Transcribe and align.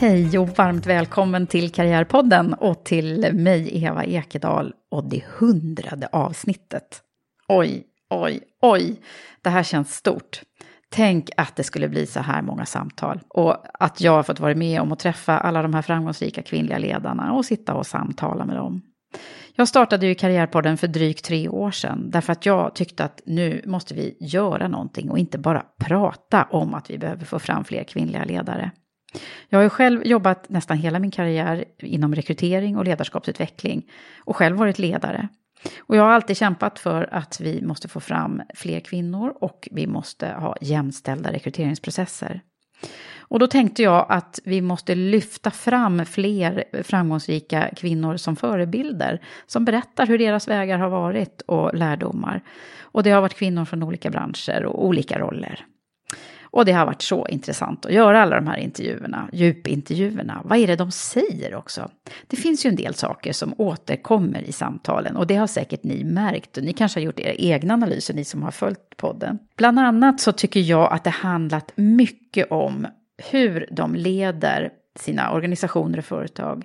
Hej 0.00 0.38
och 0.38 0.48
varmt 0.48 0.86
välkommen 0.86 1.46
till 1.46 1.72
Karriärpodden 1.72 2.54
och 2.54 2.84
till 2.84 3.34
mig, 3.34 3.84
Eva 3.84 4.04
Ekedal, 4.04 4.72
och 4.90 5.08
det 5.08 5.24
hundrade 5.38 6.08
avsnittet. 6.12 7.02
Oj, 7.48 7.84
oj, 8.10 8.40
oj, 8.62 9.00
det 9.42 9.50
här 9.50 9.62
känns 9.62 9.94
stort. 9.94 10.40
Tänk 10.90 11.30
att 11.36 11.56
det 11.56 11.64
skulle 11.64 11.88
bli 11.88 12.06
så 12.06 12.20
här 12.20 12.42
många 12.42 12.66
samtal 12.66 13.20
och 13.28 13.56
att 13.84 14.00
jag 14.00 14.12
har 14.12 14.22
fått 14.22 14.40
vara 14.40 14.54
med 14.54 14.80
om 14.80 14.92
att 14.92 14.98
träffa 14.98 15.38
alla 15.38 15.62
de 15.62 15.74
här 15.74 15.82
framgångsrika 15.82 16.42
kvinnliga 16.42 16.78
ledarna 16.78 17.32
och 17.32 17.44
sitta 17.44 17.74
och 17.74 17.86
samtala 17.86 18.44
med 18.44 18.56
dem. 18.56 18.82
Jag 19.54 19.68
startade 19.68 20.06
ju 20.06 20.14
Karriärpodden 20.14 20.76
för 20.76 20.86
drygt 20.86 21.24
tre 21.24 21.48
år 21.48 21.70
sedan 21.70 22.10
därför 22.10 22.32
att 22.32 22.46
jag 22.46 22.74
tyckte 22.74 23.04
att 23.04 23.20
nu 23.26 23.62
måste 23.66 23.94
vi 23.94 24.16
göra 24.20 24.68
någonting 24.68 25.10
och 25.10 25.18
inte 25.18 25.38
bara 25.38 25.64
prata 25.80 26.44
om 26.50 26.74
att 26.74 26.90
vi 26.90 26.98
behöver 26.98 27.24
få 27.24 27.38
fram 27.38 27.64
fler 27.64 27.84
kvinnliga 27.84 28.24
ledare. 28.24 28.70
Jag 29.48 29.58
har 29.58 29.62
ju 29.62 29.70
själv 29.70 30.06
jobbat 30.06 30.48
nästan 30.48 30.76
hela 30.76 30.98
min 30.98 31.10
karriär 31.10 31.64
inom 31.78 32.14
rekrytering 32.14 32.76
och 32.76 32.84
ledarskapsutveckling 32.84 33.86
och 34.24 34.36
själv 34.36 34.56
varit 34.56 34.78
ledare. 34.78 35.28
Och 35.78 35.96
jag 35.96 36.02
har 36.02 36.10
alltid 36.10 36.36
kämpat 36.36 36.78
för 36.78 37.14
att 37.14 37.40
vi 37.40 37.62
måste 37.62 37.88
få 37.88 38.00
fram 38.00 38.42
fler 38.54 38.80
kvinnor 38.80 39.34
och 39.40 39.68
vi 39.72 39.86
måste 39.86 40.28
ha 40.28 40.56
jämställda 40.60 41.32
rekryteringsprocesser. 41.32 42.40
Och 43.18 43.38
då 43.38 43.46
tänkte 43.46 43.82
jag 43.82 44.06
att 44.08 44.40
vi 44.44 44.60
måste 44.60 44.94
lyfta 44.94 45.50
fram 45.50 46.04
fler 46.04 46.64
framgångsrika 46.82 47.70
kvinnor 47.76 48.16
som 48.16 48.36
förebilder, 48.36 49.20
som 49.46 49.64
berättar 49.64 50.06
hur 50.06 50.18
deras 50.18 50.48
vägar 50.48 50.78
har 50.78 50.88
varit 50.88 51.42
och 51.46 51.74
lärdomar. 51.74 52.42
Och 52.80 53.02
det 53.02 53.10
har 53.10 53.20
varit 53.20 53.34
kvinnor 53.34 53.64
från 53.64 53.82
olika 53.82 54.10
branscher 54.10 54.64
och 54.64 54.86
olika 54.86 55.18
roller. 55.18 55.66
Och 56.50 56.64
det 56.64 56.72
har 56.72 56.86
varit 56.86 57.02
så 57.02 57.26
intressant 57.28 57.86
att 57.86 57.92
göra 57.92 58.22
alla 58.22 58.36
de 58.36 58.46
här 58.46 58.56
intervjuerna, 58.56 59.28
djupintervjuerna. 59.32 60.42
Vad 60.44 60.58
är 60.58 60.66
det 60.66 60.76
de 60.76 60.90
säger 60.90 61.54
också? 61.54 61.90
Det 62.26 62.36
finns 62.36 62.66
ju 62.66 62.68
en 62.68 62.76
del 62.76 62.94
saker 62.94 63.32
som 63.32 63.54
återkommer 63.58 64.42
i 64.42 64.52
samtalen 64.52 65.16
och 65.16 65.26
det 65.26 65.36
har 65.36 65.46
säkert 65.46 65.84
ni 65.84 66.04
märkt. 66.04 66.56
Och 66.56 66.62
ni 66.64 66.72
kanske 66.72 67.00
har 67.00 67.04
gjort 67.04 67.20
era 67.20 67.32
egna 67.32 67.74
analyser, 67.74 68.14
ni 68.14 68.24
som 68.24 68.42
har 68.42 68.50
följt 68.50 68.96
podden. 68.96 69.38
Bland 69.56 69.78
annat 69.78 70.20
så 70.20 70.32
tycker 70.32 70.60
jag 70.60 70.92
att 70.92 71.04
det 71.04 71.10
handlat 71.10 71.72
mycket 71.74 72.50
om 72.50 72.86
hur 73.30 73.68
de 73.70 73.94
leder 73.94 74.70
sina 74.96 75.32
organisationer 75.32 75.98
och 75.98 76.04
företag. 76.04 76.64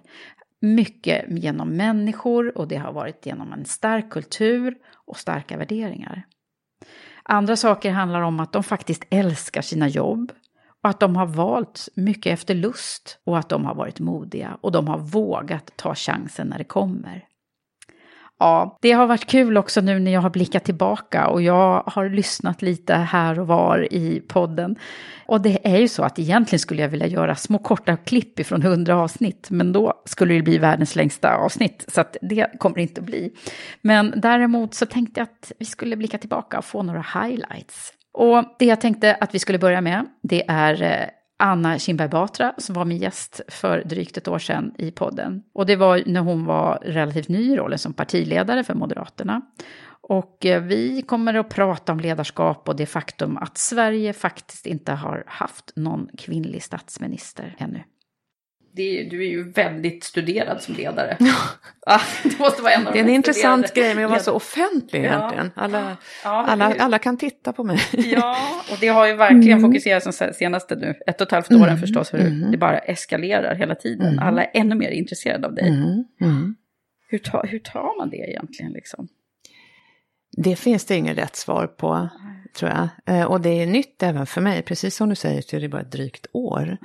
Mycket 0.60 1.26
genom 1.30 1.70
människor 1.70 2.58
och 2.58 2.68
det 2.68 2.76
har 2.76 2.94
varit 2.94 3.26
genom 3.26 3.54
en 3.54 3.66
stark 3.66 4.10
kultur 4.10 4.76
och 4.94 5.18
starka 5.18 5.58
värderingar. 5.58 6.26
Andra 7.24 7.56
saker 7.56 7.92
handlar 7.92 8.22
om 8.22 8.40
att 8.40 8.52
de 8.52 8.64
faktiskt 8.64 9.06
älskar 9.10 9.62
sina 9.62 9.88
jobb 9.88 10.32
och 10.84 10.90
att 10.90 11.00
de 11.00 11.16
har 11.16 11.26
valt 11.26 11.90
mycket 11.96 12.34
efter 12.34 12.56
lust 12.56 13.20
och 13.24 13.38
att 13.38 13.50
de 13.50 13.66
har 13.66 13.76
varit 13.76 14.00
modiga 14.00 14.58
och 14.62 14.72
de 14.72 14.88
har 14.88 14.98
vågat 14.98 15.72
ta 15.76 15.96
chansen 15.96 16.48
när 16.48 16.58
det 16.58 16.64
kommer. 16.64 17.26
Ja, 18.44 18.78
det 18.82 18.92
har 18.92 19.08
varit 19.08 19.26
kul 19.26 19.58
också 19.58 19.82
nu 19.82 20.00
när 20.00 20.12
jag 20.12 20.22
har 20.22 20.30
blickat 20.30 20.64
tillbaka 20.64 21.28
och 21.28 21.42
jag 21.42 21.84
har 21.86 22.10
lyssnat 22.10 22.62
lite 22.62 22.94
här 22.94 23.40
och 23.40 23.48
var 23.48 23.94
i 23.94 24.24
podden. 24.28 24.76
Och 25.26 25.42
det 25.42 25.68
är 25.68 25.78
ju 25.78 25.88
så 25.88 26.04
att 26.04 26.20
egentligen 26.20 26.60
skulle 26.60 26.82
jag 26.82 26.90
vilja 26.90 27.08
göra 27.08 27.36
små 27.36 27.58
korta 27.58 27.98
klipp 27.98 28.40
ifrån 28.40 28.62
hundra 28.62 28.96
avsnitt, 28.96 29.48
men 29.50 29.74
då 29.74 29.94
skulle 30.06 30.34
det 30.34 30.42
bli 30.42 30.58
världens 30.58 30.96
längsta 30.96 31.36
avsnitt, 31.36 31.86
så 31.88 32.02
att 32.02 32.18
det 32.22 32.60
kommer 32.60 32.76
det 32.76 32.82
inte 32.82 33.02
att 33.02 33.08
bli. 33.08 33.34
Men 33.82 34.14
däremot 34.16 34.74
så 34.74 34.86
tänkte 34.86 35.20
jag 35.20 35.24
att 35.26 35.52
vi 35.60 35.66
skulle 35.66 35.96
blicka 35.96 36.18
tillbaka 36.18 36.58
och 36.58 36.66
få 36.66 36.84
några 36.84 37.06
highlights. 37.14 37.94
Och 38.14 38.44
det 38.60 38.66
jag 38.66 38.82
tänkte 38.82 39.16
att 39.16 39.36
vi 39.36 39.40
skulle 39.40 39.60
börja 39.60 39.82
med, 39.82 40.06
det 40.22 40.44
är 40.48 40.82
eh, 40.82 41.08
Anna 41.38 41.80
Kinberg 41.80 42.10
Batra 42.10 42.54
som 42.58 42.76
var 42.76 42.86
min 42.86 42.98
gäst 42.98 43.42
för 43.48 43.84
drygt 43.84 44.18
ett 44.18 44.28
år 44.28 44.40
sedan 44.40 44.74
i 44.78 44.92
podden. 44.92 45.44
Och 45.54 45.66
det 45.66 45.76
var 45.76 46.04
när 46.06 46.22
hon 46.22 46.46
var 46.46 46.80
relativt 46.82 47.30
ny 47.30 47.52
i 47.52 47.56
rollen 47.56 47.80
som 47.80 47.94
partiledare 47.94 48.64
för 48.64 48.74
Moderaterna. 48.74 49.42
Och 50.08 50.46
eh, 50.46 50.62
vi 50.62 51.02
kommer 51.02 51.34
att 51.34 51.50
prata 51.50 51.92
om 51.92 52.00
ledarskap 52.00 52.70
och 52.70 52.76
det 52.76 52.86
faktum 52.86 53.38
att 53.38 53.58
Sverige 53.58 54.14
faktiskt 54.14 54.66
inte 54.66 54.92
har 54.92 55.24
haft 55.28 55.72
någon 55.76 56.10
kvinnlig 56.18 56.64
statsminister 56.64 57.56
ännu. 57.60 57.84
Det, 58.76 59.04
du 59.04 59.24
är 59.24 59.30
ju 59.30 59.52
väldigt 59.52 60.04
studerad 60.04 60.62
som 60.62 60.76
ledare. 60.76 61.18
Ja, 61.86 62.02
det 62.24 62.40
måste 62.40 62.62
vara 62.62 62.74
en 62.74 62.88
av 62.88 62.94
Det 62.94 63.00
är 63.00 63.04
en 63.04 63.10
intressant 63.10 63.68
studerade 63.68 63.88
grej 63.88 63.96
med 63.96 64.06
att 64.06 64.12
vara 64.12 64.20
så 64.24 64.34
offentlig 64.34 65.04
Ja. 65.06 65.08
egentligen. 65.08 65.52
Alla, 65.56 65.98
Ja, 66.24 66.46
alla, 66.48 66.76
alla 66.80 67.00
kan 67.00 67.18
titta 67.18 67.54
på 67.54 67.64
mig. 67.64 67.80
Ja, 67.92 68.38
och 68.72 68.78
det 68.80 68.88
har 68.88 69.08
ju 69.08 69.14
verkligen 69.14 69.62
fokuserats 69.62 70.18
de 70.18 70.34
senaste 70.34 70.76
nu, 70.76 70.96
ett 71.08 71.22
och 71.22 71.28
ett 71.28 71.32
halvt 71.32 71.52
åren 71.52 71.78
förstås, 71.78 72.14
hur 72.14 72.20
mm. 72.20 72.52
det 72.52 72.58
bara 72.58 72.80
eskalerar 72.80 73.56
hela 73.56 73.76
tiden. 73.76 74.20
Alla 74.20 74.44
är 74.44 74.52
ännu 74.54 74.76
mer 74.76 74.90
intresserade 74.90 75.48
av 75.48 75.56
dig. 75.56 75.68
Mm, 75.68 76.04
mm. 76.22 76.56
Hur, 77.08 77.18
ta, 77.18 77.44
hur 77.44 77.60
tar 77.60 77.98
man 77.98 78.10
det 78.10 78.18
egentligen 78.18 78.72
liksom? 78.72 79.08
Det 80.38 80.56
finns 80.56 80.86
det 80.86 80.96
inget 80.96 81.18
rätt 81.18 81.36
svar 81.36 81.68
på, 81.68 82.10
tror 82.56 82.72
jag. 82.72 83.16
Eh, 83.18 83.26
Och 83.26 83.42
det 83.42 83.50
är 83.50 83.66
nytt 83.66 84.04
även 84.04 84.26
för 84.26 84.42
mig, 84.42 84.62
precis 84.62 84.96
som 84.96 85.10
du 85.10 85.16
säger, 85.16 85.42
så 85.42 85.56
är 85.56 85.62
det 85.62 85.70
bara 85.70 85.82
ett 85.82 85.92
drygt 85.92 86.26
år. 86.34 86.78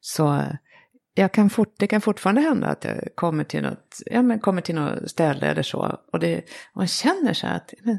Så 0.00 0.42
jag 1.14 1.32
kan 1.32 1.50
fort, 1.50 1.74
det 1.76 1.86
kan 1.86 2.00
fortfarande 2.00 2.40
hända 2.40 2.66
att 2.66 2.84
jag 2.84 3.08
kommer 3.14 3.44
till 3.44 3.62
något, 3.62 4.02
ja, 4.06 4.22
men 4.22 4.38
kommer 4.40 4.60
till 4.60 4.74
något 4.74 5.10
ställe 5.10 5.46
eller 5.46 5.62
så. 5.62 5.98
Och, 6.12 6.20
det, 6.20 6.38
och 6.38 6.76
man 6.76 6.86
känner 6.86 7.32
så 7.32 7.46
här 7.46 7.56
att, 7.56 7.74
men, 7.82 7.98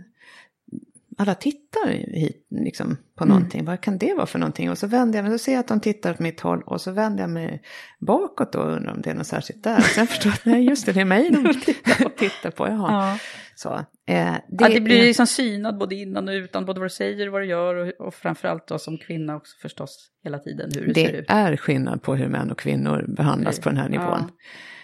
alla 1.17 1.35
tittar 1.35 1.87
hit 2.13 2.47
liksom, 2.49 2.97
på 3.17 3.23
Mm. 3.23 3.35
någonting. 3.35 3.65
Vad 3.65 3.81
kan 3.81 3.97
det 3.97 4.13
vara 4.13 4.25
för 4.25 4.39
någonting? 4.39 4.69
Och 4.69 4.77
så 4.77 4.87
vänder 4.87 5.17
jag 5.19 5.23
mig, 5.29 5.39
så 5.39 5.43
ser 5.43 5.51
jag 5.51 5.59
att 5.59 5.67
de 5.67 5.79
tittar 5.79 6.11
åt 6.11 6.19
mitt 6.19 6.39
håll 6.41 6.61
och 6.65 6.81
så 6.81 6.91
vänder 6.91 7.23
jag 7.23 7.29
mig 7.29 7.61
bakåt 7.99 8.51
då 8.53 8.59
och 8.59 8.71
undrar 8.71 8.91
om 8.93 9.01
det 9.01 9.09
är 9.09 9.13
något 9.13 9.27
särskilt 9.27 9.63
där. 9.63 9.79
Sen 9.81 10.07
förstår 10.07 10.29
jag 10.29 10.33
att 10.33 10.45
nej, 10.45 10.63
just 10.69 10.85
det, 10.85 10.91
det 10.91 11.01
är 11.01 11.05
mig 11.05 11.29
de 11.31 11.53
tittar 12.17 12.51
på. 12.51 12.67
Jaha. 12.67 12.91
Ja. 12.91 13.17
Så, 13.55 13.73
eh, 13.73 13.83
Det, 14.05 14.39
ja, 14.49 14.69
det 14.69 14.81
blir 14.81 15.01
liksom 15.03 15.27
synad 15.27 15.77
både 15.77 15.95
innan 15.95 16.27
och 16.27 16.31
utan, 16.33 16.65
både 16.65 16.79
vad 16.79 16.85
du 16.85 16.93
säger 16.93 17.27
och 17.27 17.31
vad 17.33 17.41
du 17.41 17.45
gör 17.45 17.75
och, 17.75 18.07
och 18.07 18.13
framförallt 18.13 18.67
då 18.67 18.79
som 18.79 18.97
kvinna 18.97 19.35
också 19.35 19.57
förstås 19.61 20.09
hela 20.23 20.39
tiden 20.39 20.71
hur 20.75 20.87
det, 20.87 20.93
ser 20.93 21.11
Det 21.11 21.17
ut. 21.17 21.25
är 21.29 21.57
skillnad 21.57 22.01
på 22.01 22.15
hur 22.15 22.27
män 22.27 22.51
och 22.51 22.59
kvinnor 22.59 23.05
behandlas 23.17 23.55
Okej. 23.55 23.63
på 23.63 23.69
den 23.69 23.77
här 23.77 23.89
nivån. 23.89 24.05
Ja. 24.21 24.29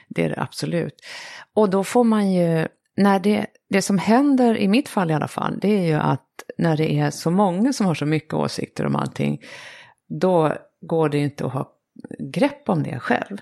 Det 0.10 0.24
är 0.26 0.30
det 0.30 0.42
absolut. 0.42 0.94
Och 1.56 1.70
då 1.70 1.84
får 1.84 2.04
man 2.04 2.32
ju, 2.34 2.68
när 2.98 3.20
det, 3.20 3.46
det 3.70 3.82
som 3.82 3.98
händer, 3.98 4.58
i 4.58 4.68
mitt 4.68 4.90
fall 4.90 5.12
i 5.12 5.14
alla 5.14 5.28
fall, 5.28 5.60
det 5.62 5.68
är 5.80 5.86
ju 5.86 5.94
att 5.94 6.28
när 6.58 6.78
det 6.78 6.94
är 6.94 7.12
så 7.12 7.32
många 7.32 7.74
som 7.74 7.86
har 7.86 7.96
så 7.96 8.06
mycket 8.06 8.34
åsikter 8.34 8.86
om 8.86 8.96
allting, 8.96 9.42
då 10.10 10.54
går 10.82 11.10
det 11.10 11.18
inte 11.18 11.46
att 11.46 11.54
ha 11.54 11.72
grepp 12.20 12.70
om 12.70 12.84
det 12.84 13.00
själv. 13.00 13.38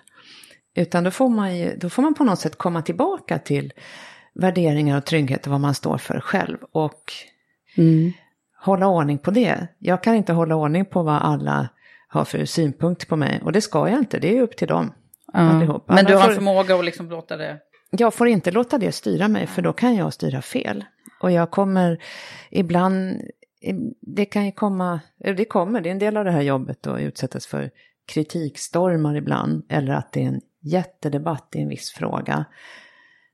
Utan 0.76 1.04
då 1.04 1.12
får 1.12 1.30
man, 1.30 1.58
ju, 1.58 1.76
då 1.78 1.90
får 1.90 2.02
man 2.02 2.14
på 2.14 2.24
något 2.24 2.40
sätt 2.40 2.56
komma 2.56 2.82
tillbaka 2.82 3.40
till 3.40 3.74
värderingar 4.34 4.98
och 4.98 5.06
trygghet 5.06 5.46
och 5.46 5.52
vad 5.52 5.62
man 5.62 5.74
står 5.74 5.98
för 5.98 6.20
själv. 6.20 6.58
Och 6.72 7.14
Mm. 7.78 8.12
hålla 8.62 8.88
ordning 8.88 9.18
på 9.18 9.32
det. 9.32 9.68
Jag 9.80 10.04
kan 10.04 10.16
inte 10.16 10.34
hålla 10.34 10.56
ordning 10.56 10.86
på 10.86 11.04
vad 11.04 11.22
alla 11.22 11.70
har 12.08 12.26
för 12.26 12.46
synpunkter 12.46 13.08
på 13.08 13.16
mig. 13.16 13.42
Och 13.44 13.52
det 13.52 13.62
ska 13.62 13.90
jag 13.90 14.00
inte, 14.00 14.20
det 14.20 14.38
är 14.38 14.42
upp 14.42 14.58
till 14.58 14.68
dem. 14.68 14.94
allihop. 15.34 15.84
Men 15.88 16.06
du 16.06 16.16
har 16.16 16.30
en 16.30 16.36
förmåga 16.36 16.76
att 16.76 16.86
liksom 16.86 17.10
låta 17.10 17.38
det... 17.38 17.58
Jag 17.90 18.14
får 18.14 18.28
inte 18.28 18.52
låta 18.52 18.78
det 18.78 18.92
styra 18.92 19.28
mig, 19.28 19.48
för 19.48 19.62
då 19.62 19.74
kan 19.74 19.96
jag 19.96 20.14
styra 20.14 20.42
fel. 20.42 20.86
Och 21.22 21.32
jag 21.32 21.52
kommer 21.52 22.04
ibland, 22.50 23.22
det 24.02 24.26
kan 24.26 24.46
ju 24.46 24.52
komma, 24.52 25.00
eller 25.20 25.36
det 25.36 25.46
kommer, 25.46 25.82
det 25.82 25.90
är 25.90 25.92
en 25.92 26.00
del 26.00 26.18
av 26.18 26.26
det 26.26 26.32
här 26.32 26.42
jobbet 26.42 26.88
att 26.88 27.00
utsättas 27.00 27.48
för 27.48 27.72
kritikstormar 28.06 29.16
ibland, 29.16 29.66
eller 29.70 29.94
att 29.94 30.12
det 30.12 30.24
är 30.24 30.28
en 30.28 30.42
jättedebatt 30.62 31.56
i 31.56 31.62
en 31.62 31.70
viss 31.70 31.92
fråga. 31.92 32.46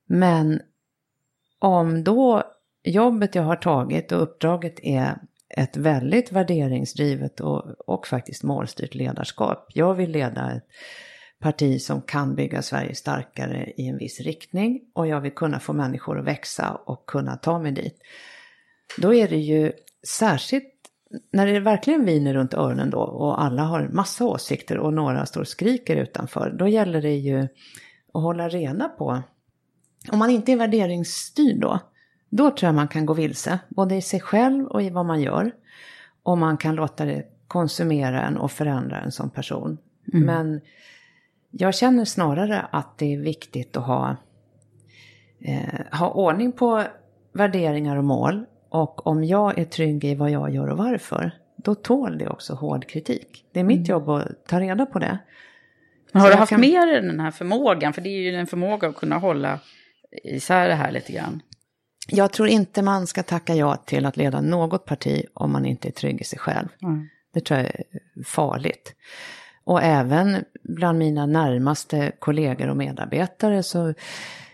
Men 0.05 0.61
om 1.59 2.03
då 2.03 2.43
jobbet 2.83 3.35
jag 3.35 3.43
har 3.43 3.55
tagit 3.55 4.11
och 4.11 4.21
uppdraget 4.21 4.79
är 4.83 5.17
ett 5.49 5.77
väldigt 5.77 6.31
värderingsdrivet 6.31 7.39
och, 7.39 7.89
och 7.89 8.07
faktiskt 8.07 8.43
målstyrt 8.43 8.95
ledarskap. 8.95 9.67
Jag 9.73 9.93
vill 9.93 10.11
leda 10.11 10.51
ett 10.51 10.63
parti 11.39 11.81
som 11.81 12.01
kan 12.01 12.35
bygga 12.35 12.61
Sverige 12.61 12.95
starkare 12.95 13.73
i 13.77 13.87
en 13.87 13.97
viss 13.97 14.19
riktning 14.19 14.81
och 14.93 15.07
jag 15.07 15.21
vill 15.21 15.31
kunna 15.31 15.59
få 15.59 15.73
människor 15.73 16.19
att 16.19 16.25
växa 16.25 16.71
och 16.85 17.05
kunna 17.05 17.35
ta 17.35 17.59
mig 17.59 17.71
dit. 17.71 18.01
Då 18.97 19.13
är 19.13 19.27
det 19.27 19.37
ju 19.37 19.71
särskilt 20.07 20.71
när 21.31 21.47
det 21.47 21.59
verkligen 21.59 22.05
viner 22.05 22.33
runt 22.33 22.53
öronen 22.53 22.89
då 22.89 22.99
och 22.99 23.43
alla 23.43 23.63
har 23.63 23.87
massa 23.87 24.25
åsikter 24.25 24.77
och 24.77 24.93
några 24.93 25.25
står 25.25 25.41
och 25.41 25.47
skriker 25.47 25.95
utanför. 25.95 26.55
Då 26.59 26.67
gäller 26.67 27.01
det 27.01 27.15
ju 27.15 27.39
att 28.13 28.21
hålla 28.21 28.49
reda 28.49 28.89
på. 28.89 29.23
Om 30.11 30.19
man 30.19 30.29
inte 30.29 30.51
är 30.51 30.55
värderingsstyrd 30.57 31.59
då, 31.59 31.79
då 32.29 32.51
tror 32.51 32.67
jag 32.67 32.75
man 32.75 32.87
kan 32.87 33.05
gå 33.05 33.13
vilse. 33.13 33.59
Både 33.69 33.95
i 33.95 34.01
sig 34.01 34.19
själv 34.19 34.65
och 34.65 34.83
i 34.83 34.89
vad 34.89 35.05
man 35.05 35.21
gör. 35.21 35.51
Och 36.23 36.37
man 36.37 36.57
kan 36.57 36.75
låta 36.75 37.05
det 37.05 37.25
konsumera 37.47 38.21
en 38.21 38.37
och 38.37 38.51
förändra 38.51 39.01
en 39.01 39.11
som 39.11 39.29
person. 39.29 39.77
Men 40.03 40.61
jag 41.57 41.75
känner 41.75 42.05
snarare 42.05 42.61
att 42.71 42.97
det 42.97 43.13
är 43.13 43.17
viktigt 43.19 43.77
att 43.77 43.85
ha, 43.85 44.15
eh, 45.41 45.97
ha 45.99 46.09
ordning 46.09 46.51
på 46.51 46.83
värderingar 47.33 47.95
och 47.97 48.03
mål. 48.03 48.45
Och 48.69 49.07
om 49.07 49.23
jag 49.23 49.57
är 49.59 49.65
trygg 49.65 50.03
i 50.05 50.15
vad 50.15 50.29
jag 50.31 50.49
gör 50.53 50.67
och 50.67 50.77
varför, 50.77 51.31
då 51.57 51.75
tål 51.75 52.17
det 52.17 52.27
också 52.29 52.53
hård 52.53 52.87
kritik. 52.87 53.45
Det 53.51 53.59
är 53.59 53.63
mitt 53.63 53.87
jobb 53.89 54.09
att 54.09 54.45
ta 54.47 54.59
reda 54.59 54.85
på 54.85 54.99
det. 54.99 55.17
Men 56.11 56.21
har 56.21 56.29
Så 56.29 56.33
du 56.33 56.39
haft 56.39 56.49
kan- 56.49 56.61
med 56.61 56.87
dig 56.87 57.01
den 57.01 57.19
här 57.19 57.31
förmågan? 57.31 57.93
För 57.93 58.01
det 58.01 58.09
är 58.09 58.31
ju 58.31 58.35
en 58.35 58.47
förmåga 58.47 58.87
att 58.87 58.95
kunna 58.95 59.17
hålla 59.17 59.59
isär 60.23 60.67
det 60.67 60.73
här 60.75 60.91
lite 60.91 61.11
grann. 61.13 61.41
Jag 62.07 62.31
tror 62.33 62.47
inte 62.47 62.81
man 62.81 63.07
ska 63.07 63.23
tacka 63.23 63.55
ja 63.55 63.75
till 63.75 64.05
att 64.05 64.17
leda 64.17 64.41
något 64.41 64.85
parti 64.85 65.25
om 65.33 65.51
man 65.51 65.65
inte 65.65 65.87
är 65.87 65.91
trygg 65.91 66.21
i 66.21 66.23
sig 66.23 66.39
själv. 66.39 66.67
Mm. 66.81 67.07
Det 67.33 67.39
tror 67.45 67.59
jag 67.59 67.67
är 67.69 67.83
farligt. 68.25 68.95
Och 69.63 69.83
även 69.83 70.43
bland 70.67 70.99
mina 70.99 71.25
närmaste 71.25 72.11
kollegor 72.19 72.67
och 72.67 72.77
medarbetare 72.77 73.63
så 73.63 73.93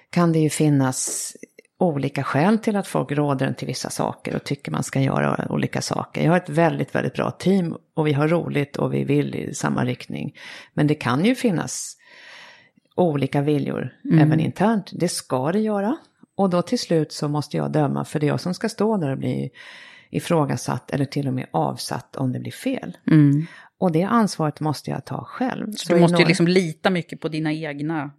kan 0.09 0.33
det 0.33 0.39
ju 0.39 0.49
finnas 0.49 1.33
olika 1.79 2.23
skäl 2.23 2.57
till 2.57 2.75
att 2.75 2.87
folk 2.87 3.11
råder 3.11 3.47
en 3.47 3.55
till 3.55 3.67
vissa 3.67 3.89
saker 3.89 4.35
och 4.35 4.43
tycker 4.43 4.71
man 4.71 4.83
ska 4.83 5.01
göra 5.01 5.47
olika 5.49 5.81
saker. 5.81 6.23
Jag 6.23 6.31
har 6.31 6.37
ett 6.37 6.49
väldigt, 6.49 6.95
väldigt 6.95 7.13
bra 7.13 7.31
team 7.31 7.77
och 7.93 8.07
vi 8.07 8.13
har 8.13 8.27
roligt 8.27 8.77
och 8.77 8.93
vi 8.93 9.03
vill 9.03 9.35
i 9.35 9.53
samma 9.53 9.85
riktning. 9.85 10.35
Men 10.73 10.87
det 10.87 10.95
kan 10.95 11.25
ju 11.25 11.35
finnas 11.35 11.97
olika 12.95 13.41
viljor 13.41 13.93
även 14.21 14.39
internt. 14.39 14.91
Det 14.93 15.07
ska 15.07 15.51
det 15.51 15.59
göra. 15.59 15.97
Och 16.35 16.49
då 16.49 16.61
till 16.61 16.79
slut 16.79 17.11
så 17.11 17.27
måste 17.27 17.57
jag 17.57 17.71
döma 17.71 18.05
för 18.05 18.19
det 18.19 18.25
är 18.25 18.27
jag 18.27 18.41
som 18.41 18.53
ska 18.53 18.69
stå 18.69 18.97
där 18.97 19.11
och 19.11 19.17
bli 19.17 19.51
ifrågasatt 20.09 20.91
eller 20.91 21.05
till 21.05 21.27
och 21.27 21.33
med 21.33 21.47
avsatt 21.51 22.15
om 22.15 22.31
det 22.31 22.39
blir 22.39 22.51
fel. 22.51 22.97
Och 23.81 23.91
det 23.91 24.03
ansvaret 24.03 24.59
måste 24.59 24.89
jag 24.91 25.05
ta 25.05 25.23
själv. 25.25 25.71
Så 25.71 25.93
i 25.93 25.95
du 25.95 26.01
måste 26.01 26.13
ju 26.13 26.17
några- 26.17 26.27
liksom 26.27 26.47
lita 26.47 26.89
mycket 26.89 27.19
på 27.21 27.27
dina 27.27 27.53
egna. 27.53 28.11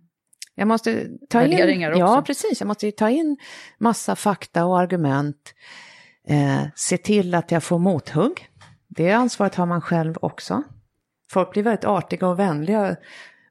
jag 0.54 0.68
måste 0.68 1.06
ta 1.30 1.42
in, 1.44 1.84
också. 1.88 1.98
Ja, 1.98 2.22
precis. 2.26 2.60
Jag 2.60 2.66
måste 2.66 2.86
ju 2.86 2.92
ta 2.92 3.10
in 3.10 3.36
massa 3.78 4.16
fakta 4.16 4.64
och 4.64 4.78
argument. 4.80 5.54
Eh, 6.28 6.62
se 6.74 6.96
till 6.96 7.34
att 7.34 7.50
jag 7.50 7.62
får 7.62 7.78
mothugg. 7.78 8.48
Det 8.88 9.12
ansvaret 9.12 9.54
har 9.54 9.66
man 9.66 9.80
själv 9.80 10.14
också. 10.22 10.62
Folk 11.30 11.50
blir 11.52 11.62
väldigt 11.62 11.84
artiga 11.84 12.26
och 12.28 12.38
vänliga 12.38 12.96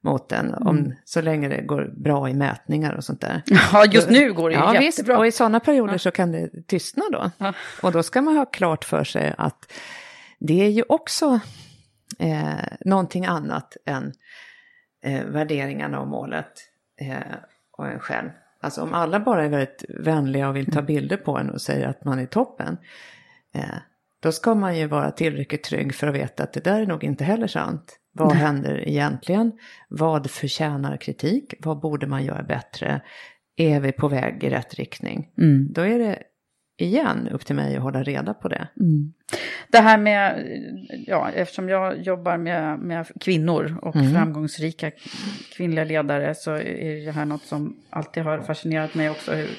mot 0.03 0.31
en 0.31 0.53
om, 0.53 0.77
Mm. 0.77 0.91
så 1.05 1.21
länge 1.21 1.49
det 1.49 1.61
går 1.61 1.93
bra 2.03 2.29
i 2.29 2.33
mätningar 2.33 2.93
och 2.93 3.03
sånt 3.03 3.21
där. 3.21 3.41
Ja, 3.73 3.85
just 3.85 4.09
nu 4.09 4.33
går 4.33 4.49
det 4.49 4.55
ju 4.55 4.61
Ja, 4.61 4.71
visst. 4.71 4.83
jättebra. 4.99 5.17
Och 5.17 5.27
i 5.27 5.31
sådana 5.31 5.59
perioder 5.59 5.97
så 5.97 6.11
kan 6.11 6.31
det 6.31 6.67
tystna 6.67 7.03
då. 7.11 7.31
Ja. 7.37 7.53
Och 7.83 7.91
då 7.91 8.03
ska 8.03 8.21
man 8.21 8.37
ha 8.37 8.45
klart 8.45 8.83
för 8.85 9.03
sig 9.03 9.33
att 9.37 9.71
det 10.39 10.61
är 10.65 10.69
ju 10.69 10.83
också 10.89 11.39
eh, 12.21 12.77
någonting 12.85 13.25
annat 13.25 13.77
än 13.85 14.13
eh, 15.03 15.25
värderingarna 15.25 15.99
och 15.99 16.07
målet 16.07 16.51
eh, 17.01 17.35
och 17.71 17.87
en 17.87 17.99
själv. 17.99 18.29
Alltså 18.61 18.81
om 18.81 18.93
alla 18.93 19.19
bara 19.19 19.45
är 19.45 19.49
väldigt 19.49 19.85
vänliga 19.89 20.49
och 20.49 20.55
vill 20.55 20.71
ta 20.71 20.81
bilder 20.81 21.17
på 21.17 21.37
en 21.37 21.49
och 21.49 21.61
säger 21.61 21.87
att 21.87 22.05
man 22.05 22.19
är 22.19 22.25
toppen. 22.25 22.77
Eh, 23.53 23.77
då 24.19 24.31
ska 24.31 24.55
man 24.55 24.77
ju 24.77 24.87
vara 24.87 25.11
tillräckligt 25.11 25.63
trygg 25.63 25.95
för 25.95 26.07
att 26.07 26.15
veta 26.15 26.43
att 26.43 26.53
det 26.53 26.63
där 26.63 26.81
är 26.81 26.85
nog 26.85 27.03
inte 27.03 27.23
heller 27.23 27.47
sant. 27.47 27.97
Vad 28.13 28.33
händer 28.33 28.87
egentligen? 28.87 29.51
Vad 29.89 30.31
förtjänar 30.31 30.97
kritik? 30.97 31.53
Vad 31.59 31.79
borde 31.79 32.07
man 32.07 32.25
göra 32.25 32.43
bättre? 32.43 33.01
Är 33.55 33.79
vi 33.79 33.91
på 33.91 34.07
väg 34.07 34.43
i 34.43 34.49
rätt 34.49 34.73
riktning? 34.73 35.29
Mm. 35.37 35.67
Då 35.73 35.81
är 35.81 35.99
det 35.99 36.23
igen 36.81 37.27
upp 37.31 37.45
till 37.45 37.55
mig 37.55 37.75
att 37.75 37.83
hålla 37.83 38.03
reda 38.03 38.33
på 38.33 38.47
det. 38.47 38.67
Det 39.67 39.77
här 39.79 39.97
med, 39.97 40.45
ja, 41.07 41.29
eftersom 41.31 41.69
jag 41.69 42.01
jobbar 42.01 42.37
med, 42.37 42.79
med 42.79 43.07
kvinnor 43.21 43.77
och 43.81 43.95
Mm. 43.95 44.13
framgångsrika 44.13 44.91
kvinnliga 45.55 45.83
ledare 45.85 46.35
så 46.35 46.51
är 46.51 47.05
det 47.05 47.11
här 47.11 47.25
något 47.25 47.43
som 47.43 47.75
alltid 47.89 48.23
har 48.23 48.39
fascinerat 48.39 48.95
mig 48.95 49.09
också. 49.09 49.31
Hur 49.33 49.49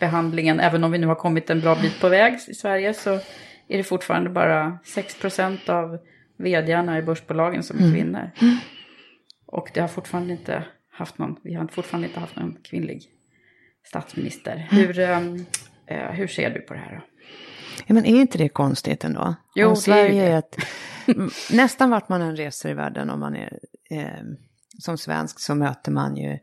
behandlingen, 0.00 0.60
även 0.60 0.84
om 0.84 0.92
vi 0.92 0.98
nu 0.98 1.06
har 1.06 1.14
kommit 1.14 1.50
en 1.50 1.60
bra 1.60 1.74
bit 1.82 2.00
på 2.00 2.08
väg 2.08 2.34
i 2.48 2.54
Sverige 2.54 2.94
så 2.94 3.10
är 3.68 3.76
det 3.76 3.82
fortfarande 3.84 4.30
bara 4.30 4.78
6% 4.84 5.68
av 5.70 5.98
vdarna 6.36 6.98
i 6.98 7.02
börsbolagen 7.02 7.62
som 7.62 7.76
är 7.78 7.82
Mm. 7.82 7.94
kvinnor. 7.94 8.30
Och 9.46 9.70
det 9.74 9.80
har 9.80 9.88
fortfarande 9.88 10.32
inte 10.32 10.62
haft 10.92 11.18
någon, 11.18 11.36
vi 11.42 11.54
har 11.54 11.66
fortfarande 11.66 12.08
inte 12.08 12.20
haft 12.20 12.36
någon 12.36 12.56
kvinnlig 12.64 13.02
statsminister. 13.84 14.68
Hur, 14.70 14.98
ehm, 14.98 15.34
eh, 15.36 15.40
hur 15.88 16.26
ser 16.26 16.50
du 16.50 16.60
på 16.60 16.74
det 16.74 16.80
här 16.80 16.94
då? 16.96 17.00
Ja, 17.86 17.94
men 17.94 18.06
är 18.06 18.20
inte 18.20 18.38
det 18.38 18.48
konstigt 18.48 19.04
ändå? 19.04 19.34
Jo, 19.54 19.66
Om 19.66 19.72
är 19.72 19.76
ju 19.76 19.80
Sverige 19.82 20.22
det. 20.22 20.28
är 20.32 20.38
ett... 20.38 20.56
Nästan 21.52 21.90
vart 21.90 22.08
man 22.08 22.22
än 22.22 22.36
reser 22.36 22.70
i 22.70 22.74
världen 22.74 23.10
om 23.10 23.20
man 23.20 23.36
är 23.36 23.58
eh, 23.90 24.06
som 24.78 24.98
svensk 24.98 25.40
så 25.40 25.54
möter 25.54 25.92
man 25.92 26.16
ju 26.16 26.38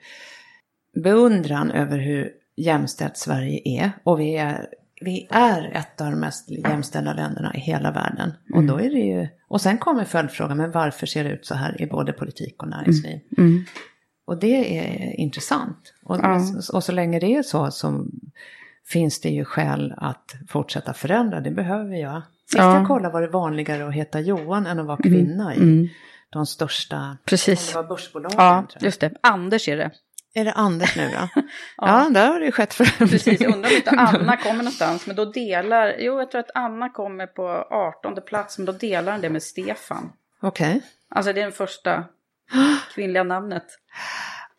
beundran 1.04 1.72
över 1.72 1.98
hur 1.98 2.32
jämställt 2.58 3.18
Sverige 3.18 3.62
är. 3.66 3.92
Och 4.04 4.20
vi 4.20 4.36
är, 4.38 4.68
vi 5.02 5.28
är 5.32 5.72
ett 5.76 6.02
av 6.02 6.12
de 6.12 6.20
mest 6.20 6.50
jämställda 6.52 7.14
länderna 7.14 7.56
i 7.56 7.60
hela 7.60 7.92
världen. 7.92 8.32
Och 8.54 8.58
Mm. 8.62 8.68
då 8.68 8.80
är 8.80 8.90
det 8.90 9.00
ju... 9.00 9.28
Och 9.48 9.62
sen 9.62 9.78
kommer 9.78 10.06
följdfrågan, 10.06 10.58
men 10.58 10.72
varför 10.72 11.06
ser 11.08 11.24
det 11.24 11.30
ut 11.30 11.46
så 11.46 11.56
här 11.56 11.82
i 11.82 11.86
både 11.88 12.14
politik 12.14 12.64
och 12.64 12.70
näringsliv? 12.70 13.20
Mm. 13.38 13.64
Och 14.26 14.40
det 14.40 14.78
är 14.80 15.20
intressant. 15.20 15.94
Och, 16.04 16.18
Ja. 16.18 16.42
och 16.74 16.84
så 16.84 16.92
länge 16.92 17.20
det 17.20 17.36
är 17.36 17.44
så 17.44 17.72
så 17.72 18.06
finns 18.88 19.22
det 19.22 19.30
ju 19.30 19.46
skäl 19.46 19.94
att 19.98 20.34
fortsätta 20.50 20.94
förändra. 20.94 21.40
Det 21.42 21.52
behöver 21.52 21.96
göra. 21.96 22.24
Sist 22.46 22.58
Ja. 22.58 22.78
jag 22.78 22.88
kollade 22.88 23.14
var 23.14 23.22
det 23.22 23.28
vanligare 23.28 23.88
att 23.88 23.94
heta 23.94 24.20
Johan 24.20 24.68
än 24.68 24.80
att 24.80 24.86
vara 24.86 24.98
kvinna 24.98 25.56
i 25.56 25.58
Mm. 25.58 25.88
de 26.30 26.46
största 26.46 27.18
Precis. 27.26 27.76
var 27.76 27.84
börsbolagen. 27.84 28.36
Ja, 28.38 28.66
jag. 28.74 28.84
just 28.84 29.00
det. 29.02 29.12
Anders 29.22 29.68
är 29.68 29.78
det. 29.78 29.92
Är 30.36 30.46
det 30.46 30.54
Anders 30.54 30.96
nu 30.98 31.10
då? 31.10 31.42
ja. 31.78 32.10
där 32.14 32.28
har 32.28 32.40
det 32.40 32.52
skett 32.52 32.74
förändring. 32.74 33.10
Precis, 33.10 33.42
jag 33.42 33.54
undrar 33.54 33.70
om 33.70 33.76
inte 33.76 33.90
Anna 33.98 34.38
kommer 34.38 34.58
någonstans. 34.58 35.08
Men 35.08 35.16
då 35.16 35.26
delar, 35.26 35.96
jo 36.00 36.20
jag 36.20 36.32
tror 36.32 36.40
att 36.42 36.52
Anna 36.56 36.90
kommer 36.90 37.28
på 37.28 37.48
18 37.72 38.16
plats, 38.28 38.58
men 38.58 38.66
då 38.66 38.72
delar 38.72 39.12
han 39.12 39.22
det 39.22 39.30
med 39.30 39.44
Stefan. 39.44 40.12
Okej. 40.42 40.68
Okay. 40.70 40.82
Alltså 41.10 41.34
det 41.34 41.42
är 41.42 41.46
det 41.46 41.52
första 41.52 42.04
kvinnliga 42.96 43.24
namnet. 43.24 43.66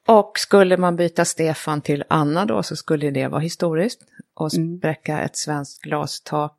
Och 0.07 0.39
skulle 0.39 0.77
man 0.77 0.97
byta 0.97 1.25
Stefan 1.25 1.81
till 1.81 2.05
Anna 2.09 2.45
då 2.45 2.63
så 2.63 2.77
skulle 2.77 3.11
det 3.11 3.29
vara 3.29 3.41
historiskt 3.41 4.01
och 4.35 4.55
mm. 4.55 4.79
spräcka 4.79 5.21
ett 5.21 5.37
svenskt 5.37 5.83
glastak 5.83 6.53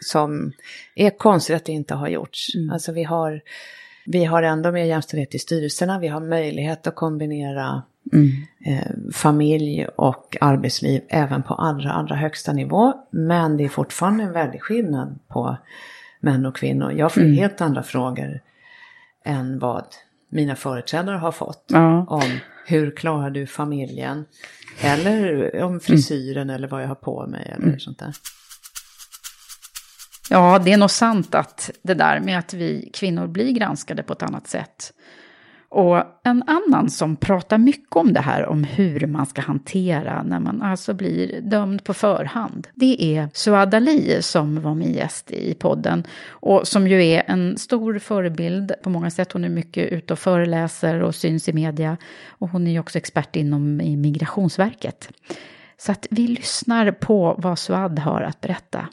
som 0.00 0.52
är 0.94 1.10
konstigt 1.10 1.56
att 1.56 1.64
det 1.64 1.72
inte 1.72 1.94
har 1.94 2.08
gjorts. 2.08 2.54
Mm. 2.54 2.70
Alltså 2.70 2.92
vi 2.92 3.04
har, 3.04 3.40
vi 4.06 4.24
har 4.24 4.42
ändå 4.42 4.72
mer 4.72 4.84
jämställdhet 4.84 5.34
i 5.34 5.38
styrelserna, 5.38 5.98
vi 5.98 6.08
har 6.08 6.20
möjlighet 6.20 6.86
att 6.86 6.94
kombinera 6.94 7.82
mm. 8.12 8.28
eh, 8.66 9.12
familj 9.12 9.86
och 9.96 10.36
arbetsliv 10.40 11.02
även 11.08 11.42
på 11.42 11.54
allra, 11.54 11.92
allra 11.92 12.16
högsta 12.16 12.52
nivå. 12.52 12.92
Men 13.10 13.56
det 13.56 13.64
är 13.64 13.68
fortfarande 13.68 14.24
en 14.24 14.32
väldig 14.32 14.62
skillnad 14.62 15.18
på 15.28 15.56
män 16.20 16.46
och 16.46 16.56
kvinnor. 16.56 16.92
Jag 16.92 17.12
får 17.12 17.20
mm. 17.20 17.34
helt 17.34 17.60
andra 17.60 17.82
frågor 17.82 18.40
än 19.24 19.58
vad 19.58 19.84
mina 20.32 20.56
företrädare 20.56 21.16
har 21.16 21.32
fått. 21.32 21.64
Ja. 21.66 22.06
Om 22.08 22.38
hur 22.66 22.96
klarar 22.96 23.30
du 23.30 23.46
familjen? 23.46 24.24
Eller 24.80 25.62
om 25.62 25.80
frisyren 25.80 26.42
mm. 26.42 26.56
eller 26.56 26.68
vad 26.68 26.82
jag 26.82 26.88
har 26.88 26.94
på 26.94 27.26
mig 27.26 27.52
eller 27.54 27.66
mm. 27.66 27.80
sånt 27.80 27.98
där. 27.98 28.14
Ja, 30.30 30.58
det 30.64 30.72
är 30.72 30.76
nog 30.76 30.90
sant 30.90 31.34
att 31.34 31.70
det 31.82 31.94
där 31.94 32.20
med 32.20 32.38
att 32.38 32.54
vi 32.54 32.90
kvinnor 32.94 33.26
blir 33.26 33.52
granskade 33.52 34.02
på 34.02 34.12
ett 34.12 34.22
annat 34.22 34.48
sätt. 34.48 34.92
Och 35.74 36.02
en 36.24 36.42
annan 36.46 36.90
som 36.90 37.16
pratar 37.16 37.58
mycket 37.58 37.96
om 37.96 38.12
det 38.12 38.20
här, 38.20 38.46
om 38.46 38.64
hur 38.64 39.06
man 39.06 39.26
ska 39.26 39.40
hantera 39.40 40.22
när 40.22 40.40
man 40.40 40.62
alltså 40.62 40.94
blir 40.94 41.40
dömd 41.40 41.84
på 41.84 41.94
förhand. 41.94 42.68
Det 42.74 43.16
är 43.16 43.28
Suad 43.34 43.74
Ali 43.74 44.22
som 44.22 44.62
var 44.62 44.74
min 44.74 44.92
gäst 44.92 45.30
i 45.30 45.54
podden 45.54 46.06
och 46.28 46.68
som 46.68 46.88
ju 46.88 47.04
är 47.04 47.22
en 47.26 47.58
stor 47.58 47.98
förebild 47.98 48.72
på 48.82 48.90
många 48.90 49.10
sätt. 49.10 49.32
Hon 49.32 49.44
är 49.44 49.48
mycket 49.48 49.92
ute 49.92 50.12
och 50.12 50.18
föreläser 50.18 51.02
och 51.02 51.14
syns 51.14 51.48
i 51.48 51.52
media 51.52 51.96
och 52.28 52.48
hon 52.48 52.66
är 52.66 52.70
ju 52.70 52.80
också 52.80 52.98
expert 52.98 53.36
inom 53.36 53.76
Migrationsverket. 53.76 55.08
Så 55.76 55.92
att 55.92 56.06
vi 56.10 56.26
lyssnar 56.28 56.92
på 56.92 57.34
vad 57.38 57.58
Suad 57.58 57.98
har 57.98 58.22
att 58.22 58.40
berätta. 58.40 58.88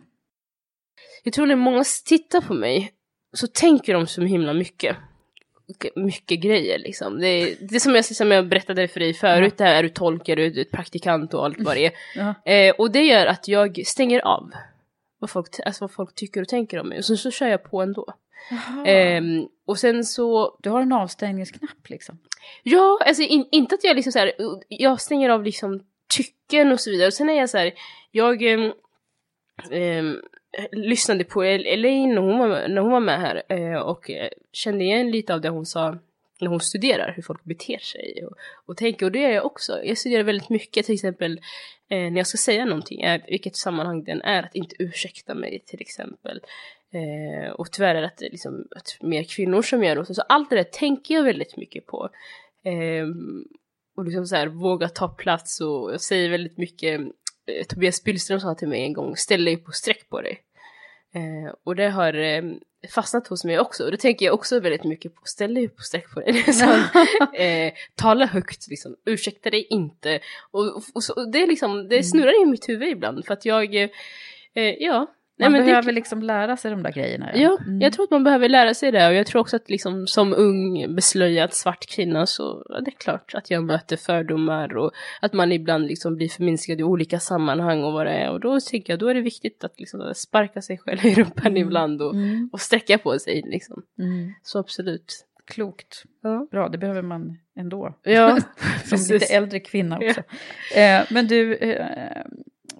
Jag 1.23 1.33
tror 1.33 1.45
när 1.45 1.55
många 1.55 1.83
tittar 2.05 2.41
på 2.41 2.53
mig 2.53 2.91
så 3.33 3.47
tänker 3.47 3.93
de 3.93 4.07
så 4.07 4.21
himla 4.21 4.53
mycket 4.53 4.95
mycket 5.95 6.39
grejer 6.39 6.79
liksom. 6.79 7.19
Det 7.19 7.27
är, 7.27 7.55
det 7.59 7.75
är 7.75 7.79
som, 7.79 7.95
jag, 7.95 8.05
som 8.05 8.31
jag 8.31 8.47
berättade 8.47 8.87
för 8.87 8.99
dig 8.99 9.13
förut, 9.13 9.57
det 9.57 9.63
här 9.63 9.75
är 9.75 9.83
du 9.83 9.89
tolk, 9.89 10.29
är 10.29 10.35
du 10.35 10.65
praktikant 10.65 11.33
och 11.33 11.45
allt 11.45 11.59
vad 11.59 11.75
det 11.75 11.85
är. 11.85 11.93
Eh, 12.45 12.73
och 12.77 12.91
det 12.91 13.03
gör 13.03 13.25
att 13.25 13.47
jag 13.47 13.81
stänger 13.85 14.19
av 14.19 14.51
vad 15.19 15.29
folk, 15.29 15.59
alltså 15.65 15.83
vad 15.83 15.91
folk 15.91 16.15
tycker 16.15 16.41
och 16.41 16.47
tänker 16.47 16.79
om 16.79 16.89
mig 16.89 16.97
och 16.97 17.05
så, 17.05 17.17
så 17.17 17.31
kör 17.31 17.47
jag 17.47 17.63
på 17.63 17.81
ändå. 17.81 18.13
Eh, 18.85 19.21
och 19.65 19.79
sen 19.79 20.05
så... 20.05 20.57
Du 20.59 20.69
har 20.69 20.81
en 20.81 20.93
avstängningsknapp 20.93 21.89
liksom? 21.89 22.17
Ja, 22.63 22.99
alltså 23.05 23.23
in, 23.23 23.45
inte 23.51 23.75
att 23.75 23.83
jag 23.83 23.95
liksom 23.95 24.11
så 24.11 24.19
här, 24.19 24.31
jag 24.67 25.01
stänger 25.01 25.29
av 25.29 25.43
liksom 25.43 25.83
tycken 26.15 26.71
och 26.71 26.79
så 26.79 26.89
vidare. 26.89 27.07
Och 27.07 27.13
sen 27.13 27.29
är 27.29 27.33
jag 27.33 27.49
så 27.49 27.57
här, 27.57 27.73
jag... 28.11 28.43
Eh, 29.71 30.13
Eh, 30.57 30.65
lyssnade 30.71 31.23
på 31.23 31.43
Elaine 31.43 32.15
när 32.15 32.21
hon 32.21 32.39
var, 32.39 32.67
när 32.67 32.81
hon 32.81 32.91
var 32.91 32.99
med 32.99 33.19
här 33.19 33.43
eh, 33.49 33.79
och 33.79 34.09
eh, 34.09 34.29
kände 34.51 34.83
igen 34.83 35.11
lite 35.11 35.33
av 35.33 35.41
det 35.41 35.49
hon 35.49 35.65
sa 35.65 35.97
när 36.41 36.47
hon 36.47 36.59
studerar 36.59 37.13
hur 37.15 37.23
folk 37.23 37.43
beter 37.43 37.77
sig 37.77 38.25
och, 38.25 38.37
och 38.65 38.77
tänker. 38.77 39.05
Och 39.05 39.11
det 39.11 39.19
gör 39.19 39.29
jag 39.29 39.45
också. 39.45 39.83
Jag 39.83 39.97
studerar 39.97 40.23
väldigt 40.23 40.49
mycket 40.49 40.85
till 40.85 40.95
exempel 40.95 41.39
eh, 41.89 42.11
när 42.11 42.17
jag 42.17 42.27
ska 42.27 42.37
säga 42.37 42.65
någonting, 42.65 43.01
eh, 43.01 43.21
vilket 43.27 43.55
sammanhang 43.55 44.03
den 44.03 44.21
är, 44.21 44.43
att 44.43 44.55
inte 44.55 44.75
ursäkta 44.79 45.35
mig 45.35 45.63
till 45.65 45.81
exempel. 45.81 46.41
Eh, 46.93 47.51
och 47.51 47.71
tyvärr 47.71 47.95
är 47.95 48.01
det 48.01 48.29
liksom, 48.31 48.67
att 48.75 48.97
mer 49.01 49.23
kvinnor 49.23 49.61
som 49.61 49.83
gör 49.83 49.95
det. 49.95 50.15
Så 50.15 50.21
allt 50.21 50.49
det 50.49 50.55
där 50.55 50.63
tänker 50.63 51.15
jag 51.15 51.23
väldigt 51.23 51.57
mycket 51.57 51.85
på. 51.85 52.09
Eh, 52.63 53.07
och 53.97 54.05
liksom 54.05 54.25
så 54.25 54.35
här, 54.35 54.47
våga 54.47 54.89
ta 54.89 55.07
plats 55.07 55.61
och 55.61 55.93
jag 55.93 56.01
säger 56.01 56.29
väldigt 56.29 56.57
mycket 56.57 57.01
Tobias 57.67 58.03
Billström 58.03 58.39
sa 58.39 58.55
till 58.55 58.67
mig 58.67 58.83
en 58.83 58.93
gång, 58.93 59.17
ställ 59.17 59.45
dig 59.45 59.57
på 59.57 59.71
sträck 59.71 60.09
på 60.09 60.21
dig. 60.21 60.39
Eh, 61.13 61.53
och 61.63 61.75
det 61.75 61.89
har 61.89 62.13
eh, 62.13 62.43
fastnat 62.89 63.27
hos 63.27 63.43
mig 63.43 63.59
också, 63.59 63.83
och 63.85 63.91
det 63.91 63.97
tänker 63.97 64.25
jag 64.25 64.33
också 64.33 64.59
väldigt 64.59 64.83
mycket 64.83 65.15
på, 65.15 65.21
ställ 65.25 65.53
dig 65.53 65.67
på 65.67 65.81
sträck 65.81 66.13
på 66.13 66.19
dig. 66.19 66.53
Så, 66.53 66.65
eh, 67.41 67.73
tala 67.95 68.25
högt, 68.25 68.67
liksom. 68.67 68.95
ursäkta 69.05 69.49
dig 69.49 69.67
inte. 69.69 70.19
Och, 70.51 70.75
och, 70.75 70.83
och 70.93 71.03
så, 71.03 71.25
det, 71.25 71.43
är 71.43 71.47
liksom, 71.47 71.87
det 71.87 72.03
snurrar 72.03 72.41
i 72.41 72.45
mitt 72.45 72.69
huvud 72.69 72.89
ibland, 72.89 73.25
för 73.25 73.33
att 73.33 73.45
jag, 73.45 73.75
eh, 73.75 73.89
ja, 75.39 75.49
man 75.49 75.59
Nej, 75.59 75.69
behöver 75.69 75.85
det... 75.85 75.91
liksom 75.91 76.23
lära 76.23 76.57
sig 76.57 76.71
de 76.71 76.83
där 76.83 76.91
grejerna. 76.91 77.29
Ja, 77.33 77.39
ja 77.41 77.57
mm. 77.65 77.81
jag 77.81 77.93
tror 77.93 78.03
att 78.03 78.11
man 78.11 78.23
behöver 78.23 78.49
lära 78.49 78.73
sig 78.73 78.91
det 78.91 79.07
och 79.07 79.13
jag 79.13 79.27
tror 79.27 79.41
också 79.41 79.55
att 79.55 79.69
liksom 79.69 80.07
som 80.07 80.33
ung 80.33 80.95
beslöjad 80.95 81.53
svart 81.53 81.85
kvinna 81.85 82.25
så 82.25 82.65
ja, 82.69 82.79
det 82.79 82.91
är 82.91 82.95
klart 82.95 83.33
att 83.35 83.51
jag 83.51 83.63
möter 83.63 83.97
fördomar 83.97 84.77
och 84.77 84.91
att 85.21 85.33
man 85.33 85.51
ibland 85.51 85.87
liksom 85.87 86.15
blir 86.15 86.29
förminskad 86.29 86.79
i 86.79 86.83
olika 86.83 87.19
sammanhang 87.19 87.83
och 87.83 87.93
vad 87.93 88.05
det 88.05 88.11
är 88.11 88.31
och 88.31 88.39
då 88.39 88.59
tänker 88.59 88.93
jag 88.93 88.99
då 88.99 89.07
är 89.07 89.13
det 89.13 89.21
viktigt 89.21 89.63
att 89.63 89.79
liksom 89.79 90.13
sparka 90.15 90.61
sig 90.61 90.77
själv 90.77 91.05
i 91.05 91.15
rumpan 91.15 91.47
mm. 91.47 91.57
ibland 91.57 92.01
och, 92.01 92.13
mm. 92.13 92.49
och 92.53 92.61
sträcka 92.61 92.97
på 92.97 93.19
sig 93.19 93.43
liksom. 93.45 93.83
Mm. 93.99 94.33
Så 94.43 94.59
absolut. 94.59 95.25
Klokt. 95.49 96.03
Ja. 96.21 96.47
Bra, 96.51 96.69
det 96.69 96.77
behöver 96.77 97.01
man 97.01 97.37
ändå. 97.55 97.95
Ja, 98.03 98.37
som 98.85 98.97
lite 99.13 99.33
äldre 99.33 99.59
kvinna 99.59 99.97
också. 99.97 100.23
Ja. 100.75 100.81
Eh, 100.81 101.05
men 101.09 101.27
du, 101.27 101.55
eh, 101.55 102.25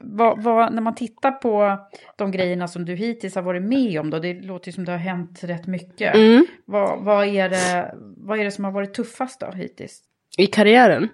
vad, 0.02 0.44
vad, 0.44 0.74
när 0.74 0.82
man 0.82 0.96
tittar 0.96 1.32
på 1.32 1.78
de 2.16 2.32
grejerna 2.32 2.68
som 2.68 2.86
du 2.86 2.96
hittills 2.96 3.36
har 3.36 3.42
varit 3.42 3.64
med 3.64 4.00
om, 4.00 4.10
då, 4.10 4.20
det 4.20 4.34
låter 4.34 4.68
ju 4.68 4.72
som 4.72 4.86
det 4.86 4.92
har 4.92 5.00
hänt 5.00 5.44
rätt 5.44 5.68
mycket. 5.68 6.16
Mm. 6.16 6.46
Vad, 6.66 7.04
vad, 7.04 7.28
är 7.28 7.50
det, 7.50 7.96
vad 8.18 8.40
är 8.40 8.44
det 8.44 8.52
som 8.52 8.64
har 8.64 8.72
varit 8.72 8.94
tuffast 8.94 9.40
då 9.40 9.52
hittills? 9.52 10.02
I 10.38 10.48
karriären? 10.48 11.10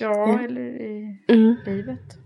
Ja, 0.00 0.28
mm. 0.28 0.44
eller 0.44 0.62
i 0.62 1.18
mm. 1.28 1.56
livet? 1.66 2.18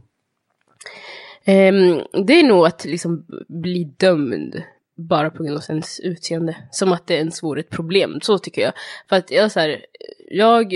Um, 1.46 2.24
det 2.26 2.32
är 2.32 2.48
nog 2.48 2.66
att 2.66 2.84
liksom 2.84 3.26
bli 3.48 3.84
dömd 3.84 4.62
bara 4.96 5.30
på 5.30 5.42
grund 5.42 5.56
av 5.56 5.62
ens 5.68 6.00
utseende. 6.00 6.56
Som 6.70 6.92
att 6.92 7.06
det 7.06 7.14
ens 7.14 7.42
vore 7.42 7.60
ett 7.60 7.70
problem, 7.70 8.20
så 8.22 8.38
tycker 8.38 8.62
jag. 8.62 8.72
För 9.08 9.16
att 9.16 9.30
jag 9.30 9.52
så 9.52 9.60
här, 9.60 9.84
jag 10.28 10.74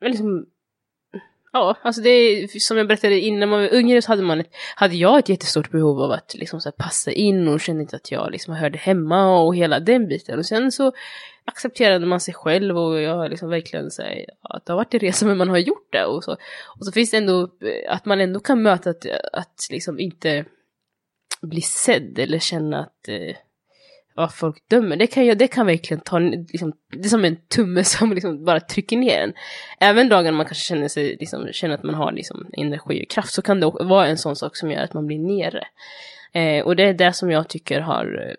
liksom 0.00 0.46
Ja, 1.52 1.76
alltså 1.82 2.02
det 2.02 2.10
är 2.10 2.58
som 2.58 2.76
jag 2.76 2.88
berättade 2.88 3.20
innan 3.20 3.48
man 3.48 3.60
var 3.60 3.74
yngre 3.74 4.02
så 4.02 4.12
hade, 4.12 4.22
man 4.22 4.40
ett, 4.40 4.50
hade 4.76 4.96
jag 4.96 5.18
ett 5.18 5.28
jättestort 5.28 5.70
behov 5.70 6.00
av 6.00 6.10
att 6.10 6.34
liksom 6.34 6.60
så 6.60 6.72
passa 6.72 7.12
in 7.12 7.48
och 7.48 7.60
kände 7.60 7.82
inte 7.82 7.96
att 7.96 8.10
jag 8.10 8.32
liksom 8.32 8.54
hörde 8.54 8.78
hemma 8.78 9.40
och 9.40 9.56
hela 9.56 9.80
den 9.80 10.08
biten. 10.08 10.38
Och 10.38 10.46
sen 10.46 10.72
så 10.72 10.92
accepterade 11.44 12.06
man 12.06 12.20
sig 12.20 12.34
själv 12.34 12.78
och 12.78 13.00
jag 13.00 13.16
har 13.16 13.28
liksom 13.28 13.50
verkligen 13.50 13.90
så 13.90 14.02
här, 14.02 14.26
att 14.40 14.66
det 14.66 14.72
har 14.72 14.76
varit 14.76 14.94
en 14.94 15.00
resa 15.00 15.26
men 15.26 15.38
man 15.38 15.48
har 15.48 15.58
gjort 15.58 15.92
det. 15.92 16.04
Och 16.04 16.24
så, 16.24 16.32
och 16.78 16.86
så 16.86 16.92
finns 16.92 17.10
det 17.10 17.16
ändå 17.16 17.42
eh, 17.42 17.92
att 17.94 18.04
man 18.04 18.20
ändå 18.20 18.40
kan 18.40 18.62
möta 18.62 18.90
att, 18.90 19.06
att 19.32 19.68
liksom 19.70 20.00
inte 20.00 20.44
bli 21.42 21.60
sedd 21.60 22.18
eller 22.18 22.38
känna 22.38 22.80
att 22.80 23.08
eh, 23.08 23.36
vad 24.20 24.34
folk 24.34 24.68
dömer, 24.68 24.96
det 24.96 25.06
kan, 25.06 25.38
det 25.38 25.48
kan 25.48 25.66
verkligen 25.66 26.00
ta, 26.00 26.18
liksom, 26.18 26.72
det 26.92 27.04
är 27.04 27.08
som 27.08 27.24
en 27.24 27.36
tumme 27.36 27.84
som 27.84 28.12
liksom 28.14 28.44
bara 28.44 28.60
trycker 28.60 28.96
ner 28.96 29.18
en. 29.18 29.32
Även 29.80 30.08
dagar 30.08 30.32
man 30.32 30.46
kanske 30.46 30.64
känner, 30.64 30.88
sig, 30.88 31.16
liksom, 31.20 31.48
känner 31.52 31.74
att 31.74 31.82
man 31.82 31.94
har 31.94 32.12
liksom, 32.12 32.46
energi 32.52 33.04
och 33.04 33.10
kraft 33.10 33.32
så 33.32 33.42
kan 33.42 33.60
det 33.60 33.66
vara 33.66 34.06
en 34.06 34.18
sån 34.18 34.36
sak 34.36 34.56
som 34.56 34.70
gör 34.70 34.82
att 34.82 34.94
man 34.94 35.06
blir 35.06 35.18
nere. 35.18 35.66
Eh, 36.32 36.64
och 36.64 36.76
det 36.76 36.82
är 36.82 36.94
det 36.94 37.12
som 37.12 37.30
jag 37.30 37.48
tycker 37.48 37.80
har, 37.80 38.36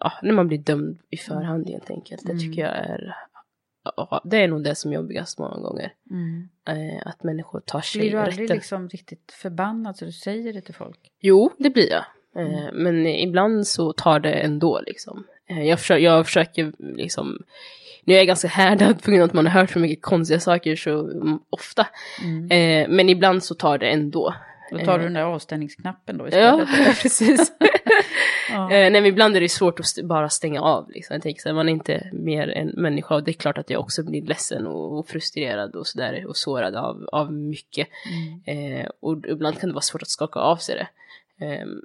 ja, 0.00 0.12
när 0.22 0.32
man 0.32 0.48
blir 0.48 0.58
dömd 0.58 1.00
i 1.10 1.16
förhand 1.16 1.68
helt 1.68 1.90
enkelt. 1.90 2.22
Det 2.26 2.38
tycker 2.38 2.64
mm. 2.64 2.74
jag 2.74 2.76
är, 2.76 3.16
ja, 3.96 4.22
det 4.24 4.36
är 4.36 4.48
nog 4.48 4.64
det 4.64 4.74
som 4.74 4.90
är 4.90 4.94
jobbigast 4.94 5.38
många 5.38 5.56
gånger. 5.56 5.92
Mm. 6.10 6.48
Eh, 6.68 7.02
att 7.06 7.22
människor 7.22 7.60
tar 7.60 7.80
sig 7.80 8.00
Blir 8.00 8.10
du 8.10 8.18
aldrig 8.18 8.50
liksom 8.50 8.88
riktigt 8.88 9.32
förbannad 9.32 9.96
så 9.96 10.04
du 10.04 10.12
säger 10.12 10.52
det 10.52 10.60
till 10.60 10.74
folk? 10.74 10.98
Jo, 11.20 11.50
det 11.58 11.70
blir 11.70 11.90
jag. 11.90 12.04
Mm. 12.36 12.54
Eh, 12.54 12.72
men 12.72 13.06
ibland 13.06 13.66
så 13.66 13.92
tar 13.92 14.20
det 14.20 14.32
ändå 14.32 14.80
liksom. 14.86 15.24
Eh, 15.50 15.62
jag, 15.62 15.78
försöker, 15.78 16.04
jag 16.04 16.26
försöker 16.26 16.72
liksom, 16.78 17.38
nu 18.04 18.14
är 18.14 18.18
jag 18.18 18.26
ganska 18.26 18.48
härdad 18.48 19.02
på 19.02 19.10
grund 19.10 19.22
av 19.22 19.28
att 19.28 19.34
man 19.34 19.46
har 19.46 19.60
hört 19.60 19.70
så 19.70 19.78
mycket 19.78 20.02
konstiga 20.02 20.40
saker 20.40 20.76
så 20.76 21.10
ofta. 21.50 21.86
Mm. 22.22 22.50
Eh, 22.50 22.96
men 22.96 23.08
ibland 23.08 23.44
så 23.44 23.54
tar 23.54 23.78
det 23.78 23.90
ändå. 23.90 24.34
Då 24.70 24.78
tar 24.78 24.98
du 24.98 25.04
den 25.04 25.14
där 25.14 25.22
avstängningsknappen 25.22 26.18
då 26.18 26.28
istället? 26.28 26.68
Ja, 26.78 26.94
precis. 27.02 27.52
ja. 28.50 28.68
Nej, 28.68 28.90
men 28.90 29.06
ibland 29.06 29.36
är 29.36 29.40
det 29.40 29.48
svårt 29.48 29.80
att 29.80 30.04
bara 30.04 30.28
stänga 30.28 30.60
av. 30.60 30.90
Liksom. 30.90 31.14
Jag 31.14 31.22
tänker 31.22 31.40
så 31.42 31.48
här, 31.48 31.54
man 31.54 31.68
är 31.68 31.72
inte 31.72 32.10
mer 32.12 32.48
än 32.48 32.68
människa 32.68 33.14
och 33.14 33.24
det 33.24 33.30
är 33.30 33.32
klart 33.32 33.58
att 33.58 33.70
jag 33.70 33.80
också 33.80 34.02
blir 34.02 34.22
ledsen 34.22 34.66
och, 34.66 34.98
och 34.98 35.08
frustrerad 35.08 35.76
och 35.76 35.86
sådär 35.86 36.26
och 36.26 36.36
sårad 36.36 36.76
av, 36.76 37.08
av 37.12 37.32
mycket. 37.32 37.88
Mm. 38.46 38.80
Eh, 38.80 38.86
och 39.00 39.24
ibland 39.28 39.60
kan 39.60 39.68
det 39.68 39.74
vara 39.74 39.82
svårt 39.82 40.02
att 40.02 40.08
skaka 40.08 40.40
av 40.40 40.56
sig 40.56 40.74
det. 40.74 40.88
Um, 41.40 41.82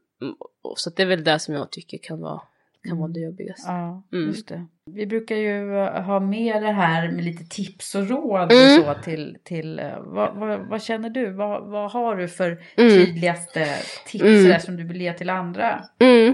så 0.78 0.90
det 0.90 1.02
är 1.02 1.08
väl 1.08 1.24
det 1.24 1.40
som 1.40 1.54
jag 1.54 1.72
tycker 1.72 1.98
kan 1.98 2.20
vara, 2.22 2.42
kan 2.88 2.98
vara 2.98 3.08
det 3.12 3.20
jobbigaste. 3.20 3.72
Ja, 3.72 4.04
Mm. 4.14 4.28
just 4.28 4.48
det. 4.48 4.66
Vi 4.92 5.06
brukar 5.06 5.36
ju 5.36 5.78
eh, 5.78 6.02
ha 6.04 6.20
med 6.20 6.62
det 6.64 6.72
här 6.72 7.12
med 7.12 7.24
lite 7.26 7.44
tips 7.44 7.96
och 7.96 8.10
råd 8.10 8.52
Mm. 8.52 8.80
och 8.80 8.86
så 8.96 9.02
till, 9.04 9.38
till 9.44 9.80
eh, 9.80 10.00
vad, 10.00 10.36
vad, 10.36 10.60
vad 10.70 10.84
känner 10.84 11.10
du? 11.10 11.32
Vad, 11.32 11.70
vad 11.72 11.92
har 11.92 12.16
du 12.16 12.28
för 12.28 12.52
Mm. 12.78 12.90
tydligaste 12.90 13.68
tips 14.08 14.24
Mm. 14.24 14.44
sådär, 14.44 14.60
som 14.60 14.78
du 14.78 14.84
vill 14.84 15.02
ge 15.02 15.14
till 15.14 15.30
andra? 15.30 15.84
Mm. 16.00 16.34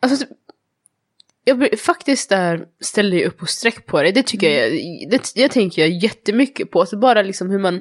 Alltså, 0.00 0.26
jag, 1.44 1.78
faktiskt 1.80 2.28
där 2.30 2.66
ställer 2.80 3.16
jag 3.16 3.26
upp 3.26 3.42
och 3.42 3.48
sträck 3.48 3.86
på 3.86 4.02
det. 4.02 4.12
Det 4.12 4.26
tycker 4.26 4.50
jag, 4.50 4.70
det, 5.10 5.32
det 5.34 5.48
tänker 5.48 5.82
jag 5.82 5.90
jättemycket 5.90 6.70
på. 6.70 6.86
Så 6.86 6.96
bara 6.98 7.22
liksom 7.22 7.50
hur 7.50 7.58
man, 7.58 7.80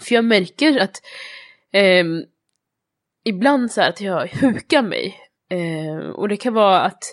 för 0.00 0.14
jag 0.14 0.24
märker 0.24 0.78
att 0.78 1.02
ehm, 1.72 2.22
ibland 3.28 3.70
så 3.70 3.82
att 3.82 4.00
jag 4.00 4.26
hukar 4.26 4.82
mig. 4.82 5.16
Eh, 5.50 6.08
och 6.10 6.28
det 6.28 6.36
kan 6.36 6.54
vara 6.54 6.80
att, 6.80 7.04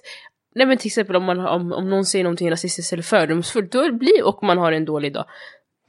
nej 0.56 0.68
men 0.68 0.78
till 0.78 0.88
exempel 0.88 1.16
om, 1.16 1.24
man, 1.24 1.40
om, 1.40 1.72
om 1.72 1.90
någon 1.90 2.06
säger 2.06 2.24
någonting 2.24 2.52
rasistiskt 2.52 2.94
eller 2.94 3.04
fördomsfullt, 3.04 3.72
då 3.72 3.94
blir, 3.94 4.24
och 4.24 4.44
man 4.44 4.58
har 4.58 4.72
en 4.72 4.86
dålig 4.86 5.14
dag, 5.14 5.26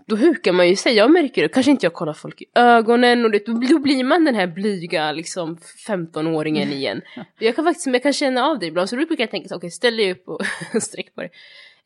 då 0.07 0.16
hukar 0.16 0.52
man 0.52 0.69
ju 0.69 0.76
sig. 0.76 0.95
Jag 0.95 1.11
märker 1.11 1.43
det, 1.43 1.49
kanske 1.49 1.71
inte 1.71 1.87
jag 1.87 1.93
kollar 1.93 2.12
folk 2.12 2.43
i 2.43 2.47
ögonen 2.54 3.25
och 3.25 3.31
det, 3.31 3.47
då, 3.47 3.52
då 3.52 3.78
blir 3.78 4.04
man 4.04 4.25
den 4.25 4.35
här 4.35 4.47
blyga 4.47 5.12
liksom 5.12 5.57
15-åringen 5.88 6.69
igen. 6.73 7.02
Jag 7.38 7.57
kan 7.57 7.64
faktiskt 7.64 7.87
jag 7.87 8.02
kan 8.02 8.12
känna 8.12 8.45
av 8.45 8.59
det 8.59 8.66
ibland, 8.66 8.88
så 8.88 8.97
då 8.97 9.07
brukar 9.07 9.23
jag 9.23 9.31
tänka 9.31 9.49
så 9.49 9.57
okej, 9.57 9.71
ställ 9.71 9.97
dig 9.97 10.12
upp 10.12 10.28
och 10.28 10.43
sträck 10.83 11.14
på 11.14 11.23
det. 11.23 11.31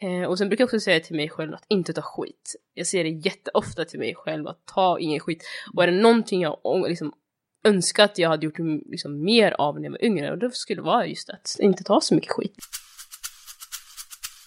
Eh, 0.01 0.23
och 0.23 0.39
sen 0.39 0.49
brukar 0.49 0.63
jag 0.63 0.67
också 0.67 0.81
säga 0.81 1.01
till 1.01 1.17
mig 1.17 1.29
själv 1.29 1.55
att 1.55 1.65
inte 1.69 1.93
ta 1.93 2.03
skit. 2.03 2.57
Jag 2.75 2.87
säger 2.87 3.05
det 3.05 3.11
jätteofta 3.11 3.85
till 3.85 3.99
mig 3.99 4.15
själv 4.15 4.47
att 4.47 4.67
ta 4.75 4.99
ingen 4.99 5.21
skit. 5.21 5.45
Och 5.75 5.83
är 5.83 5.87
det 5.87 6.03
någonting 6.03 6.43
jag 6.43 6.59
liksom, 6.89 7.13
önska 7.65 8.05
att 8.05 8.19
jag 8.19 8.29
hade 8.29 8.47
gjort 8.47 8.59
liksom, 8.91 9.25
mer 9.25 9.55
av 9.59 9.75
när 9.75 9.85
jag 9.85 9.91
var 9.91 10.05
yngre, 10.05 10.31
och 10.31 10.39
det 10.39 10.51
skulle 10.55 10.83
vara 10.83 11.07
just 11.07 11.31
att 11.31 11.57
inte 11.59 11.85
ta 11.85 12.01
så 12.01 12.15
mycket 12.15 12.33
skit. 12.33 12.57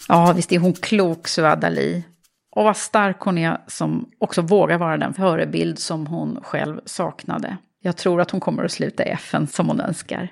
Ja, 0.08 0.34
visst 0.36 0.52
är 0.52 0.60
hon 0.60 0.74
klok, 0.74 1.28
Suad 1.28 1.64
Ali. 1.64 2.04
Och 2.56 2.64
vad 2.64 2.78
stark 2.78 3.20
hon 3.20 3.38
är 3.38 3.58
som 3.68 4.10
också 4.18 4.42
vågar 4.42 4.78
vara 4.78 4.98
den 4.98 5.14
förebild 5.14 5.80
som 5.80 6.08
hon 6.08 6.40
själv 6.44 6.82
saknade. 6.86 7.58
Jag 7.82 7.98
tror 7.98 8.22
att 8.22 8.32
hon 8.32 8.40
kommer 8.40 8.64
att 8.64 8.72
sluta 8.72 9.06
i 9.06 9.10
FN 9.10 9.48
som 9.48 9.68
hon 9.68 9.82
önskar. 9.82 10.30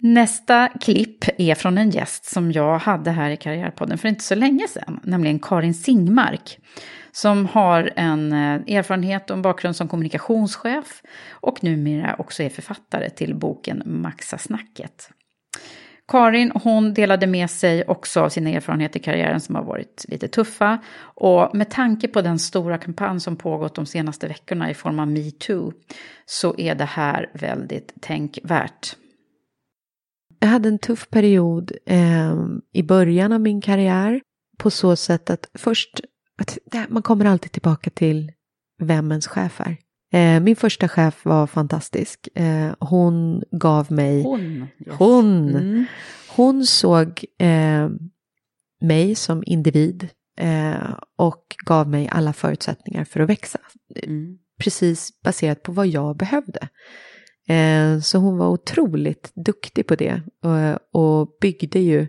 Nästa 0.00 0.68
klipp 0.68 1.24
är 1.38 1.54
från 1.54 1.78
en 1.78 1.90
gäst 1.90 2.24
som 2.24 2.52
jag 2.52 2.78
hade 2.78 3.10
här 3.10 3.30
i 3.30 3.36
Karriärpodden 3.36 3.98
för 3.98 4.08
inte 4.08 4.24
så 4.24 4.34
länge 4.34 4.68
sedan, 4.68 5.00
nämligen 5.02 5.38
Karin 5.38 5.74
Singmark, 5.74 6.58
som 7.16 7.46
har 7.46 7.92
en 7.96 8.32
eh, 8.32 8.76
erfarenhet 8.76 9.30
och 9.30 9.36
en 9.36 9.42
bakgrund 9.42 9.76
som 9.76 9.88
kommunikationschef 9.88 11.02
och 11.30 11.64
numera 11.64 12.16
också 12.18 12.42
är 12.42 12.48
författare 12.48 13.10
till 13.10 13.34
boken 13.34 13.82
Maxa 13.86 14.38
snacket. 14.38 15.10
Karin 16.08 16.52
hon 16.54 16.94
delade 16.94 17.26
med 17.26 17.50
sig 17.50 17.84
också 17.84 18.20
av 18.20 18.28
sina 18.28 18.50
erfarenheter 18.50 19.00
i 19.00 19.02
karriären 19.02 19.40
som 19.40 19.54
har 19.54 19.62
varit 19.62 20.04
lite 20.08 20.28
tuffa. 20.28 20.78
Och 20.98 21.54
med 21.54 21.70
tanke 21.70 22.08
på 22.08 22.22
den 22.22 22.38
stora 22.38 22.78
kampanj 22.78 23.20
som 23.20 23.36
pågått 23.36 23.74
de 23.74 23.86
senaste 23.86 24.28
veckorna 24.28 24.70
i 24.70 24.74
form 24.74 24.98
av 24.98 25.08
metoo 25.08 25.72
så 26.26 26.54
är 26.58 26.74
det 26.74 26.84
här 26.84 27.30
väldigt 27.34 27.92
tänkvärt. 28.00 28.96
Jag 30.38 30.48
hade 30.48 30.68
en 30.68 30.78
tuff 30.78 31.10
period 31.10 31.72
eh, 31.86 32.36
i 32.72 32.82
början 32.82 33.32
av 33.32 33.40
min 33.40 33.60
karriär 33.60 34.20
på 34.58 34.70
så 34.70 34.96
sätt 34.96 35.30
att 35.30 35.50
först, 35.54 36.00
att 36.38 36.58
det- 36.70 36.86
man 36.88 37.02
kommer 37.02 37.24
alltid 37.24 37.52
tillbaka 37.52 37.90
till 37.90 38.32
vem 38.78 39.10
ens 39.10 39.26
chef 39.26 39.60
är. 39.60 39.76
Eh, 40.12 40.40
min 40.40 40.56
första 40.56 40.88
chef 40.88 41.24
var 41.24 41.46
fantastisk. 41.46 42.28
Eh, 42.34 42.74
hon 42.80 43.42
gav 43.50 43.92
mig, 43.92 44.22
Hon. 44.22 44.40
Yes. 44.42 44.94
Hon. 44.98 45.48
Mm. 45.48 45.84
hon 46.36 46.66
såg 46.66 47.24
eh, 47.38 47.88
mig 48.80 49.14
som 49.14 49.42
individ 49.46 50.08
eh, 50.38 50.94
och 51.16 51.42
gav 51.66 51.88
mig 51.88 52.08
alla 52.12 52.32
förutsättningar 52.32 53.04
för 53.04 53.20
att 53.20 53.28
växa. 53.28 53.58
Mm. 54.02 54.38
Precis 54.58 55.22
baserat 55.22 55.62
på 55.62 55.72
vad 55.72 55.86
jag 55.86 56.16
behövde. 56.16 56.68
Eh, 57.48 58.00
så 58.00 58.18
hon 58.18 58.38
var 58.38 58.48
otroligt 58.48 59.32
duktig 59.34 59.86
på 59.86 59.94
det 59.94 60.22
och, 60.42 61.00
och 61.20 61.28
byggde 61.40 61.78
ju 61.78 62.06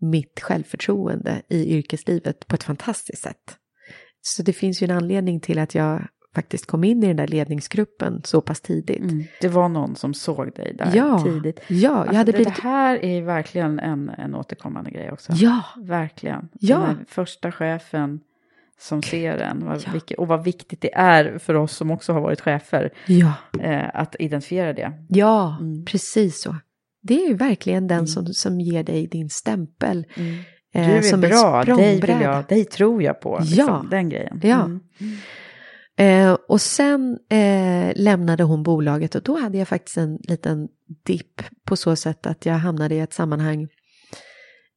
mitt 0.00 0.40
självförtroende 0.40 1.42
i 1.48 1.76
yrkeslivet 1.76 2.46
på 2.46 2.54
ett 2.54 2.62
fantastiskt 2.64 3.22
sätt. 3.22 3.56
Så 4.22 4.42
det 4.42 4.52
finns 4.52 4.82
ju 4.82 4.84
en 4.84 4.96
anledning 4.96 5.40
till 5.40 5.58
att 5.58 5.74
jag 5.74 6.08
faktiskt 6.34 6.66
kom 6.66 6.84
in 6.84 7.02
i 7.02 7.06
den 7.06 7.16
där 7.16 7.26
ledningsgruppen 7.26 8.20
så 8.24 8.40
pass 8.40 8.60
tidigt. 8.60 9.00
Mm. 9.02 9.24
Det 9.40 9.48
var 9.48 9.68
någon 9.68 9.96
som 9.96 10.14
såg 10.14 10.54
dig 10.54 10.74
där 10.78 10.90
Ja, 10.94 11.22
tidigt. 11.24 11.60
ja, 11.68 11.76
jag 11.76 11.96
Alltså, 11.98 12.14
hade 12.16 12.32
det, 12.32 12.36
blivit... 12.38 12.56
det 12.56 12.62
här 12.62 13.04
är 13.04 13.22
verkligen 13.22 13.78
en, 13.78 14.08
en 14.08 14.34
återkommande 14.34 14.90
grej 14.90 15.12
också. 15.12 15.32
Ja, 15.32 15.62
Verkligen. 15.76 16.48
Ja. 16.52 16.78
Den 16.78 17.04
första 17.08 17.52
chefen 17.52 18.20
som 18.78 19.02
ser 19.02 19.38
en. 19.38 19.64
Vad, 19.66 19.82
Ja. 19.86 19.92
vilket, 19.92 20.18
och 20.18 20.28
vad 20.28 20.44
viktigt 20.44 20.80
det 20.80 20.94
är 20.94 21.38
för 21.38 21.54
oss 21.54 21.76
som 21.76 21.90
också 21.90 22.12
har 22.12 22.20
varit 22.20 22.40
chefer 22.40 22.90
ja, 23.06 23.32
eh, 23.60 23.90
att 23.94 24.16
identifiera 24.18 24.72
det. 24.72 24.92
ja, 25.08 25.56
Mm. 25.60 25.84
precis 25.84 26.42
så. 26.42 26.56
Det 27.06 27.24
är 27.24 27.28
ju 27.28 27.34
verkligen 27.34 27.86
den 27.86 27.96
Mm. 27.98 28.06
som, 28.06 28.26
som 28.26 28.60
ger 28.60 28.82
dig 28.82 29.06
din 29.06 29.30
stämpel. 29.30 30.06
Du 30.72 30.80
eh, 30.80 30.90
är 30.90 31.02
som 31.02 31.20
bra, 31.20 31.64
dig, 31.64 32.00
vill 32.00 32.10
jag, 32.20 32.44
dig 32.46 32.64
tror 32.64 33.02
jag 33.02 33.20
på. 33.20 33.38
Liksom, 33.40 33.58
Ja. 33.58 33.86
Den 33.90 34.08
grejen. 34.08 34.40
Ja. 34.42 34.64
Mm. 34.64 34.80
Eh, 35.98 36.38
och 36.48 36.60
sen 36.60 37.18
eh, 37.30 37.92
lämnade 37.96 38.42
hon 38.42 38.62
bolaget 38.62 39.14
och 39.14 39.22
då 39.22 39.38
hade 39.38 39.58
jag 39.58 39.68
faktiskt 39.68 39.96
en 39.96 40.18
liten 40.28 40.68
dipp 41.06 41.42
på 41.64 41.76
så 41.76 41.96
sätt 41.96 42.26
att 42.26 42.46
jag 42.46 42.54
hamnade 42.54 42.94
i 42.94 43.00
ett 43.00 43.12
sammanhang 43.12 43.68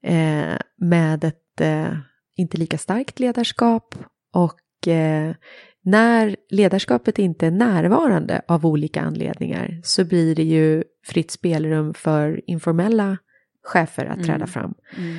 eh, 0.04 0.58
med 0.78 1.24
ett 1.24 1.62
eh, 1.62 1.94
inte 2.38 2.58
lika 2.58 2.78
starkt 2.78 3.20
ledarskap 3.20 3.96
och 4.34 4.88
eh, 4.88 5.36
när 5.84 6.36
ledarskapet 6.50 7.20
inte 7.20 7.48
är 7.48 7.52
närvarande 7.52 8.42
av 8.48 8.66
olika 8.66 9.02
anledningar 9.02 9.80
så 9.84 10.06
blir 10.06 10.36
det 10.36 10.44
ju 10.44 10.84
fritt 11.06 11.32
spelrum 11.32 11.94
för 11.94 12.50
informella 12.50 13.18
chefer 13.64 14.06
att 14.06 14.18
träda 14.24 14.36
Mm. 14.36 14.48
fram. 14.48 14.74
Mm. 14.98 15.18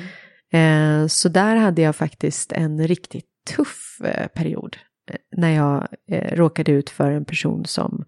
Eh, 0.53 1.07
så 1.07 1.29
där 1.29 1.55
hade 1.55 1.81
jag 1.81 1.95
faktiskt 1.95 2.51
en 2.51 2.87
riktigt 2.87 3.25
tuff 3.55 4.01
eh, 4.03 4.27
period 4.27 4.77
eh, 5.11 5.17
när 5.37 5.49
jag 5.49 5.87
råkade 6.31 6.71
ut 6.71 6.89
för 6.89 7.11
en 7.11 7.25
person 7.25 7.65
som, 7.65 8.05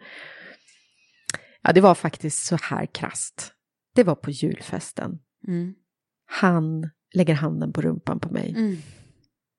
ja 1.61 1.73
det 1.73 1.81
var 1.81 1.95
faktiskt 1.95 2.45
så 2.45 2.57
här 2.61 2.85
krast. 2.85 3.51
Det 3.95 4.03
var 4.03 4.15
på 4.15 4.31
julfesten. 4.31 5.19
Mm. 5.47 5.73
Han 6.25 6.89
lägger 7.13 7.33
handen 7.33 7.73
på 7.73 7.81
rumpan 7.81 8.19
på 8.19 8.29
mig. 8.33 8.53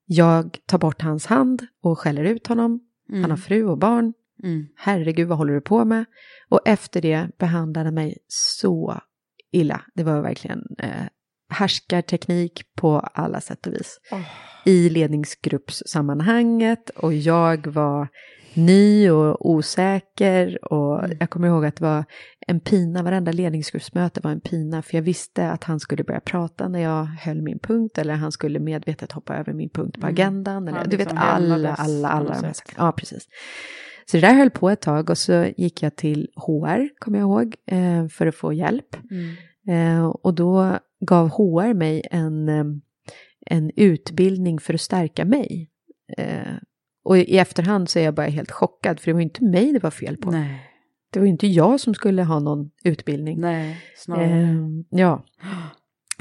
Mm. 0.09 0.17
Jag 0.17 0.57
tar 0.65 0.77
bort 0.77 1.01
hans 1.01 1.25
hand 1.25 1.67
och 1.81 1.99
skäller 1.99 2.23
ut 2.23 2.47
honom. 2.47 2.79
Mm. 3.09 3.21
Han 3.21 3.31
har 3.31 3.37
fru 3.37 3.65
och 3.65 3.77
barn. 3.77 4.13
Mm. 4.43 4.67
Herregud, 4.75 5.27
vad 5.27 5.37
håller 5.37 5.53
du 5.53 5.61
på 5.61 5.85
med? 5.85 6.05
Och 6.49 6.61
efter 6.65 7.01
det 7.01 7.27
behandlade 7.37 7.87
han 7.87 7.93
mig 7.93 8.17
så 8.27 9.01
illa. 9.51 9.81
Det 9.93 10.03
var 10.03 10.21
verkligen 10.21 10.61
eh, 10.79 11.05
härskarteknik 11.49 12.63
på 12.75 12.99
alla 12.99 13.41
sätt 13.41 13.67
och 13.67 13.73
vis. 13.73 13.99
Åh. 14.11 14.21
I 14.65 14.89
ledningsgruppssammanhanget 14.89 16.89
och 16.89 17.13
jag 17.13 17.67
var 17.67 18.07
ny 18.55 19.09
och 19.09 19.49
osäker 19.49 20.73
och 20.73 21.03
Mm. 21.03 21.17
jag 21.19 21.29
kommer 21.29 21.47
ihåg 21.47 21.65
att 21.65 21.75
det 21.75 21.83
var 21.83 22.03
en 22.47 22.59
pina, 22.59 23.03
varenda 23.03 23.31
ledningsgruppsmöte 23.31 24.21
var 24.23 24.31
en 24.31 24.41
pina 24.41 24.81
för 24.81 24.97
jag 24.97 25.01
visste 25.01 25.49
att 25.51 25.63
han 25.63 25.79
skulle 25.79 26.03
börja 26.03 26.19
prata 26.19 26.67
när 26.67 26.79
jag 26.79 27.03
höll 27.05 27.41
min 27.41 27.59
punkt 27.59 27.97
eller 27.97 28.13
han 28.13 28.31
skulle 28.31 28.59
medvetet 28.59 29.11
hoppa 29.11 29.35
över 29.37 29.53
min 29.53 29.69
punkt 29.69 29.93
på 30.01 30.07
Mm. 30.07 30.13
agendan. 30.13 30.67
Eller, 30.67 30.77
Han 30.77 30.89
du 30.89 30.97
vet 30.97 31.13
alla, 31.15 31.73
alla, 31.75 32.07
alla 32.07 32.33
de 32.33 32.45
här 32.45 32.53
sakerna. 32.53 32.85
Ja, 32.85 32.91
precis. 32.91 33.27
Så 34.11 34.17
det 34.17 34.21
där 34.21 34.33
höll 34.33 34.49
på 34.49 34.69
ett 34.69 34.81
tag 34.81 35.09
och 35.09 35.17
så 35.17 35.45
gick 35.57 35.83
jag 35.83 35.95
till 35.95 36.27
HR, 36.35 36.99
kommer 36.99 37.19
jag 37.19 37.25
ihåg, 37.25 37.55
eh, 37.71 38.07
för 38.07 38.27
att 38.27 38.35
få 38.35 38.53
hjälp. 38.53 38.95
Mm. 39.11 39.97
Eh, 39.97 40.05
och 40.07 40.33
då 40.33 40.77
gav 41.05 41.29
HR 41.29 41.73
mig 41.73 42.07
en, 42.11 42.49
eh, 42.49 42.65
en 43.45 43.71
utbildning 43.75 44.59
för 44.59 44.73
att 44.73 44.81
stärka 44.81 45.25
mig. 45.25 45.69
Och 47.05 47.17
i 47.17 47.37
efterhand 47.37 47.89
så 47.89 47.99
är 47.99 48.03
jag 48.03 48.13
bara 48.13 48.27
helt 48.27 48.51
chockad, 48.51 48.99
för 48.99 49.05
det 49.05 49.13
var 49.13 49.19
ju 49.19 49.23
inte 49.23 49.43
mig 49.43 49.73
det 49.73 49.83
var 49.83 49.91
fel 49.91 50.17
på. 50.17 50.31
Nej. 50.31 50.71
Det 51.11 51.19
var 51.19 51.25
ju 51.25 51.31
inte 51.31 51.47
jag 51.47 51.79
som 51.79 51.93
skulle 51.93 52.23
ha 52.23 52.39
någon 52.39 52.69
utbildning. 52.83 53.39
Nej, 53.39 53.77
snarare. 53.97 54.41
Eh, 54.41 54.57
ja. 54.89 55.25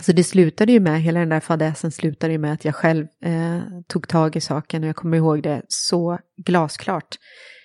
Så 0.00 0.12
det 0.12 0.24
slutade 0.24 0.72
ju 0.72 0.80
med, 0.80 1.02
hela 1.02 1.20
den 1.20 1.28
där 1.28 1.40
fadäsen 1.40 1.90
slutade 1.90 2.32
ju 2.32 2.38
med 2.38 2.52
att 2.52 2.64
jag 2.64 2.74
själv 2.74 3.06
eh, 3.24 3.60
tog 3.86 4.08
tag 4.08 4.36
i 4.36 4.40
saken 4.40 4.82
och 4.82 4.88
jag 4.88 4.96
kommer 4.96 5.16
ihåg 5.16 5.42
det 5.42 5.62
så 5.68 6.18
glasklart. 6.36 7.16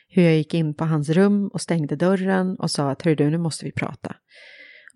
Hur 0.09 0.23
jag 0.23 0.35
gick 0.35 0.53
in 0.53 0.73
på 0.73 0.85
hans 0.85 1.09
rum 1.09 1.47
och 1.47 1.61
stängde 1.61 1.95
dörren 1.95 2.55
och 2.55 2.71
sa 2.71 2.91
att 2.91 3.01
hörru 3.01 3.15
du, 3.15 3.29
nu 3.29 3.37
måste 3.37 3.65
vi 3.65 3.71
prata. 3.71 4.15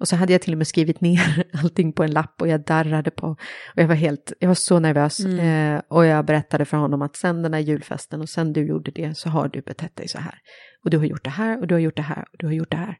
Och 0.04 0.08
så 0.08 0.16
hade 0.16 0.32
jag 0.32 0.42
till 0.42 0.54
och 0.54 0.58
med 0.58 0.68
skrivit 0.68 1.02
ner 1.02 1.44
allting 1.64 1.94
på 1.94 2.04
en 2.04 2.12
lapp 2.12 2.42
och 2.42 2.48
jag 2.48 2.62
darrade 2.66 3.12
på. 3.12 3.28
Och 3.28 3.38
jag 3.76 3.88
var 3.88 3.96
helt, 3.96 4.34
jag 4.40 4.48
var 4.48 4.56
så 4.56 4.80
nervös. 4.80 5.20
Mm. 5.20 5.76
Eh, 5.76 5.82
och 5.88 6.06
jag 6.06 6.26
berättade 6.26 6.66
för 6.66 6.78
honom 6.78 7.02
att 7.02 7.16
sen 7.16 7.42
den 7.42 7.54
här 7.54 7.60
julfesten 7.60 8.22
och 8.22 8.30
sen 8.30 8.54
du 8.54 8.66
gjorde 8.66 8.92
det 8.92 9.18
så 9.18 9.30
har 9.30 9.48
du 9.48 9.62
betett 9.62 9.96
dig 9.96 10.08
så 10.08 10.18
här. 10.18 10.36
Och 10.84 10.90
du 10.90 10.98
har 10.98 11.06
gjort 11.06 11.24
det 11.24 11.30
här 11.30 11.60
och 11.60 11.68
du 11.68 11.76
har 11.76 11.80
gjort 11.80 11.96
det 11.96 12.02
här 12.02 12.26
och 12.32 12.38
du 12.40 12.46
har 12.46 12.54
gjort 12.54 12.72
det 12.72 12.78
här. 12.78 12.98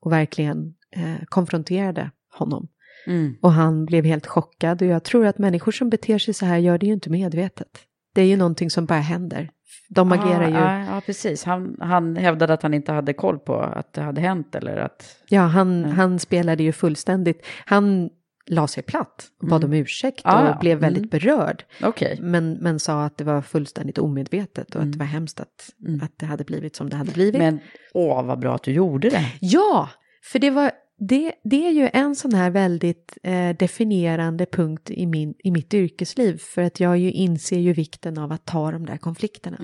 Och 0.00 0.12
verkligen 0.12 0.74
eh, 0.96 1.24
konfronterade 1.24 2.10
honom. 2.38 2.68
Mm. 3.06 3.36
Och 3.42 3.52
han 3.52 3.84
blev 3.84 4.04
helt 4.04 4.26
chockad 4.26 4.82
och 4.82 4.88
jag 4.88 5.04
tror 5.04 5.26
att 5.26 5.38
människor 5.38 5.72
som 5.72 5.90
beter 5.90 6.18
sig 6.18 6.34
så 6.34 6.46
här 6.46 6.58
gör 6.58 6.78
det 6.78 6.86
ju 6.86 6.92
inte 6.92 7.10
medvetet. 7.10 7.78
Det 8.14 8.20
är 8.22 8.26
ju 8.26 8.36
någonting 8.36 8.70
som 8.70 8.86
bara 8.86 9.00
händer. 9.00 9.50
De 9.88 10.12
agerar 10.12 10.48
ju... 10.48 10.54
Ja, 10.54 10.84
ja, 10.84 11.00
precis. 11.06 11.44
Han, 11.44 11.76
han 11.80 12.16
hävdade 12.16 12.54
att 12.54 12.62
han 12.62 12.74
inte 12.74 12.92
hade 12.92 13.12
koll 13.12 13.38
på 13.38 13.60
att 13.60 13.92
det 13.92 14.00
hade 14.00 14.20
hänt 14.20 14.54
eller 14.54 14.76
att... 14.76 15.16
Ja, 15.28 15.42
han, 15.42 15.84
han 15.84 16.18
spelade 16.18 16.62
ju 16.62 16.72
fullständigt. 16.72 17.46
Han 17.66 18.10
la 18.46 18.66
sig 18.66 18.82
platt 18.82 19.26
och 19.42 19.48
bad 19.48 19.64
om 19.64 19.72
ursäkt 19.72 20.24
och 20.24 20.32
Ah, 20.32 20.46
ja. 20.46 20.58
blev 20.60 20.78
väldigt 20.78 21.10
berörd. 21.10 21.64
Okej. 21.82 22.18
Men, 22.20 22.52
men 22.52 22.80
sa 22.80 23.04
att 23.04 23.18
det 23.18 23.24
var 23.24 23.42
fullständigt 23.42 23.98
omedvetet 23.98 24.74
och 24.74 24.82
att 24.82 24.92
det 24.92 24.98
var 24.98 25.06
hemskt 25.06 25.40
att, 25.40 25.70
att 26.02 26.12
det 26.18 26.26
hade 26.26 26.44
blivit 26.44 26.76
som 26.76 26.90
det 26.90 26.96
hade 26.96 27.12
blivit. 27.12 27.38
Men 27.38 27.60
åh, 27.94 28.24
vad 28.24 28.38
bra 28.38 28.54
att 28.54 28.62
du 28.62 28.72
gjorde 28.72 29.10
det. 29.10 29.32
Ja, 29.40 29.88
för 30.32 30.38
det, 30.38 30.50
var, 30.50 30.70
det, 31.08 31.32
det 31.44 31.66
är 31.66 31.70
ju 31.70 31.90
en 31.92 32.16
sån 32.16 32.34
här 32.34 32.50
väldigt 32.50 33.18
eh, 33.22 33.56
definierande 33.56 34.46
punkt 34.46 34.90
i, 34.90 35.06
min, 35.06 35.34
i 35.38 35.50
mitt 35.50 35.74
yrkesliv. 35.74 36.38
För 36.38 36.62
att 36.62 36.80
jag 36.80 36.98
ju 36.98 37.10
inser 37.10 37.58
ju 37.58 37.72
vikten 37.72 38.18
av 38.18 38.32
att 38.32 38.44
ta 38.44 38.70
de 38.70 38.86
där 38.86 38.96
konflikterna. 38.96 39.56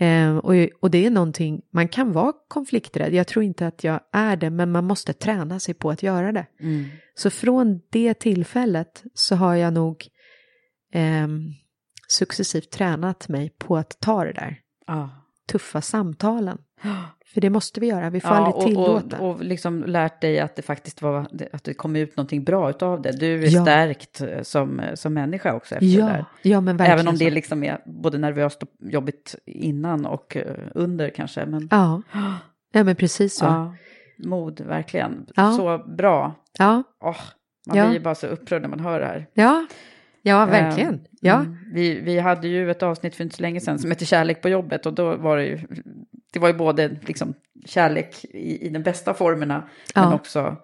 Eh, 0.00 0.36
och, 0.36 0.54
och 0.80 0.90
det 0.90 1.06
är 1.06 1.10
någonting, 1.10 1.62
man 1.70 1.88
kan 1.88 2.12
vara 2.12 2.32
konflikträdd, 2.48 3.14
jag 3.14 3.26
tror 3.26 3.44
inte 3.44 3.66
att 3.66 3.84
jag 3.84 4.00
är 4.12 4.36
det, 4.36 4.50
men 4.50 4.72
man 4.72 4.84
måste 4.84 5.12
träna 5.12 5.60
sig 5.60 5.74
på 5.74 5.90
att 5.90 6.02
göra 6.02 6.32
det. 6.32 6.46
Så 7.14 7.30
från 7.30 7.80
det 7.90 8.14
tillfället 8.14 9.02
så 9.14 9.36
har 9.36 9.54
jag 9.54 9.72
nog 9.72 10.06
ehm, 10.92 11.52
successivt 12.08 12.70
tränat 12.70 13.28
mig 13.28 13.50
på 13.58 13.76
att 13.76 14.00
ta 14.00 14.24
det 14.24 14.32
där 14.32 14.60
Ja. 14.86 15.10
tuffa 15.48 15.80
samtalen. 15.80 16.58
För 17.36 17.40
det 17.40 17.50
måste 17.50 17.80
vi 17.80 17.86
göra, 17.86 18.10
vi 18.10 18.20
får 18.20 18.30
Ja, 18.30 18.36
aldrig 18.36 18.54
och, 18.54 18.62
tillåta. 18.62 19.18
och, 19.20 19.30
och 19.34 19.44
liksom 19.44 19.84
lärt 19.86 20.20
dig 20.20 20.40
att 20.40 20.56
det 20.56 20.62
faktiskt 20.62 21.02
var, 21.02 21.26
att 21.52 21.64
det 21.64 21.74
kom 21.74 21.96
ut 21.96 22.16
någonting 22.16 22.44
bra 22.44 22.70
utav 22.70 23.02
det. 23.02 23.12
Du 23.12 23.44
är 23.44 23.48
Ja. 23.50 23.62
stärkt 23.62 24.20
eh, 24.20 24.42
som, 24.42 24.82
som 24.94 25.14
människa 25.14 25.54
också 25.54 25.74
efter 25.74 25.86
det 25.86 25.92
ja, 25.92 26.06
där. 26.06 26.24
ja, 26.42 26.60
men 26.60 26.76
verkligen 26.76 26.98
Även 26.98 27.08
om 27.08 27.16
det 27.16 27.30
liksom 27.30 27.64
är 27.64 27.78
både 27.86 28.18
nervöst 28.18 28.62
och 28.62 28.68
jobbigt 28.80 29.34
innan 29.46 30.06
och 30.06 30.36
eh, 30.36 30.54
under 30.74 31.10
kanske. 31.10 31.46
Men 31.46 31.68
Ja. 31.70 32.02
ja, 32.72 32.84
men 32.84 32.96
precis 32.96 33.36
så. 33.38 33.44
Ja, 33.44 33.74
ja, 34.18 34.28
mod, 34.28 34.60
verkligen. 34.60 35.26
Ja. 35.34 35.52
Så 35.52 35.78
bra. 35.78 36.34
ja, 36.58 36.82
Åh, 37.04 37.16
man 37.66 37.76
Ja. 37.76 37.84
blir 37.86 37.98
ju 37.98 38.04
bara 38.04 38.14
så 38.14 38.26
upprörd 38.26 38.62
när 38.62 38.68
man 38.68 38.80
hör 38.80 39.00
det 39.00 39.06
här. 39.06 39.26
ja, 40.22 40.46
verkligen. 40.46 40.94
Eh, 40.94 41.00
Ja, 41.20 41.34
mm. 41.40 41.56
Vi, 41.74 42.00
vi 42.00 42.18
hade 42.18 42.48
ju 42.48 42.70
ett 42.70 42.82
avsnitt 42.82 43.14
för 43.14 43.24
inte 43.24 43.36
så 43.36 43.42
länge 43.42 43.60
sedan 43.60 43.78
som 43.78 43.90
hette 43.90 44.04
Kärlek 44.06 44.42
på 44.42 44.48
jobbet 44.48 44.86
och 44.86 44.92
då 44.92 45.16
var 45.16 45.36
det 45.36 45.44
ju, 45.44 45.58
det 46.36 46.40
var 46.40 46.48
ju 46.48 46.54
både 46.54 46.96
liksom 47.06 47.34
kärlek 47.66 48.24
i, 48.24 48.66
i 48.66 48.68
de 48.68 48.78
bästa 48.78 49.14
formerna 49.14 49.68
men 49.94 50.04
Ja. 50.04 50.14
också 50.14 50.56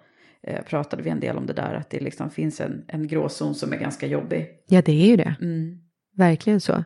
eh, 0.46 0.62
pratade 0.64 1.02
vi 1.02 1.10
en 1.10 1.20
del 1.20 1.36
om 1.36 1.46
det 1.46 1.52
där 1.52 1.74
att 1.74 1.90
det 1.90 2.00
liksom 2.00 2.30
finns 2.30 2.60
en, 2.60 2.84
en 2.88 3.08
gråzon 3.08 3.54
som 3.54 3.72
är 3.72 3.76
ganska 3.76 4.06
jobbig. 4.06 4.46
ja, 4.68 4.82
det 4.82 4.92
är 4.92 5.06
ju 5.06 5.16
det. 5.16 5.36
Mm. 5.40 5.78
Verkligen 6.16 6.60
så. 6.60 6.84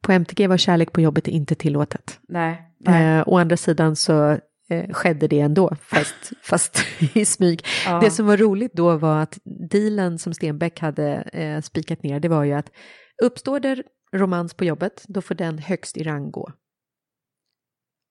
På 0.00 0.12
MTG 0.12 0.46
var 0.46 0.56
kärlek 0.56 0.92
på 0.92 1.00
jobbet 1.00 1.28
inte 1.28 1.54
tillåtet. 1.54 2.20
Nej, 2.28 2.62
nej. 2.78 3.18
Eh, 3.18 3.24
å 3.28 3.38
andra 3.38 3.56
sidan 3.56 3.96
så 3.96 4.38
eh, 4.70 4.90
skedde 4.92 5.28
det 5.28 5.40
ändå, 5.40 5.76
fast, 5.82 6.32
fast 6.42 6.84
i 7.14 7.24
smyg. 7.24 7.64
Ja. 7.86 8.00
Det 8.00 8.10
som 8.10 8.26
var 8.26 8.36
roligt 8.36 8.72
då 8.72 8.96
var 8.96 9.22
att 9.22 9.38
dealen 9.70 10.18
som 10.18 10.34
Stenbeck 10.34 10.80
hade 10.80 11.14
eh, 11.32 11.60
spikat 11.60 12.02
ner, 12.02 12.20
det 12.20 12.28
var 12.28 12.44
ju 12.44 12.52
att 12.52 12.70
uppstår 13.22 13.60
det 13.60 13.82
romans 14.12 14.54
på 14.54 14.64
jobbet, 14.64 15.04
då 15.08 15.20
får 15.22 15.34
den 15.34 15.58
högst 15.58 15.96
i 15.96 16.02
rang 16.02 16.30
gå. 16.30 16.52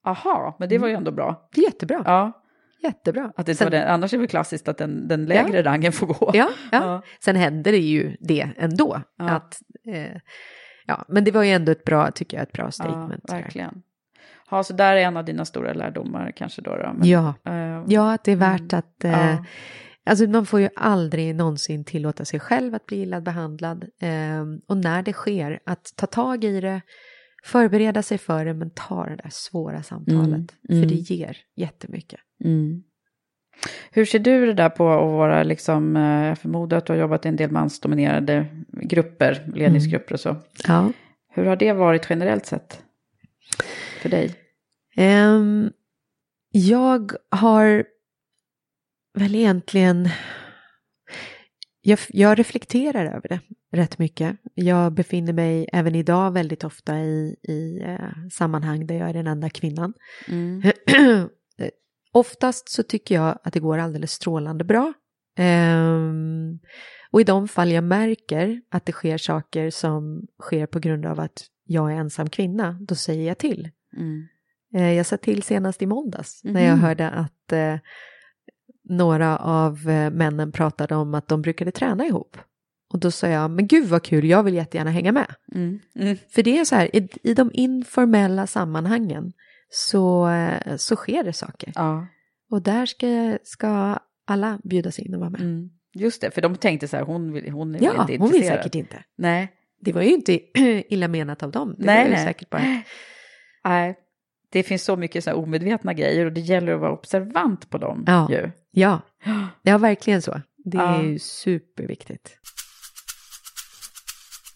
Aha, 0.06 0.56
men 0.60 0.70
det 0.70 0.78
var 0.78 0.88
ju 0.88 0.94
ändå 0.94 1.12
bra. 1.12 1.50
Det 1.56 1.62
är 1.62 1.66
jättebra. 1.66 2.02
Ja, 2.06 2.40
Jättebra. 2.84 3.32
att 3.36 3.46
det 3.46 3.56
Sen- 3.56 3.66
var 3.66 3.72
den, 3.72 3.88
annars 3.88 4.14
är 4.14 4.18
det 4.18 4.22
väl 4.22 4.28
klassiskt 4.28 4.68
att 4.68 4.78
den, 4.78 5.08
den 5.08 5.26
lägre 5.26 5.64
rangen 5.64 5.92
får 5.92 6.08
gå. 6.08 6.32
Ja, 6.34 6.50
ja. 6.72 6.80
Ja. 6.84 7.02
sen 7.20 7.36
hände 7.36 7.72
det 7.72 7.78
ju 7.78 8.18
det 8.20 8.50
ändå. 8.58 9.02
Ja. 9.18 9.30
Att, 9.30 9.60
eh, 9.88 10.18
ja, 10.86 11.06
men 11.08 11.24
det 11.24 11.32
var 11.32 11.44
ju 11.44 11.52
ändå 11.52 11.72
ett 11.72 11.84
bra, 11.84 12.12
tycker 12.12 12.38
jag, 12.38 12.44
ett 12.44 12.52
bra 12.52 12.66
Ja, 12.66 12.72
statement. 12.72 13.22
sådär. 13.30 13.42
verkligen. 13.42 13.82
Ja, 14.52 14.64
så 14.64 14.74
där 14.74 14.96
är 14.96 15.02
en 15.02 15.18
av 15.18 15.26
dina 15.26 15.46
stora 15.46 15.74
lärdomar 15.74 16.32
kanske 16.36 16.62
då. 16.62 16.76
då 16.76 16.94
men, 16.94 17.08
Ja. 17.10 17.34
eh, 17.46 17.84
ja, 17.88 18.14
att 18.14 18.24
det 18.24 18.32
är 18.32 18.36
värt 18.36 18.74
att... 18.74 19.04
Eh, 19.04 19.12
ja. 19.12 19.46
Alltså 20.06 20.26
man 20.28 20.46
får 20.46 20.60
ju 20.60 20.70
aldrig 20.76 21.36
någonsin 21.36 21.86
tillåta 21.86 22.26
sig 22.26 22.40
själv 22.40 22.76
att 22.76 22.86
bli 22.86 23.02
illa 23.02 23.22
behandlad. 23.22 23.84
Eh, 24.02 24.44
och 24.68 24.78
när 24.78 25.02
det 25.02 25.14
sker, 25.14 25.60
att 25.66 25.94
ta 25.96 26.06
tag 26.08 26.44
i 26.44 26.62
det, 26.62 26.82
förbereda 27.44 28.04
sig 28.04 28.18
för 28.18 28.46
det, 28.46 28.54
men 28.54 28.70
ta 28.70 29.06
det 29.06 29.16
där 29.16 29.30
svåra 29.32 29.84
samtalet. 29.84 30.32
Mm, 30.32 30.48
För 30.68 30.74
mm. 30.74 30.88
det 30.88 30.96
ger 30.96 31.38
jättemycket. 31.56 32.20
Mm. 32.44 32.84
Hur 33.92 34.06
ser 34.06 34.20
du 34.20 34.46
det 34.46 34.54
där 34.54 34.70
på 34.70 34.90
att 34.90 35.12
vara, 35.12 35.44
liksom, 35.44 35.96
eh, 35.96 36.28
jag 36.28 36.38
förmodar 36.38 36.78
att 36.78 36.86
du 36.86 36.94
har 36.94 37.00
jobbat 37.00 37.26
i 37.26 37.30
en 37.30 37.36
del 37.36 37.52
mansdominerade 37.52 38.46
grupper, 38.72 39.52
ledningsgrupper 39.56 40.14
och 40.14 40.20
så. 40.20 40.36
Ja. 40.68 40.92
Hur 41.30 41.46
har 41.46 41.56
det 41.56 41.74
varit 41.74 42.08
generellt 42.10 42.46
sett 42.46 42.84
för 44.02 44.10
dig? 44.10 44.36
Ehm, 44.96 45.72
jag 46.52 47.12
har 47.30 47.86
väl 49.14 49.36
egentligen... 49.36 50.10
Jag, 51.86 52.00
jag 52.10 52.40
reflekterar 52.40 53.06
över 53.06 53.30
det 53.30 53.40
rätt 53.72 53.98
mycket. 54.00 54.38
Jag 54.54 54.94
befinner 54.94 55.34
mig 55.34 55.70
även 55.74 55.96
idag 55.96 56.32
väldigt 56.32 56.64
ofta 56.64 57.00
i, 57.00 57.36
i 57.44 57.82
eh, 57.86 58.28
sammanhang 58.32 58.88
där 58.88 58.96
jag 58.96 59.10
är 59.10 59.14
den 59.14 59.28
enda 59.28 59.50
kvinnan. 59.50 59.94
Eh, 61.58 61.70
Oftast 62.12 62.70
så 62.70 62.84
tycker 62.84 63.16
jag 63.16 63.40
att 63.44 63.54
det 63.54 63.60
går 63.60 63.78
alldeles 63.78 64.12
strålande 64.12 64.64
bra. 64.64 64.94
Ehm, 65.38 66.60
och 67.12 67.22
i 67.22 67.24
de 67.24 67.48
fall 67.48 67.72
jag 67.72 67.84
märker 67.84 68.62
att 68.70 68.86
det 68.86 68.92
sker 68.92 69.18
saker 69.18 69.70
som 69.70 70.28
sker 70.42 70.66
på 70.66 70.80
grund 70.80 71.06
av 71.06 71.20
att 71.20 71.44
jag 71.66 71.92
är 71.92 71.96
ensam 71.96 72.30
kvinna, 72.30 72.78
då 72.82 72.96
säger 72.96 73.28
jag 73.28 73.38
till. 73.38 73.70
Mm. 73.98 74.28
Eh, 74.76 74.94
Jag 74.94 75.06
sa 75.06 75.18
till 75.18 75.44
senast 75.44 75.82
i 75.82 75.86
måndags 75.86 76.42
när 76.44 76.62
jag 76.66 76.72
Mhm. 76.78 76.82
hörde 76.82 77.10
att 77.10 77.52
eh, 77.52 77.76
några 78.90 79.38
av 79.38 79.90
eh, 79.90 80.10
männen 80.12 80.52
pratade 80.52 80.96
om 80.96 81.14
att 81.16 81.28
de 81.28 81.42
brukade 81.42 81.72
träna 81.72 82.06
ihop. 82.06 82.38
Och 82.94 83.00
då 83.00 83.12
sa 83.12 83.28
jag, 83.28 83.52
men 83.52 83.68
gud 83.68 83.88
vad 83.88 84.04
kul, 84.04 84.26
jag 84.26 84.44
vill 84.44 84.54
jättegärna 84.54 84.92
hänga 84.92 85.12
med. 85.12 85.36
Mm. 85.56 85.80
Mm. 85.96 86.18
För 86.30 86.44
det 86.44 86.60
är 86.60 86.66
så 86.66 86.76
här, 86.76 86.96
i, 86.96 87.10
i 87.24 87.34
de 87.34 87.52
informella 87.54 88.48
sammanhangen 88.48 89.34
så, 89.70 90.30
eh, 90.30 90.76
så 90.78 90.96
sker 90.96 91.24
det 91.24 91.34
saker. 91.34 91.72
Ja, 91.76 92.08
Och 92.52 92.62
där 92.62 92.86
ska, 92.86 93.38
ska 93.44 94.00
alla 94.28 94.60
bjudas 94.64 95.00
in 95.00 95.14
och 95.14 95.20
vara 95.20 95.30
med. 95.30 95.42
mm. 95.42 95.70
just 95.96 96.22
det, 96.22 96.32
för 96.32 96.42
de 96.42 96.56
tänkte 96.56 96.88
så 96.88 96.98
här, 96.98 97.04
hon, 97.04 97.34
vill, 97.34 97.52
hon 97.52 97.76
är 97.76 97.84
Ja, 97.84 98.02
inte 98.02 98.18
hon 98.18 98.28
vill 98.32 98.36
intresserad. 98.36 98.58
säkert 98.60 98.76
inte. 98.76 99.04
Nej, 99.18 99.52
Det 99.82 99.92
var 99.94 100.02
ju 100.02 100.10
inte 100.14 100.40
illa 100.94 101.08
menat 101.08 101.44
av 101.44 101.52
dem. 101.52 101.76
Det 101.78 101.86
Nej, 101.86 101.98
var 101.98 102.10
ju 102.10 102.16
nej. 102.16 102.26
säkert 102.26 102.50
bara... 102.50 102.62
nej. 103.64 103.96
Det 104.54 104.64
finns 104.64 104.84
så 104.84 104.96
mycket 104.96 105.24
så 105.24 105.30
här 105.30 105.38
omedvetna 105.38 105.94
grejer 105.94 106.26
och 106.26 106.32
det 106.34 106.42
gäller 106.42 106.74
att 106.74 106.80
vara 106.80 106.92
observant 106.92 107.70
på 107.70 107.78
dem 107.78 108.04
Ja. 108.08 108.28
ju. 108.32 108.52
Ja, 108.72 109.02
ja 109.62 109.78
verkligen 109.78 110.22
så. 110.22 110.42
Det 110.66 110.78
Ja. 110.78 110.96
är 111.00 111.04
ju 111.04 111.20
superviktigt. 111.20 112.38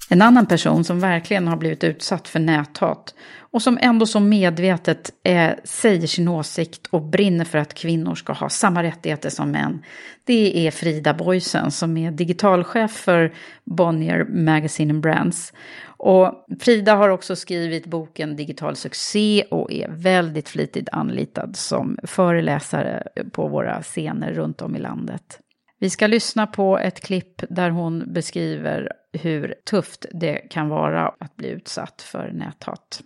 En 0.09 0.21
annan 0.21 0.45
person 0.45 0.83
som 0.83 0.99
verkligen 0.99 1.47
har 1.47 1.57
blivit 1.57 1.83
utsatt 1.83 2.27
för 2.27 2.39
näthat 2.39 3.15
och 3.39 3.61
som 3.61 3.77
ändå 3.81 4.05
så 4.05 4.19
medvetet 4.19 5.11
eh, 5.23 5.51
säger 5.63 6.07
sin 6.07 6.27
åsikt 6.27 6.87
och 6.89 7.01
brinner 7.01 7.45
för 7.45 7.57
att 7.57 7.73
kvinnor 7.73 8.15
ska 8.15 8.33
ha 8.33 8.49
samma 8.49 8.83
rättigheter 8.83 9.29
som 9.29 9.51
män. 9.51 9.83
Det 10.23 10.67
är 10.67 10.71
Frida 10.71 11.13
Boysen 11.13 11.71
som 11.71 11.97
är 11.97 12.11
digitalchef 12.11 12.91
för 12.91 13.33
Bonnier 13.63 14.25
Magazine 14.29 14.93
and 14.93 15.01
Brands. 15.01 15.53
Och 15.85 16.45
Frida 16.59 16.95
har 16.95 17.09
också 17.09 17.35
skrivit 17.35 17.85
boken 17.85 18.35
Digital 18.35 18.75
succé 18.75 19.43
och 19.51 19.71
är 19.71 19.89
väldigt 19.89 20.49
flitigt 20.49 20.89
anlitad 20.91 21.55
som 21.55 21.97
föreläsare 22.03 23.03
på 23.31 23.47
våra 23.47 23.81
scener 23.81 24.33
runt 24.33 24.61
om 24.61 24.75
i 24.75 24.79
landet. 24.79 25.39
Vi 25.79 25.89
ska 25.89 26.07
lyssna 26.07 26.47
på 26.47 26.77
ett 26.79 27.01
klipp 27.01 27.41
där 27.49 27.69
hon 27.69 28.13
beskriver 28.13 28.91
hur 29.13 29.55
tufft 29.69 30.05
det 30.11 30.35
kan 30.37 30.69
vara 30.69 31.07
att 31.19 31.35
bli 31.35 31.47
utsatt 31.49 32.01
för 32.01 32.31
näthat. 32.33 33.01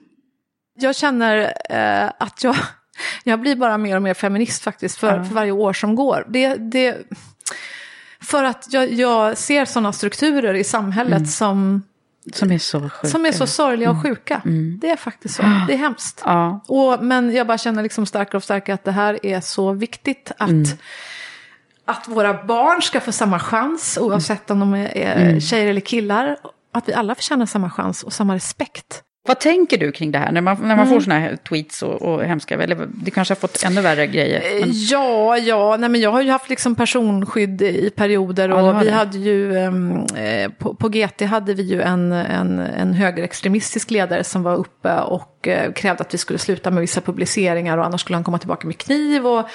Jag 0.79 0.95
känner 0.95 1.53
eh, 1.69 2.11
att 2.19 2.43
jag, 2.43 2.55
jag 3.23 3.39
blir 3.41 3.55
bara 3.55 3.77
mer 3.77 3.95
och 3.95 4.01
mer 4.01 4.13
feminist 4.13 4.61
faktiskt 4.63 4.97
för, 4.97 5.17
Ja. 5.17 5.23
för 5.23 5.33
varje 5.33 5.51
år 5.51 5.73
som 5.73 5.95
går. 5.95 6.25
Det, 6.29 6.55
det, 6.55 6.97
för 8.21 8.43
att 8.43 8.67
jag, 8.73 8.91
jag 8.93 9.37
ser 9.37 9.65
sådana 9.65 9.93
strukturer 9.93 10.53
i 10.53 10.63
samhället 10.63 11.13
Mm. 11.17 11.25
som, 11.25 11.83
Som 12.33 12.51
är 12.51 12.57
så 12.57 12.79
sjuka. 12.89 13.07
som 13.07 13.25
är 13.25 13.31
så 13.31 13.47
sorgliga 13.47 13.89
och 13.91 14.01
sjuka. 14.01 14.41
Mm. 14.45 14.79
Det 14.81 14.89
är 14.89 14.95
faktiskt 14.97 15.35
så. 15.35 15.41
Det 15.67 15.73
är 15.73 15.77
hemskt. 15.77 16.21
Ja, 16.25 16.63
Och, 16.67 17.03
men 17.03 17.31
jag 17.35 17.47
bara 17.47 17.57
känner 17.57 17.83
liksom 17.83 18.05
starkare 18.05 18.37
och 18.37 18.43
starkare 18.43 18.73
att 18.73 18.83
det 18.83 18.91
här 18.91 19.25
är 19.25 19.41
så 19.41 19.71
viktigt 19.73 20.31
att, 20.37 20.49
Mm. 20.49 20.65
Att 21.91 22.07
våra 22.07 22.43
barn 22.43 22.81
ska 22.81 22.99
få 22.99 23.11
samma 23.11 23.39
chans 23.39 23.97
oavsett 24.01 24.51
om 24.51 24.59
de 24.59 24.73
är, 24.73 25.15
Mm. 25.21 25.41
tjejer 25.41 25.67
eller 25.67 25.81
killar. 25.81 26.37
Att 26.73 26.89
vi 26.89 26.93
alla 26.93 27.15
förtjänar 27.15 27.45
samma 27.45 27.69
chans 27.69 28.03
och 28.03 28.13
samma 28.13 28.35
respekt. 28.35 29.03
Vad 29.27 29.39
tänker 29.39 29.77
du 29.77 29.91
kring 29.91 30.11
det 30.11 30.17
här? 30.17 30.31
När 30.31 30.41
man, 30.41 30.57
när 30.61 30.67
man 30.75 30.79
Mm. 30.79 30.89
får 30.89 30.99
såna 30.99 31.19
här 31.19 31.35
tweets 31.49 31.83
och, 31.83 32.01
och 32.01 32.23
hemska, 32.23 32.55
eller 32.55 32.87
du 32.93 33.11
kanske 33.11 33.31
har 33.31 33.39
fått 33.39 33.63
ännu 33.65 33.81
värre 33.81 34.07
grejer. 34.07 34.43
Men, 34.59 34.69
Ja, 34.73 35.37
ja, 35.37 35.77
nej 35.79 35.89
men 35.89 36.01
jag 36.01 36.11
har 36.11 36.21
ju 36.21 36.31
haft 36.31 36.49
liksom 36.49 36.75
personskydd 36.75 37.61
i 37.61 37.89
perioder 37.95 38.49
Ja, 38.49 38.55
och 38.55 38.61
har 38.61 38.79
vi 38.79 38.85
det. 38.85 38.91
hade 38.91 39.17
ju, 39.17 39.57
ehm, 39.57 40.05
eh, 40.15 40.51
på, 40.51 40.75
på 40.75 40.89
GT 40.89 41.21
hade 41.25 41.53
vi 41.53 41.63
ju 41.63 41.81
en, 41.81 42.11
en, 42.11 42.59
en 42.59 42.93
högerextremistisk 42.93 43.91
ledare 43.91 44.23
som 44.23 44.43
var 44.43 44.55
uppe 44.55 44.99
och 44.99 45.47
eh, 45.47 45.71
krävde 45.71 46.01
att 46.01 46.13
vi 46.13 46.17
skulle 46.17 46.39
sluta 46.39 46.71
med 46.71 46.81
vissa 46.81 47.01
publiceringar 47.01 47.77
och 47.77 47.85
annars 47.85 48.01
skulle 48.01 48.15
han 48.17 48.23
komma 48.23 48.37
tillbaka 48.37 48.67
med 48.67 48.77
kniv 48.77 49.27
och, 49.27 49.49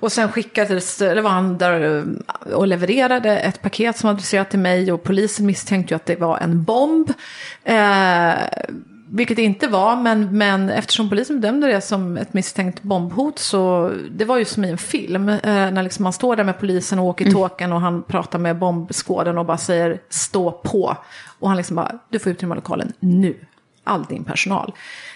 och 0.00 0.12
sen 0.12 0.32
skickades, 0.32 0.98
det 0.98 1.20
var 1.22 1.30
han 1.30 1.58
där 1.58 1.98
eh, 1.98 2.52
och 2.52 2.66
levererade 2.66 3.38
ett 3.38 3.62
paket 3.62 3.96
som 3.96 4.10
adresserat 4.10 4.50
till 4.50 4.58
mig 4.58 4.92
och 4.92 5.02
polisen 5.02 5.46
misstänkte 5.46 5.94
ju 5.94 5.96
att 5.96 6.06
det 6.06 6.16
var 6.16 6.38
en 6.38 6.62
bomb. 6.62 7.12
Eh, 7.64 8.32
vilket 9.10 9.36
det 9.36 9.42
inte 9.42 9.68
var, 9.68 9.96
men, 9.96 10.38
men 10.38 10.70
eftersom 10.70 11.08
polisen 11.08 11.40
bedömde 11.40 11.66
det 11.66 11.80
som 11.80 12.16
ett 12.16 12.34
misstänkt 12.34 12.82
bombhot 12.82 13.38
så 13.38 13.92
det 14.10 14.24
var 14.24 14.38
ju 14.38 14.44
som 14.44 14.64
i 14.64 14.70
en 14.70 14.78
film. 14.78 15.28
Eh, 15.28 15.38
när 15.42 15.82
liksom 15.82 16.02
man 16.02 16.12
står 16.12 16.36
där 16.36 16.44
med 16.44 16.58
polisen 16.60 16.98
och 16.98 17.04
åker 17.04 17.24
Mm. 17.24 17.34
tåken 17.34 17.72
och 17.72 17.80
han 17.80 18.02
pratar 18.02 18.38
med 18.38 18.58
bombskåden 18.58 19.38
och 19.38 19.46
bara 19.46 19.58
säger 19.58 20.00
stå 20.08 20.50
på. 20.52 20.96
Och 21.38 21.48
han 21.48 21.56
liksom 21.56 21.76
bara, 21.76 21.98
du 22.08 22.18
får 22.18 22.32
utrymma 22.32 22.54
lokalen 22.54 22.92
nu. 23.00 23.36
All 23.84 24.04
din 24.04 24.24
personal. 24.24 24.72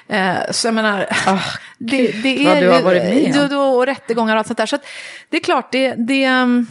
Eh, 0.08 0.36
så 0.50 0.66
jag 0.66 0.74
menar, 0.74 0.98
det, 1.78 2.22
det 2.22 2.46
är 2.46 2.48
vad 2.48 2.62
du 2.62 2.68
har 2.68 2.82
varit 2.82 3.02
med 3.02 3.42
om. 3.42 3.48
då- 3.48 3.62
och 3.62 3.86
rättegångar 3.86 4.34
och 4.34 4.38
allt 4.38 4.46
sånt 4.46 4.56
där. 4.56 4.66
Så 4.66 4.76
att, 4.76 4.86
det 5.28 5.36
är 5.36 5.40
klart, 5.40 5.72
det... 5.72 5.94
det 5.94 6.28
um, 6.28 6.66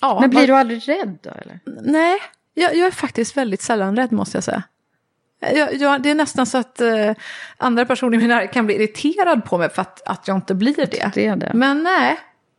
ja, 0.00 0.20
men 0.20 0.30
blir 0.30 0.46
du 0.46 0.52
aldrig 0.54 0.88
rädd 0.88 1.18
då? 1.22 1.30
Eller? 1.30 1.60
Nej, 1.82 2.18
jag, 2.54 2.76
jag 2.76 2.86
är 2.86 2.90
faktiskt 2.90 3.36
väldigt 3.36 3.62
sällan 3.62 3.96
rädd 3.96 4.12
måste 4.12 4.36
jag 4.36 4.44
säga. 4.44 4.62
Jag, 5.40 5.74
jag, 5.74 6.02
det 6.02 6.10
är 6.10 6.14
nästan 6.14 6.46
så 6.46 6.58
att 6.58 6.80
eh, 6.80 7.12
andra 7.56 7.86
personer 7.86 8.16
i 8.16 8.20
min 8.20 8.28
närhet 8.28 8.52
kan 8.52 8.66
bli 8.66 8.74
irriterad 8.74 9.44
på 9.44 9.58
mig 9.58 9.70
för 9.70 9.82
att, 9.82 10.02
att 10.08 10.28
jag 10.28 10.36
inte 10.36 10.54
blir 10.54 10.86
det. 10.90 11.10
det 11.14 11.34
det. 11.34 11.50
Men 11.54 11.82
nej, 11.82 12.16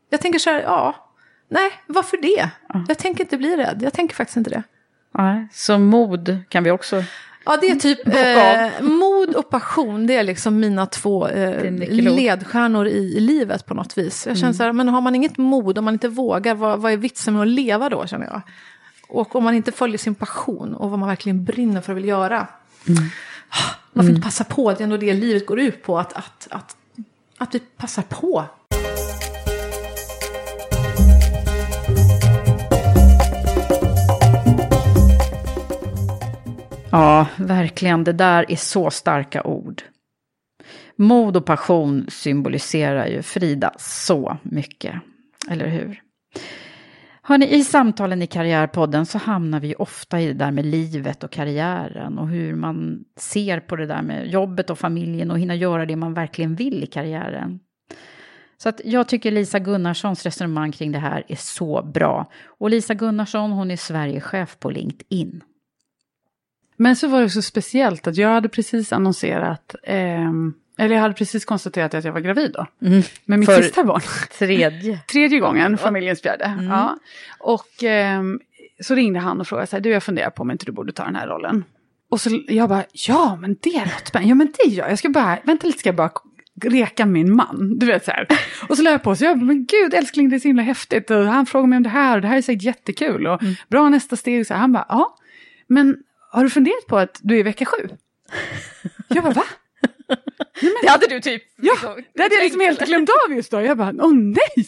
jag 0.10 0.22
tänker 0.22 0.40
så 0.40 0.50
här, 0.50 0.62
ja, 0.62 1.10
nej, 1.50 1.72
varför 1.88 2.18
det? 2.18 2.50
Jag 2.88 2.98
tänker 2.98 3.24
inte 3.24 3.38
bli 3.38 3.58
rädd, 3.58 3.80
jag 3.82 3.94
tänker 3.94 4.16
faktiskt 4.16 4.38
inte 4.38 4.50
det. 4.50 4.64
Nej, 5.14 5.48
så 5.52 5.78
mod 5.78 6.38
kan 6.50 6.64
vi 6.64 6.72
också... 6.72 7.04
Ja, 7.50 7.58
det 7.62 7.70
är 7.70 7.76
typ 7.76 8.08
eh, 8.08 8.86
mod 8.86 9.36
och 9.36 9.50
passion, 9.50 10.08
det 10.08 10.16
är 10.16 10.24
liksom 10.24 10.60
mina 10.60 10.86
två 10.86 11.28
eh, 11.28 11.72
ledstjärnor 11.90 12.88
i, 12.88 13.20
livet 13.20 13.66
på 13.66 13.74
något 13.74 13.98
vis. 13.98 14.28
Jag 14.28 14.38
känner 14.38 14.54
så 14.54 14.64
här, 14.64 14.74
men 14.74 14.88
har 14.88 15.02
man 15.02 15.16
inget 15.16 15.38
mod, 15.38 15.78
om 15.78 15.86
man 15.86 15.94
inte 15.94 16.08
vågar, 16.08 16.56
vad, 16.56 16.80
vad 16.80 16.92
är 16.92 16.98
vitsen 16.98 17.34
med 17.34 17.42
att 17.42 17.48
leva 17.48 17.90
då, 17.90 18.08
känner 18.08 18.26
jag? 18.26 18.42
Och 19.08 19.36
om 19.36 19.44
man 19.44 19.54
inte 19.54 19.72
följer 19.72 19.98
sin 19.98 20.16
passion 20.16 20.74
och 20.74 20.90
vad 20.90 21.00
man 21.00 21.10
verkligen 21.10 21.44
brinner 21.44 21.82
för 21.82 21.94
att 21.94 21.98
vill 21.98 22.06
göra. 22.06 22.48
Varför 23.94 24.10
inte 24.10 24.22
passa 24.22 24.44
på? 24.44 24.72
Det 24.72 24.80
är 24.80 24.84
ändå 24.84 24.98
det 24.98 25.14
livet 25.14 25.46
går 25.46 25.60
ut 25.60 25.84
på, 25.84 26.00
att, 26.00 26.14
att, 26.14 26.48
att, 26.52 26.78
att 27.38 27.56
vi 27.56 27.60
passar 27.60 28.04
på. 28.10 28.46
Ja, 36.92 37.28
verkligen. 37.38 38.04
Det 38.04 38.14
där 38.14 38.46
är 38.52 38.56
så 38.56 38.90
starka 38.90 39.44
ord. 39.44 39.82
Mod 40.96 41.38
och 41.38 41.46
passion 41.46 42.06
symboliserar 42.10 43.08
ju 43.08 43.22
Frida 43.22 43.74
så 43.78 44.38
mycket, 44.44 44.96
eller 45.50 45.68
hur? 45.68 46.02
Hörrni, 47.22 47.48
i 47.56 47.64
samtalen 47.64 48.22
i 48.22 48.28
Karriärpodden 48.28 49.06
så 49.06 49.18
hamnar 49.18 49.60
vi 49.60 49.68
ju 49.68 49.74
ofta 49.74 50.22
i 50.22 50.28
det 50.28 50.34
där 50.34 50.52
med 50.52 50.66
livet 50.66 51.24
och 51.24 51.32
karriären 51.32 52.18
och 52.18 52.28
hur 52.28 52.56
man 52.56 53.04
ser 53.18 53.60
på 53.60 53.76
det 53.76 53.86
där 53.86 54.02
med 54.02 54.28
jobbet 54.28 54.70
och 54.70 54.80
familjen 54.80 55.32
och 55.32 55.40
hinna 55.40 55.56
göra 55.56 55.86
det 55.86 55.96
man 55.96 56.14
verkligen 56.14 56.56
vill 56.56 56.84
i 56.84 56.88
karriären. 56.88 57.60
Så 58.58 58.70
att 58.70 58.82
jag 58.86 59.08
tycker 59.08 59.32
Lisa 59.32 59.60
Gunnarssons 59.60 60.24
resonemang 60.24 60.72
kring 60.72 60.92
det 60.92 61.00
här 61.00 61.24
är 61.28 61.36
så 61.36 61.84
bra. 61.94 62.26
Och 62.46 62.70
Lisa 62.70 62.94
Gunnarsson, 62.94 63.52
hon 63.52 63.72
är 63.72 63.78
Sverigechef 63.78 64.60
på 64.60 64.70
LinkedIn. 64.70 65.44
Men 66.82 66.96
så 66.96 67.08
var 67.08 67.22
det 67.22 67.30
så 67.30 67.42
speciellt 67.42 68.08
att 68.08 68.18
jag 68.18 68.30
hade 68.30 68.50
precis 68.50 68.94
annonserat, 68.94 69.76
ehm, 69.84 70.54
eller 70.78 70.96
jag 70.96 71.02
hade 71.02 71.14
precis 71.14 71.46
konstaterat 71.46 71.94
att 71.94 72.04
jag 72.04 72.14
var 72.14 72.20
gravid 72.20 72.52
då. 72.54 72.68
Med 73.26 73.40
mitt 73.40 73.50
För- 73.50 73.62
sista 73.62 73.84
barn. 73.84 74.02
Tredje. 74.40 75.00
Tredje 75.12 75.40
gången, 75.40 75.78
familjens 75.78 76.22
fjärde. 76.22 76.58
Ja. 76.70 76.98
Och 77.40 77.84
ehm, 77.84 78.40
så 78.82 78.96
ringde 78.96 79.20
han 79.20 79.40
och 79.40 79.48
frågade 79.48 79.68
så 79.68 79.76
här, 79.76 79.82
du 79.82 79.90
jag 79.90 80.04
funderar 80.04 80.30
på 80.30 80.42
om 80.42 80.52
inte 80.52 80.66
du 80.66 80.72
borde 80.72 80.92
ta 80.94 81.04
den 81.06 81.16
här 81.16 81.28
rollen. 81.28 81.64
Och 82.10 82.22
så 82.22 82.30
jag 82.48 82.70
bara, 82.70 82.84
ja 82.94 83.38
men 83.42 83.56
det 83.62 83.70
låter 83.80 84.06
spännande, 84.06 84.30
ja 84.30 84.36
men 84.36 84.54
det 84.58 84.70
gör 84.70 84.84
jag. 84.84 84.92
Jag 84.92 85.00
ska 85.00 85.10
bara, 85.10 85.38
vänta 85.44 85.68
lite 85.68 85.80
ska 85.80 85.90
jag 85.90 85.96
bara 85.96 86.12
reka 86.66 87.06
min 87.06 87.36
man. 87.36 87.74
Du 87.80 87.86
vet 87.86 88.06
så 88.06 88.12
här. 88.12 88.28
Och 88.70 88.78
så 88.78 88.84
la 88.84 88.92
jag 88.92 89.04
på 89.04 89.16
så 89.16 89.24
jag 89.26 89.40
bara, 89.40 89.46
men 89.46 89.66
gud 89.66 89.94
älskling 89.94 90.30
det 90.30 90.36
är 90.36 90.40
så 90.40 90.48
himla 90.48 90.64
häftigt. 90.64 91.12
Och 91.12 91.24
han 91.26 91.46
frågade 91.46 91.68
mig 91.70 91.78
om 91.78 91.84
det 91.84 91.90
här 91.90 92.16
och 92.16 92.22
det 92.22 92.28
här 92.28 92.38
är 92.38 92.42
säkert 92.42 92.64
jättekul. 92.64 93.28
Och 93.28 93.42
bra 93.70 93.90
nästa 93.90 94.16
steg. 94.16 94.48
Så 94.48 94.54
här. 94.54 94.62
Han 94.62 94.72
bara, 94.72 94.86
ja. 94.90 95.16
Men 95.68 95.98
har 96.30 96.44
du 96.44 96.50
funderat 96.50 96.88
på 96.88 96.98
att 96.98 97.20
du 97.24 97.36
är 97.36 97.40
i 97.40 97.44
vecka 97.44 97.66
sju? 97.66 97.90
Jag 99.08 99.24
bara, 99.24 99.34
va? 99.34 99.44
Det 100.82 100.90
hade 100.90 101.08
du 101.08 101.20
typ... 101.20 101.44
Ja, 101.56 101.98
det 102.14 102.24
hade 102.24 102.36
jag 102.36 102.44
liksom 102.44 102.62
helt 102.62 102.86
glömt 102.86 103.10
av 103.28 103.36
just 103.36 103.52
då. 103.52 103.62
Jag 103.62 103.78
bara, 103.78 103.94
åh 104.00 104.14
nej! 104.14 104.68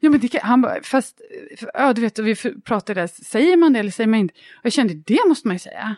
Ja, 0.00 0.10
men 0.10 0.28
kan, 0.28 0.40
han 0.44 0.62
bara, 0.62 0.82
fast, 0.82 1.20
ja 1.74 1.92
du 1.92 2.00
vet, 2.00 2.18
vi 2.18 2.36
pratade, 2.64 3.08
säger 3.08 3.56
man 3.56 3.72
det 3.72 3.78
eller 3.78 3.90
säger 3.90 4.08
man 4.08 4.20
inte? 4.20 4.34
Och 4.34 4.66
jag 4.66 4.72
kände, 4.72 4.94
det 4.94 5.18
måste 5.28 5.48
man 5.48 5.54
ju 5.54 5.58
säga. 5.58 5.96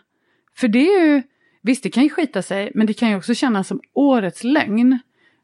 För 0.56 0.68
det 0.68 0.94
är 0.94 1.06
ju, 1.06 1.22
visst 1.62 1.82
det 1.82 1.90
kan 1.90 2.02
ju 2.02 2.10
skita 2.10 2.42
sig, 2.42 2.72
men 2.74 2.86
det 2.86 2.94
kan 2.94 3.10
ju 3.10 3.16
också 3.16 3.34
kännas 3.34 3.68
som 3.68 3.80
årets 3.92 4.44
lögn. 4.44 4.98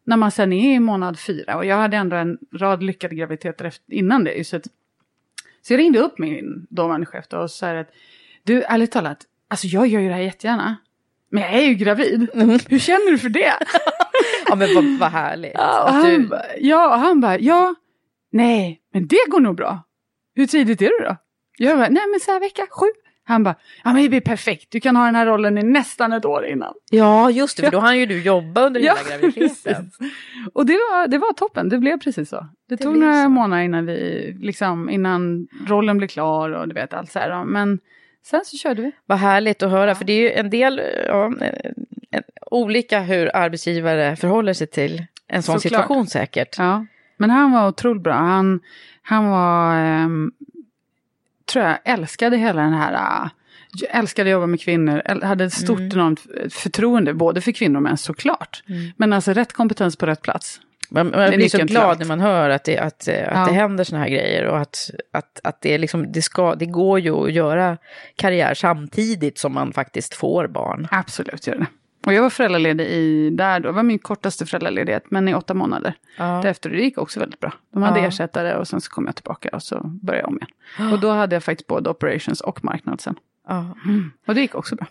När 0.04 0.16
man 0.16 0.30
sen 0.30 0.52
är 0.52 0.74
i 0.74 0.80
månad 0.80 1.18
fyra, 1.18 1.56
och 1.56 1.64
jag 1.64 1.76
hade 1.76 1.96
ändå 1.96 2.16
en 2.16 2.38
rad 2.52 2.82
lyckade 2.82 3.14
graviditeter 3.14 3.74
innan 3.86 4.24
det. 4.24 4.46
Så, 4.46 4.56
att, 4.56 4.66
så 5.62 5.72
jag 5.72 5.78
ringde 5.78 5.98
upp 5.98 6.18
min 6.18 6.66
dåvarande 6.70 7.06
chef 7.06 7.28
då 7.28 7.36
och 7.36 7.50
sa 7.50 7.78
att, 7.78 7.90
du 8.42 8.62
ärligt 8.62 8.92
talat, 8.92 9.26
alltså 9.50 9.66
jag 9.66 9.86
gör 9.86 10.00
ju 10.00 10.08
det 10.08 10.14
här 10.14 10.20
jättegärna. 10.22 10.76
Men 11.30 11.42
jag 11.42 11.52
är 11.54 11.62
ju 11.62 11.74
gravid. 11.74 12.28
Hur 12.68 12.78
känner 12.78 13.10
du 13.10 13.18
för 13.18 13.28
det? 13.28 13.52
Ja 14.48 14.54
men 14.54 14.74
vad, 14.74 14.84
vad 14.98 15.10
härligt. 15.10 15.52
Ja, 15.54 15.84
och 15.84 15.90
han, 15.94 16.04
du, 16.10 16.26
ba- 16.28 16.42
ja, 16.60 16.94
och 16.94 17.00
han 17.00 17.20
bara, 17.20 17.38
ja, 17.38 17.74
nej, 18.32 18.80
men 18.92 19.06
det 19.06 19.18
går 19.28 19.40
nog 19.40 19.56
bra. 19.56 19.82
Hur 20.34 20.46
tidigt 20.46 20.82
är 20.82 20.86
du 20.98 21.04
då? 21.04 21.16
Jag 21.58 21.78
bara, 21.78 21.88
nej 21.88 22.02
men 22.10 22.20
så 22.20 22.32
här 22.32 22.40
vecka 22.40 22.62
sju. 22.70 22.86
Han 23.24 23.42
bara, 23.42 23.54
ja 23.84 23.92
men 23.92 24.02
det 24.02 24.08
blir 24.08 24.20
perfekt, 24.20 24.70
du 24.70 24.80
kan 24.80 24.96
ha 24.96 25.04
den 25.06 25.14
här 25.14 25.26
rollen 25.26 25.58
i 25.58 25.62
nästan 25.62 26.12
ett 26.12 26.24
år 26.24 26.46
innan. 26.46 26.74
ja 26.90 27.30
just 27.30 27.56
det, 27.56 27.62
för 27.62 27.70
då 27.70 27.78
hann 27.78 27.98
ju 27.98 28.06
du 28.06 28.22
jobba 28.22 28.66
under 28.66 28.80
hela 28.80 28.94
graviditeten. 29.08 29.90
precis. 29.90 29.98
Och 30.54 30.66
det 30.66 30.72
var, 30.72 31.08
det 31.08 31.18
var 31.18 31.32
toppen, 31.32 31.68
det 31.68 31.78
blev 31.78 31.98
precis 32.00 32.28
så. 32.28 32.46
Det, 32.68 32.76
tog 32.76 32.92
blev 32.92 33.04
några 33.08 33.22
så. 33.24 33.28
månader 33.28 33.62
innan 33.62 33.86
vi, 33.86 34.32
liksom, 34.40 34.90
innan 34.90 35.48
rollen 35.68 35.98
blev 35.98 36.08
klar 36.08 36.50
och 36.50 36.68
du 36.68 36.74
vet 36.74 36.92
allt 36.94 37.12
så 37.12 37.18
här. 37.18 37.44
Men 37.44 37.78
sen 38.30 38.44
så 38.44 38.56
körde 38.56 38.82
vi. 38.82 38.92
Vad 39.06 39.18
härligt 39.18 39.62
att 39.62 39.70
höra, 39.70 39.94
för 39.94 40.04
det 40.04 40.12
är 40.12 40.20
ju 40.20 40.32
en 40.32 40.50
del 40.50 40.82
ja, 41.06 41.32
eh, 41.40 42.22
olika 42.50 43.00
hur 43.00 43.36
arbetsgivare 43.36 44.16
förhåller 44.16 44.52
sig 44.52 44.66
till 44.66 45.04
en 45.28 45.42
sån 45.42 45.60
Såklart. 45.60 45.80
situation 45.80 46.06
säkert. 46.06 46.58
Ja, 46.58 46.86
men 47.16 47.30
han 47.30 47.52
var 47.52 47.68
otroligt 47.68 48.02
bra. 48.02 48.14
Han, 48.14 48.60
han 49.02 49.28
var, 49.28 49.76
ehm, 49.76 50.32
tror 51.52 51.64
jag, 51.64 51.78
älskade 51.84 52.36
hela 52.36 52.62
den 52.62 52.72
här, 52.72 52.92
äh, 52.92 53.98
älskade 53.98 54.30
att 54.30 54.32
jobba 54.32 54.46
med 54.46 54.60
kvinnor, 54.60 55.22
hade 55.24 55.44
ett 55.44 55.52
stort 55.52 55.80
enormt 55.80 56.26
förtroende, 56.54 57.14
både 57.14 57.40
för 57.40 57.52
kvinnor 57.52 57.76
och 57.76 57.82
män 57.82 57.96
såklart. 57.96 58.62
Men 58.96 59.12
alltså 59.12 59.32
rätt 59.32 59.52
kompetens 59.52 59.96
på 59.96 60.06
rätt 60.06 60.22
plats. 60.22 60.60
Man, 60.90 61.10
man 61.10 61.30
blir 61.30 61.48
så 61.48 61.58
glad 61.64 61.98
när 61.98 62.06
man 62.06 62.20
hör 62.20 62.50
att 62.50 62.64
det, 62.64 62.78
att, 62.78 62.94
att 62.94 63.06
Ja. 63.08 63.44
det 63.48 63.52
händer 63.52 63.84
såna 63.84 64.00
här 64.02 64.08
grejer 64.08 64.44
och 64.46 64.58
att, 64.58 64.90
att, 65.12 65.40
att 65.44 65.60
det, 65.60 65.78
liksom, 65.78 66.12
det, 66.12 66.22
ska, 66.22 66.54
det 66.54 66.66
går 66.66 66.98
ju 67.00 67.12
att 67.24 67.32
göra 67.32 67.78
karriär 68.16 68.54
samtidigt 68.54 69.38
som 69.38 69.52
man 69.54 69.72
faktiskt 69.72 70.14
får 70.14 70.46
barn. 70.48 70.88
Absolut, 70.90 71.46
gör 71.46 71.56
det. 71.56 71.66
Och 72.06 72.12
jag 72.12 72.22
var 72.22 72.30
föräldraledig 72.30 72.86
i, 72.86 73.30
där 73.30 73.60
då, 73.60 73.68
det 73.68 73.72
var 73.74 73.82
min 73.82 73.98
kortaste 73.98 74.46
föräldraledighet, 74.46 75.04
men 75.10 75.28
i 75.28 75.34
åtta 75.34 75.54
månader. 75.54 75.94
Ja. 76.18 76.40
Därefter, 76.42 76.70
det 76.70 76.76
gick 76.80 76.98
också 76.98 77.20
väldigt 77.20 77.40
bra. 77.40 77.52
De 77.72 77.82
hade 77.82 78.00
Ja. 78.00 78.06
ersättare 78.06 78.54
och 78.54 78.68
sen 78.68 78.80
så 78.80 78.90
kom 78.90 79.06
jag 79.06 79.14
tillbaka 79.14 79.48
och 79.52 79.62
så 79.62 79.80
började 79.84 80.22
jag 80.22 80.28
om 80.28 80.36
igen. 80.38 80.92
Och 80.92 81.00
då 81.00 81.10
hade 81.10 81.36
jag 81.36 81.44
faktiskt 81.44 81.66
både 81.66 81.90
operations 81.90 82.40
och 82.40 82.64
marknad 82.64 83.00
sen. 83.00 83.14
Ja. 83.46 83.76
Och 84.26 84.34
det 84.34 84.40
gick 84.40 84.54
också 84.54 84.76
bra. 84.76 84.86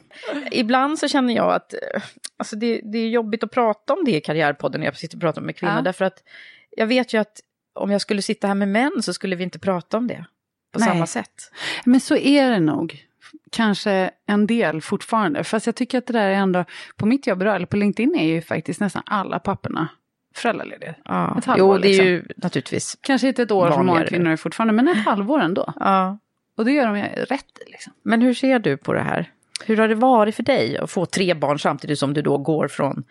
Ibland 0.52 1.00
så 1.00 1.08
känner 1.08 1.36
jag 1.36 1.54
att 1.54 1.74
eh, 1.74 2.02
alltså 2.38 2.56
det, 2.56 2.82
det 2.84 2.98
är 2.98 3.10
jobbigt 3.10 3.44
att 3.44 3.52
prata 3.52 3.94
om 3.94 4.04
det 4.06 4.18
i 4.18 4.22
Karriärpodden 4.22 4.82
när 4.82 4.88
jag 4.88 4.98
sitter 4.98 5.18
och 5.18 5.22
pratar 5.22 5.42
med 5.42 5.56
kvinnor. 5.56 5.76
Ja. 5.76 5.82
Därför 5.82 6.06
att 6.06 6.24
jag 6.72 6.88
vet 6.88 7.14
ju 7.14 7.18
att 7.18 7.42
om 7.74 7.92
jag 7.92 8.02
skulle 8.02 8.22
sitta 8.22 8.48
här 8.48 8.56
med 8.56 8.68
män 8.68 9.02
så 9.02 9.14
skulle 9.14 9.36
vi 9.36 9.44
inte 9.44 9.60
prata 9.60 9.98
om 9.98 10.08
det 10.08 10.26
på 10.74 10.80
Nej. 10.80 10.90
samma 10.90 11.08
sätt. 11.08 11.52
Men 11.86 12.00
så 12.00 12.16
är 12.16 12.52
det 12.52 12.60
nog. 12.60 13.06
Kanske 13.52 14.12
en 14.26 14.48
del 14.48 14.82
fortfarande. 14.82 15.44
Fast 15.44 15.66
jag 15.66 15.76
tycker 15.76 15.98
att 15.98 16.08
det 16.08 16.14
där 16.14 16.30
är 16.30 16.34
ändå, 16.34 16.66
på 16.96 17.06
mitt 17.06 17.28
jobb 17.28 17.42
eller 17.42 17.66
på 17.66 17.78
LinkedIn 17.78 18.16
är 18.16 18.26
ju 18.26 18.42
faktiskt 18.42 18.80
nästan 18.80 19.04
alla 19.06 19.40
papporna 19.40 19.88
föräldralediga. 20.36 20.96
Ja. 21.06 21.38
Ett 21.38 21.46
halvår, 21.46 21.76
jo, 21.76 21.82
det 21.82 21.88
är 21.88 21.90
liksom. 21.90 22.06
ju 22.06 22.26
naturligtvis. 22.38 22.98
Kanske 23.02 23.28
inte 23.28 23.44
ett 23.44 23.52
år 23.52 23.72
som 23.72 23.86
många 23.86 24.08
kvinnor 24.08 24.32
är 24.32 24.38
fortfarande, 24.38 24.74
men 24.74 24.88
ett 24.88 25.06
halvår 25.06 25.40
ändå. 25.40 25.74
Ja. 25.80 26.18
Och 26.56 26.66
det 26.66 26.72
gör 26.72 26.86
de 26.88 26.98
ju 26.98 27.04
rätt 27.06 27.60
liksom. 27.68 27.94
Men 28.04 28.22
hur 28.22 28.34
ser 28.34 28.60
du 28.60 28.78
på 28.78 28.94
det 28.94 29.02
här? 29.02 29.32
Hur 29.66 29.78
har 29.78 29.88
det 29.88 29.96
varit 29.96 30.36
för 30.36 30.44
dig 30.44 30.78
att 30.78 30.92
få 30.92 31.06
tre 31.06 31.34
barn 31.34 31.60
samtidigt 31.60 32.00
som 32.00 32.14
du 32.14 32.22
då 32.22 32.38
går 32.38 32.68
från 32.68 33.04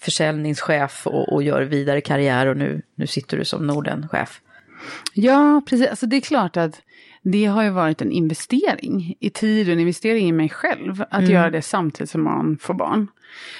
försäljningschef 0.00 1.06
och, 1.06 1.32
och 1.32 1.42
gör 1.42 1.62
vidare 1.62 2.00
karriär 2.00 2.46
och 2.46 2.56
nu, 2.56 2.82
nu 2.94 3.06
sitter 3.06 3.36
du 3.36 3.44
som 3.44 3.66
Nordenchef? 3.66 4.40
Ja, 5.14 5.62
precis. 5.66 5.88
Alltså 5.88 6.06
det 6.06 6.16
är 6.16 6.20
klart 6.20 6.56
att 6.56 6.80
det 7.22 7.44
har 7.44 7.62
ju 7.62 7.70
varit 7.70 8.02
en 8.02 8.10
investering 8.12 9.16
i 9.20 9.30
tid 9.30 9.66
och 9.68 9.72
en 9.72 9.80
investering 9.80 10.28
i 10.28 10.32
mig 10.32 10.48
själv. 10.48 11.02
Att 11.10 11.18
Mm. 11.18 11.30
göra 11.30 11.50
det 11.50 11.62
samtidigt 11.62 12.10
som 12.10 12.22
man 12.22 12.58
får 12.60 12.74
barn. 12.74 13.06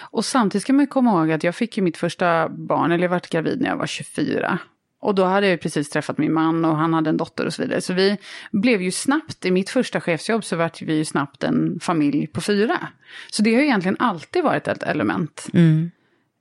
Och 0.00 0.24
samtidigt 0.24 0.62
ska 0.62 0.72
man 0.72 0.86
komma 0.86 1.10
ihåg 1.10 1.32
att 1.32 1.44
jag 1.44 1.54
fick 1.54 1.76
ju 1.76 1.82
mitt 1.82 1.96
första 1.96 2.48
barn, 2.48 2.92
eller 2.92 3.04
jag 3.04 3.10
var 3.10 3.22
gravid 3.30 3.60
när 3.60 3.68
jag 3.68 3.76
var 3.76 3.86
24. 3.86 4.58
Och 5.04 5.14
då 5.14 5.24
hade 5.24 5.48
jag 5.48 5.60
precis 5.60 5.90
träffat 5.90 6.18
min 6.18 6.32
man 6.32 6.64
och 6.64 6.76
han 6.76 6.94
hade 6.94 7.10
en 7.10 7.16
dotter 7.16 7.46
och 7.46 7.54
så 7.54 7.62
vidare. 7.62 7.80
Så 7.80 7.92
vi 7.92 8.16
blev 8.52 8.82
ju 8.82 8.90
snabbt, 8.90 9.44
i 9.44 9.50
mitt 9.50 9.70
första 9.70 10.00
chefsjobb 10.00 10.44
så 10.44 10.56
vart 10.56 10.82
vi 10.82 10.94
ju 10.94 11.04
snabbt 11.04 11.44
en 11.44 11.80
familj 11.80 12.26
på 12.26 12.40
fyra. 12.40 12.88
Så 13.30 13.42
det 13.42 13.54
har 13.54 13.60
ju 13.60 13.66
egentligen 13.66 13.96
alltid 13.98 14.44
varit 14.44 14.68
ett 14.68 14.82
element 14.82 15.46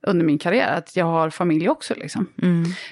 under 0.06 0.24
min 0.24 0.38
karriär, 0.38 0.76
att 0.76 0.96
jag 0.96 1.04
har 1.04 1.30
familj 1.30 1.68
också 1.68 1.94
liksom. 1.96 2.26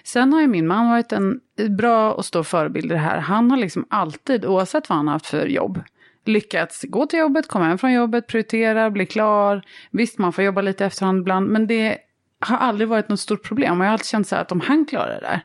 Sen 0.04 0.32
har 0.32 0.40
ju 0.40 0.46
min 0.46 0.66
man 0.66 0.90
varit 0.90 1.12
en 1.12 1.40
bra 1.78 2.12
och 2.12 2.24
stor 2.24 2.42
förebild 2.42 2.86
i 2.86 2.94
det 2.94 3.00
här. 3.00 3.18
Han 3.18 3.50
har 3.50 3.58
liksom 3.58 3.86
alltid, 3.90 4.44
oavsett 4.44 4.88
vad 4.88 4.96
han 4.96 5.06
har 5.06 5.12
haft 5.12 5.26
för 5.26 5.46
jobb, 5.46 5.82
lyckats 6.24 6.82
gå 6.88 7.06
till 7.06 7.18
jobbet, 7.18 7.48
komma 7.48 7.64
hem 7.64 7.78
från 7.78 7.92
jobbet, 7.92 8.26
prioritera, 8.26 8.90
bli 8.90 9.06
klar. 9.06 9.62
Visst, 9.90 10.18
man 10.18 10.32
får 10.32 10.44
jobba 10.44 10.60
lite 10.60 10.86
efterhand 10.86 11.20
ibland, 11.20 11.48
men 11.48 11.66
det 11.66 11.98
har 12.40 12.56
aldrig 12.56 12.88
varit 12.88 13.08
något 13.08 13.20
stort 13.20 13.42
problem. 13.42 13.80
Och 13.80 13.84
jag 13.84 13.90
har 13.90 13.92
alltid 13.92 14.06
känt 14.06 14.28
så 14.28 14.34
här 14.34 14.42
att 14.42 14.52
om 14.52 14.60
han 14.60 14.86
klarar 14.86 15.14
det 15.14 15.20
där, 15.20 15.40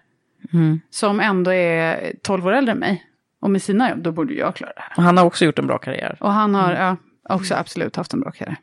som 0.89 1.19
ändå 1.19 1.51
är 1.51 2.13
12 2.23 2.47
år 2.47 2.51
äldre 2.51 2.71
än 2.71 2.79
mig, 2.79 3.03
och 3.41 3.51
med 3.51 3.61
sina 3.61 3.89
jobb, 3.89 4.03
då 4.03 4.11
borde 4.11 4.33
jag 4.33 4.55
klara 4.55 4.73
det 4.75 4.81
här. 4.81 4.93
Och 4.97 5.03
han 5.03 5.17
har 5.17 5.25
också 5.25 5.45
gjort 5.45 5.59
en 5.59 5.67
bra 5.67 5.77
karriär. 5.77 6.17
Och 6.19 6.31
han 6.31 6.55
har 6.55 6.73
ja, 6.73 6.97
också 7.29 7.55
absolut 7.55 7.95
haft 7.95 8.13
en 8.13 8.19
bra 8.19 8.31
karriär. 8.31 8.57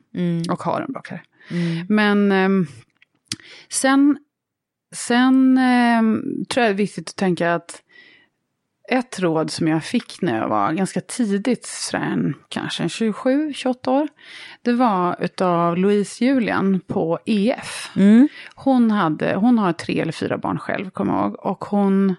Och 0.50 0.62
har 0.62 0.80
en 0.80 0.92
bra 0.92 1.02
karriär. 1.02 1.24
Men 1.88 2.32
ehm, 2.32 2.66
sen, 3.68 4.18
sen 4.94 5.58
ehm, 5.58 6.22
tror 6.48 6.64
jag 6.64 6.70
det 6.70 6.74
är 6.74 6.84
viktigt 6.84 7.08
att 7.08 7.16
tänka 7.16 7.54
att 7.54 7.82
ett 8.88 9.20
råd 9.20 9.50
som 9.50 9.68
jag 9.68 9.84
fick 9.84 10.22
när 10.22 10.38
jag 10.40 10.48
var 10.48 10.72
ganska 10.72 11.00
tidigt, 11.00 11.66
sådär 11.66 12.04
en, 12.04 12.34
kanske 12.48 12.82
en 12.82 12.88
27, 12.88 13.52
28 13.52 13.90
år. 13.90 14.08
Det 14.62 14.72
var 14.72 15.16
utav 15.20 15.76
Louise 15.76 16.24
Julian 16.24 16.80
på 16.80 17.18
EF. 17.26 17.90
Hon, 18.54 18.90
hade, 18.90 19.34
hon 19.34 19.58
har 19.58 19.72
tre 19.72 20.00
eller 20.00 20.12
fyra 20.12 20.38
barn 20.38 20.58
själv, 20.58 20.90
kommer 20.90 21.12
jag 21.12 21.22
ihåg. 21.22 21.36
Och 21.38 21.64
hon, 21.64 22.14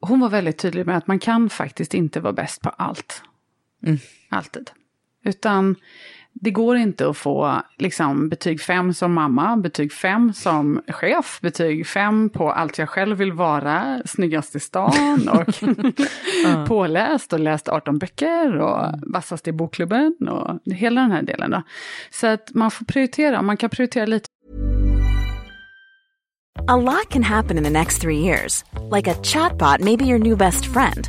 hon 0.00 0.20
var 0.20 0.28
väldigt 0.28 0.58
tydlig 0.58 0.86
med 0.86 0.96
att 0.96 1.06
man 1.06 1.18
kan 1.18 1.50
faktiskt 1.50 1.94
inte 1.94 2.20
vara 2.20 2.32
bäst 2.32 2.62
på 2.62 2.68
allt. 2.68 3.22
Alltid. 4.28 4.70
Utan 5.24 5.76
det 6.34 6.50
går 6.50 6.76
inte 6.76 7.08
att 7.08 7.16
få 7.16 7.62
liksom, 7.78 8.28
betyg 8.28 8.60
5 8.60 8.94
som 8.94 9.12
mamma, 9.12 9.56
betyg 9.56 9.92
5 9.92 10.32
som 10.32 10.82
chef, 10.88 11.38
betyg 11.42 11.86
5 11.86 12.30
på 12.30 12.52
allt 12.52 12.78
jag 12.78 12.88
själv 12.88 13.16
vill 13.16 13.32
vara, 13.32 14.02
snyggast 14.04 14.56
i 14.56 14.60
stan 14.60 15.28
och 15.32 16.68
påläst 16.68 17.32
och 17.32 17.40
läst 17.40 17.68
18 17.68 17.98
böcker 17.98 18.56
och 18.60 18.86
vassast 19.02 19.48
i 19.48 19.52
bokklubben 19.52 20.16
och 20.28 20.60
hela 20.74 21.00
den 21.00 21.10
här 21.10 21.22
delen. 21.22 21.50
Då. 21.50 21.62
Så 22.10 22.26
att 22.26 22.54
man 22.54 22.70
får 22.70 22.84
prioritera, 22.84 23.42
man 23.42 23.56
kan 23.56 23.70
prioritera 23.70 24.06
lite 24.06 24.28
A 26.68 26.76
lot 26.76 27.10
can 27.10 27.22
happen 27.22 27.58
in 27.58 27.64
the 27.64 27.70
next 27.70 28.00
three 28.00 28.18
years. 28.18 28.64
Like 28.90 29.08
a 29.08 29.14
chatbot 29.14 29.80
may 29.80 29.96
be 29.96 30.04
your 30.04 30.18
new 30.18 30.36
best 30.36 30.66
friend. 30.66 31.08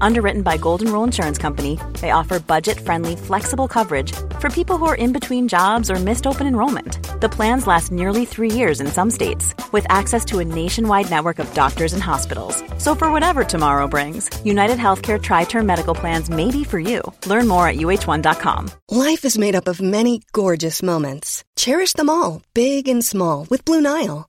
Underwritten 0.00 0.42
by 0.42 0.56
Golden 0.56 0.92
Rule 0.92 1.04
Insurance 1.04 1.38
Company, 1.38 1.78
they 2.00 2.10
offer 2.10 2.40
budget 2.40 2.80
friendly, 2.80 3.16
flexible 3.16 3.68
coverage 3.68 4.12
for 4.40 4.50
people 4.50 4.76
who 4.76 4.86
are 4.86 4.94
in 4.94 5.12
between 5.12 5.48
jobs 5.48 5.90
or 5.90 5.96
missed 5.96 6.26
open 6.26 6.46
enrollment. 6.46 7.20
The 7.20 7.28
plans 7.28 7.66
last 7.66 7.90
nearly 7.92 8.24
three 8.24 8.50
years 8.50 8.80
in 8.80 8.88
some 8.88 9.10
states, 9.10 9.54
with 9.72 9.86
access 9.88 10.24
to 10.26 10.38
a 10.38 10.44
nationwide 10.44 11.10
network 11.10 11.38
of 11.38 11.52
doctors 11.54 11.92
and 11.92 12.02
hospitals. 12.02 12.62
So, 12.78 12.94
for 12.94 13.10
whatever 13.12 13.44
tomorrow 13.44 13.88
brings, 13.88 14.30
United 14.44 14.78
Healthcare 14.78 15.20
Tri 15.22 15.44
Term 15.44 15.66
Medical 15.66 15.94
Plans 15.94 16.30
may 16.30 16.50
be 16.50 16.64
for 16.64 16.78
you. 16.78 17.02
Learn 17.26 17.48
more 17.48 17.66
at 17.68 17.76
uh1.com. 17.76 18.70
Life 18.90 19.24
is 19.24 19.38
made 19.38 19.54
up 19.54 19.68
of 19.68 19.80
many 19.80 20.22
gorgeous 20.32 20.82
moments. 20.82 21.44
Cherish 21.56 21.94
them 21.94 22.10
all, 22.10 22.42
big 22.54 22.88
and 22.88 23.04
small, 23.04 23.46
with 23.50 23.64
Blue 23.64 23.80
Nile. 23.80 24.28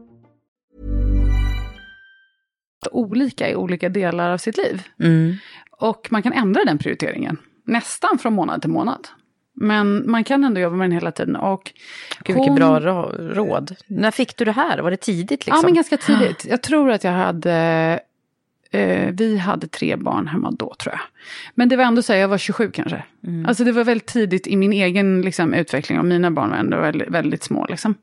Olika 2.91 3.49
i 3.49 3.55
olika 3.55 3.89
delar 3.89 4.29
av 4.29 4.37
sitt 4.37 4.57
liv. 4.57 4.83
Mm. 4.99 5.35
Och 5.71 6.07
man 6.11 6.23
kan 6.23 6.33
ändra 6.33 6.63
den 6.65 6.77
prioriteringen, 6.77 7.37
nästan 7.65 8.17
från 8.17 8.33
månad 8.33 8.61
till 8.61 8.69
månad. 8.69 9.07
Men 9.53 10.11
man 10.11 10.23
kan 10.23 10.43
ändå 10.43 10.61
jobba 10.61 10.75
med 10.75 10.85
den 10.85 10.91
hela 10.91 11.11
tiden. 11.11 11.35
Och 11.35 11.71
Gud, 12.23 12.35
vilket 12.35 12.55
bra 12.55 12.79
ra- 12.79 13.33
råd. 13.33 13.75
När 13.87 14.11
fick 14.11 14.37
du 14.37 14.45
det 14.45 14.51
här? 14.51 14.79
Var 14.79 14.91
det 14.91 14.97
tidigt? 14.97 15.45
Liksom? 15.45 15.55
Ja, 15.55 15.61
men 15.63 15.73
ganska 15.73 15.97
tidigt. 15.97 16.45
Jag 16.49 16.63
tror 16.63 16.91
att 16.91 17.03
jag 17.03 17.11
hade... 17.11 17.99
Eh, 18.71 19.11
vi 19.11 19.37
hade 19.37 19.67
tre 19.67 19.95
barn 19.95 20.27
hemma 20.27 20.51
då, 20.51 20.75
tror 20.79 20.93
jag. 20.93 21.01
Men 21.55 21.69
det 21.69 21.75
var 21.75 21.83
ändå 21.83 22.01
så 22.01 22.13
här, 22.13 22.19
jag 22.19 22.27
var 22.27 22.37
27 22.37 22.71
kanske. 22.71 23.03
Mm. 23.27 23.45
Alltså 23.45 23.63
det 23.63 23.71
var 23.71 23.83
väldigt 23.83 24.07
tidigt 24.07 24.47
i 24.47 24.55
min 24.55 24.73
egen 24.73 25.21
liksom, 25.21 25.53
utveckling. 25.53 25.99
Och 25.99 26.05
mina 26.05 26.31
barn 26.31 26.49
var 26.49 26.57
ändå 26.57 26.79
väldigt, 26.79 27.09
väldigt 27.09 27.43
små. 27.43 27.65
Liksom. 27.69 27.95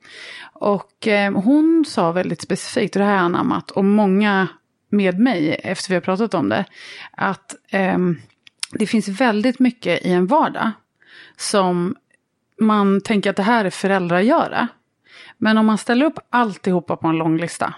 Och 0.52 1.08
eh, 1.08 1.32
hon 1.32 1.84
sa 1.88 2.12
väldigt 2.12 2.40
specifikt, 2.40 2.96
och 2.96 3.00
det 3.00 3.06
här 3.06 3.12
har 3.12 3.18
jag 3.18 3.24
anammat, 3.24 3.70
och 3.70 3.84
många 3.84 4.48
med 4.88 5.18
mig, 5.18 5.60
efter 5.64 5.88
vi 5.88 5.94
har 5.94 6.00
pratat 6.00 6.34
om 6.34 6.48
det, 6.48 6.64
att 7.10 7.54
eh, 7.70 7.98
det 8.72 8.86
finns 8.86 9.08
väldigt 9.08 9.58
mycket 9.58 10.06
i 10.06 10.12
en 10.12 10.26
vardag 10.26 10.70
som 11.36 11.96
man 12.60 13.00
tänker 13.00 13.30
att 13.30 13.36
det 13.36 13.42
här 13.42 13.64
är 13.64 13.70
föräldragöra. 13.70 14.68
Men 15.38 15.58
om 15.58 15.66
man 15.66 15.78
ställer 15.78 16.06
upp 16.06 16.18
alltihopa 16.30 16.96
på 16.96 17.08
en 17.08 17.18
lång 17.18 17.36
lista. 17.36 17.74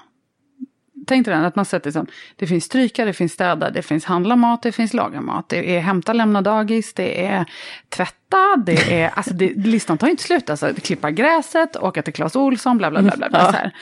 Tänk 1.06 1.26
dig 1.26 1.34
den, 1.34 1.44
att 1.44 1.56
man 1.56 1.64
sätter 1.64 1.90
som, 1.90 2.06
det 2.36 2.46
finns 2.46 2.64
stryka, 2.64 3.04
det 3.04 3.12
finns 3.12 3.32
städa, 3.32 3.70
det 3.70 3.82
finns 3.82 4.04
handla 4.04 4.36
mat, 4.36 4.62
det 4.62 4.72
finns 4.72 4.94
laga 4.94 5.20
mat, 5.20 5.48
det 5.48 5.76
är 5.76 5.80
hämta, 5.80 6.12
lämna 6.12 6.42
dagis, 6.42 6.94
det 6.94 7.26
är 7.26 7.44
tvätta, 7.88 8.56
det 8.66 9.02
är, 9.02 9.08
alltså 9.14 9.34
det, 9.34 9.52
listan 9.56 9.98
tar 9.98 10.08
inte 10.08 10.22
slut, 10.22 10.50
alltså 10.50 10.74
klippa 10.82 11.10
gräset, 11.10 11.76
åka 11.76 12.02
till 12.02 12.12
Clas 12.12 12.36
Ohlson, 12.36 12.78
bla 12.78 12.90
bla 12.90 13.02
bla. 13.02 13.16
bla, 13.16 13.28
bla 13.28 13.38
Ja. 13.38 13.52
så 13.52 13.56
här. 13.58 13.72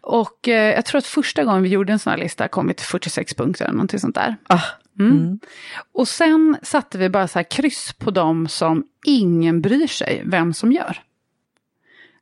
Och 0.00 0.48
eh, 0.48 0.74
jag 0.74 0.84
tror 0.84 0.98
att 0.98 1.06
första 1.06 1.44
gången 1.44 1.62
vi 1.62 1.68
gjorde 1.68 1.92
en 1.92 1.98
sån 1.98 2.10
här 2.10 2.18
lista 2.18 2.48
kom 2.48 2.66
vi 2.66 2.74
till 2.74 2.86
46 2.86 3.34
punkter 3.34 3.64
eller 3.64 3.74
någonting 3.74 4.00
sånt 4.00 4.14
där. 4.14 4.36
Mm. 4.98 5.38
Och 5.94 6.08
sen 6.08 6.56
satte 6.62 6.98
vi 6.98 7.08
bara 7.08 7.28
så 7.28 7.38
här 7.38 7.50
kryss 7.50 7.92
på 7.98 8.10
dem 8.10 8.48
som 8.48 8.84
ingen 9.04 9.60
bryr 9.60 9.86
sig 9.86 10.22
vem 10.26 10.54
som 10.54 10.72
gör. 10.72 10.98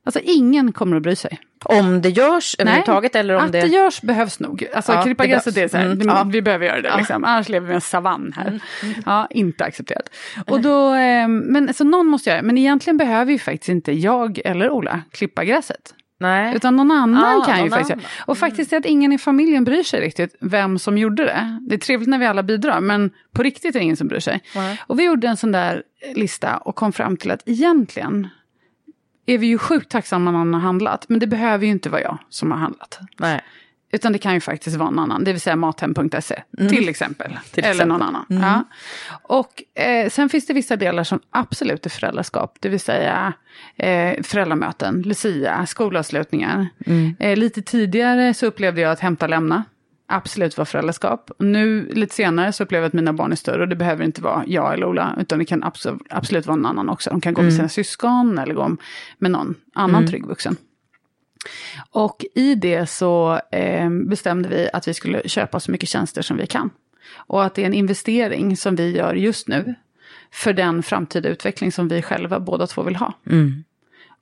Alltså 0.07 0.19
ingen 0.23 0.71
kommer 0.71 0.97
att 0.97 1.03
bry 1.03 1.15
sig. 1.15 1.39
Om 1.65 2.01
det 2.01 2.09
görs 2.09 2.55
överhuvudtaget 2.59 3.15
eller 3.15 3.33
om 3.35 3.45
att 3.45 3.51
det... 3.51 3.61
det... 3.61 3.67
görs 3.67 4.01
behövs 4.01 4.39
nog. 4.39 4.67
Alltså 4.73 4.91
Ja, 4.93 5.01
klippa 5.03 5.25
gräset, 5.25 5.55
det 5.55 5.61
är 5.61 5.67
så 5.67 5.77
här, 5.77 5.85
Mm, 5.85 6.07
ja. 6.07 6.23
vi 6.23 6.41
behöver 6.41 6.65
göra 6.65 6.81
det 6.81 6.87
Ja. 6.87 6.97
liksom. 6.97 7.23
Annars 7.23 7.49
lever 7.49 7.67
vi 7.67 7.73
i 7.73 7.75
en 7.75 7.81
savann 7.81 8.33
här. 8.35 8.59
Ja, 9.05 9.27
inte 9.29 9.65
accepterat. 9.65 10.09
Och 10.47 10.61
då, 10.61 10.93
eh, 10.93 11.27
men 11.27 11.73
så 11.73 11.83
någon 11.83 12.07
måste 12.07 12.29
göra 12.29 12.41
det. 12.41 12.47
Men 12.47 12.57
egentligen 12.57 12.97
behöver 12.97 13.31
ju 13.31 13.39
faktiskt 13.39 13.69
inte 13.69 13.91
jag 13.91 14.39
eller 14.45 14.69
Ola 14.69 15.01
klippa 15.11 15.43
gräset. 15.45 15.93
Nej. 16.19 16.55
Utan 16.55 16.75
någon 16.75 16.91
annan 16.91 17.41
Ah, 17.41 17.45
kan 17.45 17.55
ju 17.55 17.61
någon 17.61 17.69
faktiskt 17.69 17.91
annan. 17.91 18.01
göra. 18.03 18.09
Och 18.25 18.37
faktiskt 18.37 18.73
är 18.73 18.77
att 18.77 18.85
ingen 18.85 19.13
i 19.13 19.17
familjen 19.17 19.63
bryr 19.63 19.83
sig 19.83 20.01
riktigt 20.01 20.35
vem 20.41 20.79
som 20.79 20.97
gjorde 20.97 21.23
det. 21.23 21.57
Det 21.69 21.75
är 21.75 21.79
trevligt 21.79 22.09
när 22.09 22.17
vi 22.17 22.25
alla 22.25 22.43
bidrar, 22.43 22.79
men 22.81 23.11
på 23.35 23.43
riktigt 23.43 23.75
är 23.75 23.79
det 23.79 23.83
ingen 23.83 23.97
som 23.97 24.07
bryr 24.07 24.19
sig. 24.19 24.41
Och 24.87 24.99
vi 24.99 25.03
gjorde 25.05 25.27
en 25.27 25.37
sån 25.37 25.51
där 25.51 25.83
lista 26.15 26.57
och 26.57 26.75
kom 26.75 26.91
fram 26.93 27.17
till 27.17 27.31
att 27.31 27.41
egentligen 27.45 28.27
är 29.27 29.37
vi 29.37 29.47
ju 29.47 29.57
sjukt 29.57 29.89
tacksamma 29.91 30.31
när 30.31 30.37
någon 30.37 30.53
har 30.53 30.61
handlat. 30.61 31.05
Men 31.09 31.19
det 31.19 31.27
behöver 31.27 31.65
ju 31.65 31.71
inte 31.71 31.89
vara 31.89 32.01
jag 32.01 32.17
som 32.29 32.51
har 32.51 32.57
handlat. 32.57 32.99
Nej. 33.19 33.41
Utan 33.91 34.13
det 34.13 34.19
kan 34.19 34.33
ju 34.33 34.39
faktiskt 34.39 34.75
vara 34.77 34.89
någon 34.89 34.99
annan, 34.99 35.23
det 35.23 35.31
vill 35.31 35.41
säga 35.41 35.55
mathem.se 35.55 36.41
Mm. 36.59 36.69
till 36.69 36.89
exempel. 36.89 37.39
Till 37.51 37.63
eller 37.63 37.71
exempel. 37.73 37.87
någon 37.87 38.01
annan. 38.01 38.25
Mm. 38.29 38.43
Ja. 38.43 38.63
Och 39.21 39.81
eh, 39.83 40.09
sen 40.09 40.29
finns 40.29 40.45
det 40.47 40.53
vissa 40.53 40.75
delar 40.75 41.03
som 41.03 41.19
absolut 41.29 41.85
är 41.85 41.89
föräldraskap, 41.89 42.57
det 42.59 42.69
vill 42.69 42.79
säga 42.79 43.33
eh, 43.75 44.23
föräldramöten, 44.23 45.01
Lucia, 45.01 45.65
skolavslutningar. 45.65 46.67
Mm. 46.85 47.15
Eh, 47.19 47.37
lite 47.37 47.61
tidigare 47.61 48.33
så 48.33 48.45
upplevde 48.45 48.81
jag 48.81 48.91
att 48.91 48.99
hämta 48.99 49.25
och 49.25 49.29
lämna 49.29 49.63
absolut 50.07 50.57
var 50.57 50.65
föräldraskap. 50.65 51.31
Nu 51.39 51.89
lite 51.93 52.15
senare 52.15 52.53
så 52.53 52.63
upplever 52.63 52.83
jag 52.83 52.87
att 52.87 52.93
mina 52.93 53.13
barn 53.13 53.31
är 53.31 53.35
större 53.35 53.61
och 53.61 53.67
det 53.67 53.75
behöver 53.75 54.03
inte 54.05 54.21
vara 54.21 54.43
jag 54.47 54.73
eller 54.73 54.85
Ola, 54.87 55.15
utan 55.19 55.39
det 55.39 55.45
kan 55.45 55.63
absolut, 55.63 56.01
absolut 56.09 56.45
vara 56.45 56.55
någon 56.55 56.65
annan 56.65 56.89
också. 56.89 57.09
De 57.09 57.21
kan 57.21 57.33
gå 57.33 57.41
med 57.41 57.49
Mm. 57.51 57.57
sina 57.57 57.69
syskon 57.69 58.37
eller 58.39 58.53
gå 58.53 58.75
med 59.17 59.31
någon 59.31 59.55
annan 59.73 59.95
Mm. 59.95 60.07
trygg 60.09 60.25
vuxen. 60.25 60.55
Och 61.91 62.25
i 62.35 62.55
det 62.55 62.89
så 62.89 63.39
eh, 63.51 63.89
bestämde 63.89 64.49
vi 64.49 64.69
att 64.73 64.87
vi 64.87 64.93
skulle 64.93 65.29
köpa 65.29 65.59
så 65.59 65.71
mycket 65.71 65.89
tjänster 65.89 66.21
som 66.21 66.37
vi 66.37 66.47
kan. 66.47 66.69
Och 67.15 67.43
att 67.43 67.55
det 67.55 67.61
är 67.61 67.65
en 67.65 67.73
investering 67.73 68.57
som 68.57 68.75
vi 68.75 68.95
gör 68.97 69.13
just 69.13 69.47
nu 69.47 69.75
för 70.31 70.53
den 70.53 70.83
framtida 70.83 71.29
utveckling 71.29 71.71
som 71.71 71.87
vi 71.87 72.01
själva 72.01 72.39
båda 72.39 72.67
två 72.67 72.83
vill 72.83 72.95
ha. 72.95 73.13
Mm. 73.29 73.63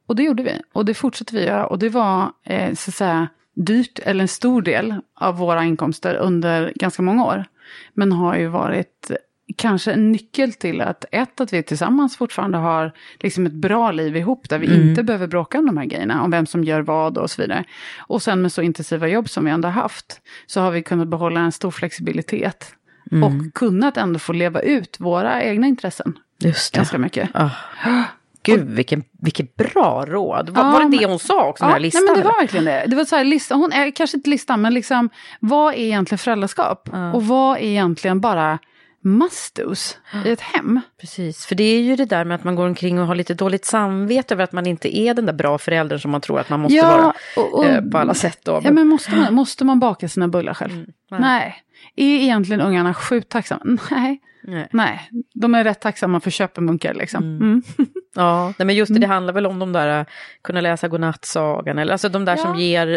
Och 0.07 0.15
det 0.15 0.23
gjorde 0.23 0.43
vi. 0.43 0.61
Och 0.73 0.85
det 0.85 0.93
fortsätter 0.93 1.33
vi 1.33 1.45
göra. 1.45 1.65
Och 1.67 1.79
det 1.79 1.89
var 1.89 2.31
eh, 2.43 2.73
så 2.73 2.91
att 2.91 2.95
säga 2.95 3.27
dyrt, 3.55 3.99
eller 3.99 4.21
en 4.21 4.27
stor 4.27 4.61
del 4.61 4.95
av 5.15 5.37
våra 5.37 5.63
inkomster 5.63 6.15
under 6.15 6.73
ganska 6.75 7.01
många 7.01 7.25
år. 7.25 7.45
Men 7.93 8.11
har 8.11 8.35
ju 8.35 8.47
varit 8.47 9.11
kanske 9.57 9.91
en 9.91 10.11
nyckel 10.11 10.53
till 10.53 10.81
att 10.81 11.05
ett, 11.11 11.41
att 11.41 11.53
vi 11.53 11.63
tillsammans 11.63 12.17
fortfarande 12.17 12.57
har 12.57 12.91
liksom 13.19 13.45
ett 13.45 13.53
bra 13.53 13.91
liv 13.91 14.17
ihop 14.17 14.49
där 14.49 14.59
vi 14.59 14.67
Mm. 14.67 14.89
inte 14.89 15.03
behöver 15.03 15.27
bråka 15.27 15.59
om 15.59 15.65
de 15.65 15.77
här 15.77 15.85
grejerna, 15.85 16.23
om 16.23 16.31
vem 16.31 16.45
som 16.45 16.63
gör 16.63 16.81
vad 16.81 17.17
och 17.17 17.31
så 17.31 17.41
vidare. 17.41 17.63
Och 17.97 18.21
sen 18.21 18.41
med 18.41 18.51
så 18.51 18.61
intensiva 18.61 19.07
jobb 19.07 19.29
som 19.29 19.45
vi 19.45 19.51
ändå 19.51 19.67
haft, 19.67 20.21
så 20.47 20.61
har 20.61 20.71
vi 20.71 20.83
kunnat 20.83 21.07
behålla 21.07 21.39
en 21.39 21.51
stor 21.51 21.71
flexibilitet. 21.71 22.73
Mm. 23.11 23.23
Och 23.23 23.53
kunnat 23.53 23.97
ändå 23.97 24.19
få 24.19 24.33
leva 24.33 24.61
ut 24.61 24.99
våra 24.99 25.43
egna 25.43 25.67
intressen. 25.67 26.17
Just 26.39 26.73
det. 26.73 26.77
Ganska 26.77 26.97
mycket. 26.97 27.29
Ah. 27.33 27.49
Gud, 28.45 28.69
vilken, 28.69 29.03
vilket 29.21 29.55
bra 29.55 30.05
råd. 30.07 30.49
Var, 30.49 30.63
Ja, 30.63 30.71
var 30.71 30.83
det 30.89 30.97
det 30.97 31.05
hon 31.05 31.19
sa 31.19 31.45
också, 31.47 31.63
den 31.63 31.69
Ja, 31.69 31.73
här 31.73 31.79
listan? 31.79 32.01
nej, 32.05 32.13
men 32.15 32.23
det 32.23 32.29
var 32.29 32.39
verkligen 32.41 32.65
det. 32.65 32.85
Det 32.87 32.95
var 32.95 33.05
så 33.05 33.15
här, 33.15 33.23
lista, 33.23 33.55
hon 33.55 33.71
är 33.71 33.91
kanske 33.91 34.17
inte 34.17 34.29
listan, 34.29 34.61
men 34.61 34.73
liksom, 34.73 35.09
vad 35.39 35.73
är 35.73 35.77
egentligen 35.77 36.19
föräldraskap? 36.19 36.89
Och 37.13 37.23
vad 37.27 37.57
är 37.57 37.61
egentligen 37.63 38.21
bara 38.21 38.59
must-dos 39.03 39.97
i 40.25 40.29
ett 40.31 40.41
hem? 40.41 40.81
Precis, 41.01 41.45
för 41.45 41.55
det 41.55 41.63
är 41.63 41.81
ju 41.81 41.95
det 41.95 42.05
där 42.05 42.25
med 42.25 42.35
att 42.35 42.43
man 42.43 42.55
går 42.55 42.67
omkring 42.67 42.99
och 42.99 43.07
har 43.07 43.15
lite 43.15 43.33
dåligt 43.33 43.65
samvete 43.65 44.33
över 44.33 44.43
att 44.43 44.51
man 44.51 44.67
inte 44.67 44.97
är 44.97 45.13
den 45.13 45.25
där 45.25 45.33
bra 45.33 45.57
föräldern 45.57 45.99
som 45.99 46.11
man 46.11 46.21
tror 46.21 46.39
att 46.39 46.49
man 46.49 46.59
måste 46.59 46.75
Ja, 46.75 46.87
vara 46.97 47.13
och- 47.45 47.53
och- 47.53 47.65
eh, 47.65 47.81
på 47.83 47.97
alla 47.97 48.13
sätt. 48.13 48.39
Då. 48.43 48.61
Ja, 48.63 48.71
men 48.71 48.87
måste, 48.87 49.15
man, 49.15 49.33
måste 49.33 49.65
man 49.65 49.79
baka 49.79 50.07
sina 50.09 50.27
bullar 50.27 50.53
själv? 50.53 50.85
nej. 51.19 51.55
Är 51.95 52.05
egentligen 52.05 52.61
ungarna 52.61 52.93
sjukt 52.93 53.29
tacksamma? 53.29 53.77
Nej. 53.91 54.19
Nej. 54.47 54.67
Nej, 54.71 55.09
de 55.33 55.55
är 55.55 55.63
rätt 55.63 55.81
tacksamma 55.81 56.19
för 56.19 56.31
köpemunkar 56.31 56.93
liksom. 56.93 57.23
Mm. 57.23 57.61
Ja, 58.17 58.53
nej, 58.59 58.65
men 58.65 58.75
just 58.75 58.93
det, 58.93 58.99
det 58.99 59.07
handlar 59.07 59.33
väl 59.33 59.45
om 59.45 59.59
de 59.59 59.73
där, 59.73 59.99
äh, 59.99 60.05
kunna 60.43 60.61
läsa 60.61 60.87
godnattsagan, 60.87 61.77
eller 61.77 61.91
alltså 61.91 62.09
de 62.09 62.25
där 62.25 62.35
som 62.35 62.53
Ja. 62.53 62.59
ger 62.59 62.87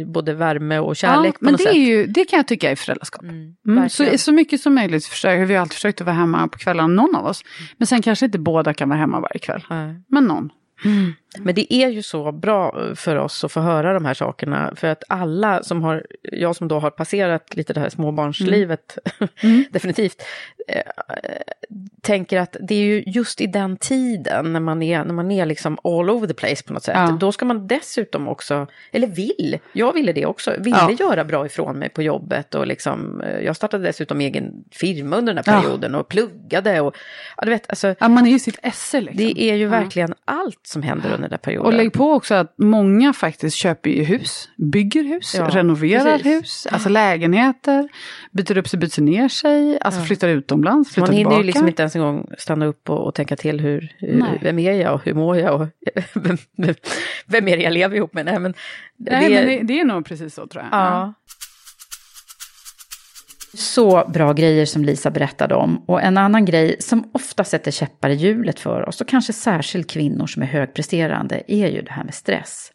eh, 0.00 0.06
både 0.06 0.34
värme 0.34 0.78
och 0.78 0.96
kärlek 0.96 1.34
ja, 1.34 1.38
på 1.38 1.44
men 1.44 1.52
något 1.52 1.58
det, 1.58 1.64
sätt. 1.64 1.74
är 1.74 1.78
ju, 1.78 2.06
det 2.06 2.24
kan 2.24 2.36
jag 2.36 2.48
tycka 2.48 2.70
är 2.70 2.76
föräldraskap. 2.76 3.22
Mm, 3.22 3.54
så, 3.64 3.74
verkligen. 3.74 4.18
så 4.18 4.32
mycket 4.32 4.60
som 4.60 4.74
möjligt 4.74 5.06
försöker, 5.06 5.44
vi 5.44 5.54
har 5.54 5.60
alltid 5.60 5.74
försökt 5.74 6.00
att 6.00 6.06
vara 6.06 6.16
hemma 6.16 6.48
på 6.48 6.58
kvällarna, 6.58 6.88
någon 6.88 7.16
av 7.16 7.26
oss. 7.26 7.42
Men 7.76 7.86
sen 7.86 8.02
kanske 8.02 8.26
inte 8.26 8.38
båda 8.38 8.74
kan 8.74 8.88
vara 8.88 8.98
hemma 8.98 9.20
varje 9.20 9.38
kväll. 9.38 9.64
Men 10.08 10.24
någon. 10.24 10.50
Men 11.38 11.54
det 11.54 11.74
är 11.74 11.88
ju 11.88 12.02
så 12.02 12.32
bra 12.32 12.94
för 12.94 13.16
oss 13.16 13.44
att 13.44 13.52
få 13.52 13.60
höra 13.60 13.92
de 13.94 14.04
här 14.04 14.14
sakerna. 14.14 14.72
För 14.76 14.88
att 14.88 15.02
alla 15.08 15.62
som 15.62 15.82
har, 15.84 16.06
jag 16.22 16.56
som 16.56 16.68
då 16.68 16.78
har 16.78 16.90
passerat 16.90 17.56
lite 17.56 17.72
det 17.72 17.80
här 17.80 17.88
småbarnslivet, 17.88 18.98
definitivt, 19.70 20.22
eh, 20.68 20.82
tänker 22.00 22.40
att 22.40 22.56
det 22.60 22.74
är 22.74 22.78
ju 22.84 23.02
just 23.06 23.40
i 23.40 23.46
den 23.46 23.76
tiden 23.76 24.52
när 24.52 24.60
man 24.60 24.82
är, 24.82 25.04
när 25.04 25.14
man 25.14 25.30
är 25.30 25.46
liksom 25.46 25.78
all 25.84 26.10
over 26.10 26.26
the 26.28 26.34
place 26.34 26.64
på 26.66 26.72
något 26.72 26.82
sätt. 26.82 26.94
Ja. 26.96 27.16
Då 27.20 27.32
ska 27.32 27.44
man 27.44 27.66
dessutom 27.66 28.28
också, 28.28 28.66
eller 28.92 29.06
vill, 29.06 29.58
jag 29.72 29.92
ville 29.92 30.12
det 30.12 30.26
också, 30.26 30.50
ville 30.58 30.76
Ja. 30.76 30.96
göra 31.00 31.24
bra 31.24 31.46
ifrån 31.46 31.78
mig 31.78 31.88
på 31.88 32.02
jobbet. 32.02 32.54
Och 32.54 32.66
liksom, 32.66 33.20
eh, 33.20 33.40
jag 33.40 33.56
startade 33.56 33.84
dessutom 33.84 34.20
egen 34.20 34.64
firma 34.70 35.16
under 35.16 35.34
den 35.34 35.44
här 35.46 35.54
Ja. 35.54 35.60
perioden 35.62 35.94
och 35.94 36.08
pluggade. 36.08 36.80
Och, 36.80 36.96
ja, 37.36 37.44
du 37.44 37.50
vet, 37.50 37.70
alltså, 37.70 37.94
Ja, 38.00 38.08
man 38.08 38.26
är 38.26 38.30
ju 38.30 38.38
sitt 38.38 38.58
esse 38.62 39.00
liksom. 39.00 39.16
det 39.16 39.40
är 39.42 39.54
ju 39.54 39.66
verkligen 39.66 40.14
allt 40.24 40.60
som 40.66 40.82
händer 40.82 41.10
under 41.16 41.28
den 41.28 41.38
perioden. 41.38 41.66
Och 41.66 41.72
lägg 41.72 41.92
på 41.92 42.12
också 42.12 42.34
att 42.34 42.54
många 42.58 43.12
faktiskt 43.12 43.56
köper 43.56 43.90
ju 43.90 44.02
hus, 44.02 44.48
bygger 44.56 45.02
hus, 45.04 45.34
Ja, 45.38 45.48
renoverar 45.52 46.18
precis. 46.18 46.26
hus, 46.42 46.66
alltså 46.70 46.88
lägenheter, 46.88 47.88
byter 48.30 48.58
upp 48.58 48.68
sig, 48.68 48.78
byter 48.78 49.00
ner 49.02 49.28
sig, 49.28 49.78
alltså 49.80 50.00
flyttar 50.00 50.28
utomlands, 50.28 50.90
flyttar 50.94 51.06
Man 51.06 51.16
hinner 51.16 51.24
tillbaka. 51.30 51.40
ju 51.40 51.46
liksom 51.46 51.68
inte 51.68 51.82
ens 51.82 51.96
en 51.96 52.02
gång 52.02 52.26
stanna 52.38 52.66
upp 52.66 52.90
och, 52.90 53.06
och 53.06 53.14
tänka 53.14 53.36
till 53.36 53.60
hur, 53.60 53.94
hur, 53.98 54.18
Nej. 54.18 54.38
vem 54.42 54.58
är 54.58 54.72
jag 54.72 54.94
och 54.94 55.00
hur 55.04 55.14
mår 55.14 55.36
jag 55.36 55.60
och 55.60 55.66
vem, 56.14 56.36
vem, 56.56 56.74
vem 57.26 57.48
är 57.48 57.56
det 57.56 57.62
jag 57.62 57.72
lever 57.72 57.96
ihop 57.96 58.14
med? 58.14 58.24
Nej, 58.24 58.38
men, 58.38 58.54
Nej, 58.98 59.28
det, 59.28 59.34
men 59.34 59.46
det, 59.46 59.62
det 59.74 59.80
är 59.80 59.84
nog 59.84 60.06
precis 60.06 60.34
så 60.34 60.46
tror 60.46 60.64
jag. 60.70 60.80
Ja. 60.80 61.14
Så 63.56 64.04
bra 64.08 64.32
grejer 64.32 64.66
som 64.66 64.84
Lisa 64.84 65.10
berättade 65.10 65.54
om. 65.54 65.84
Och 65.86 66.02
en 66.02 66.18
annan 66.18 66.44
grej 66.44 66.76
som 66.80 67.10
ofta 67.12 67.44
sätter 67.44 67.70
käppar 67.70 68.10
i 68.10 68.14
hjulet 68.14 68.60
för 68.60 68.88
oss, 68.88 69.00
och 69.00 69.08
kanske 69.08 69.32
särskilt 69.32 69.90
kvinnor 69.90 70.26
som 70.26 70.42
är 70.42 70.46
högpresterande, 70.46 71.42
är 71.46 71.68
ju 71.68 71.82
det 71.82 71.90
här 71.90 72.04
med 72.04 72.14
stress. 72.14 72.72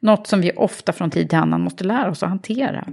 Något 0.00 0.26
som 0.26 0.40
vi 0.40 0.52
ofta 0.56 0.92
från 0.92 1.10
tid 1.10 1.28
till 1.28 1.38
annan 1.38 1.60
måste 1.60 1.84
lära 1.84 2.10
oss 2.10 2.22
att 2.22 2.28
hantera. 2.28 2.88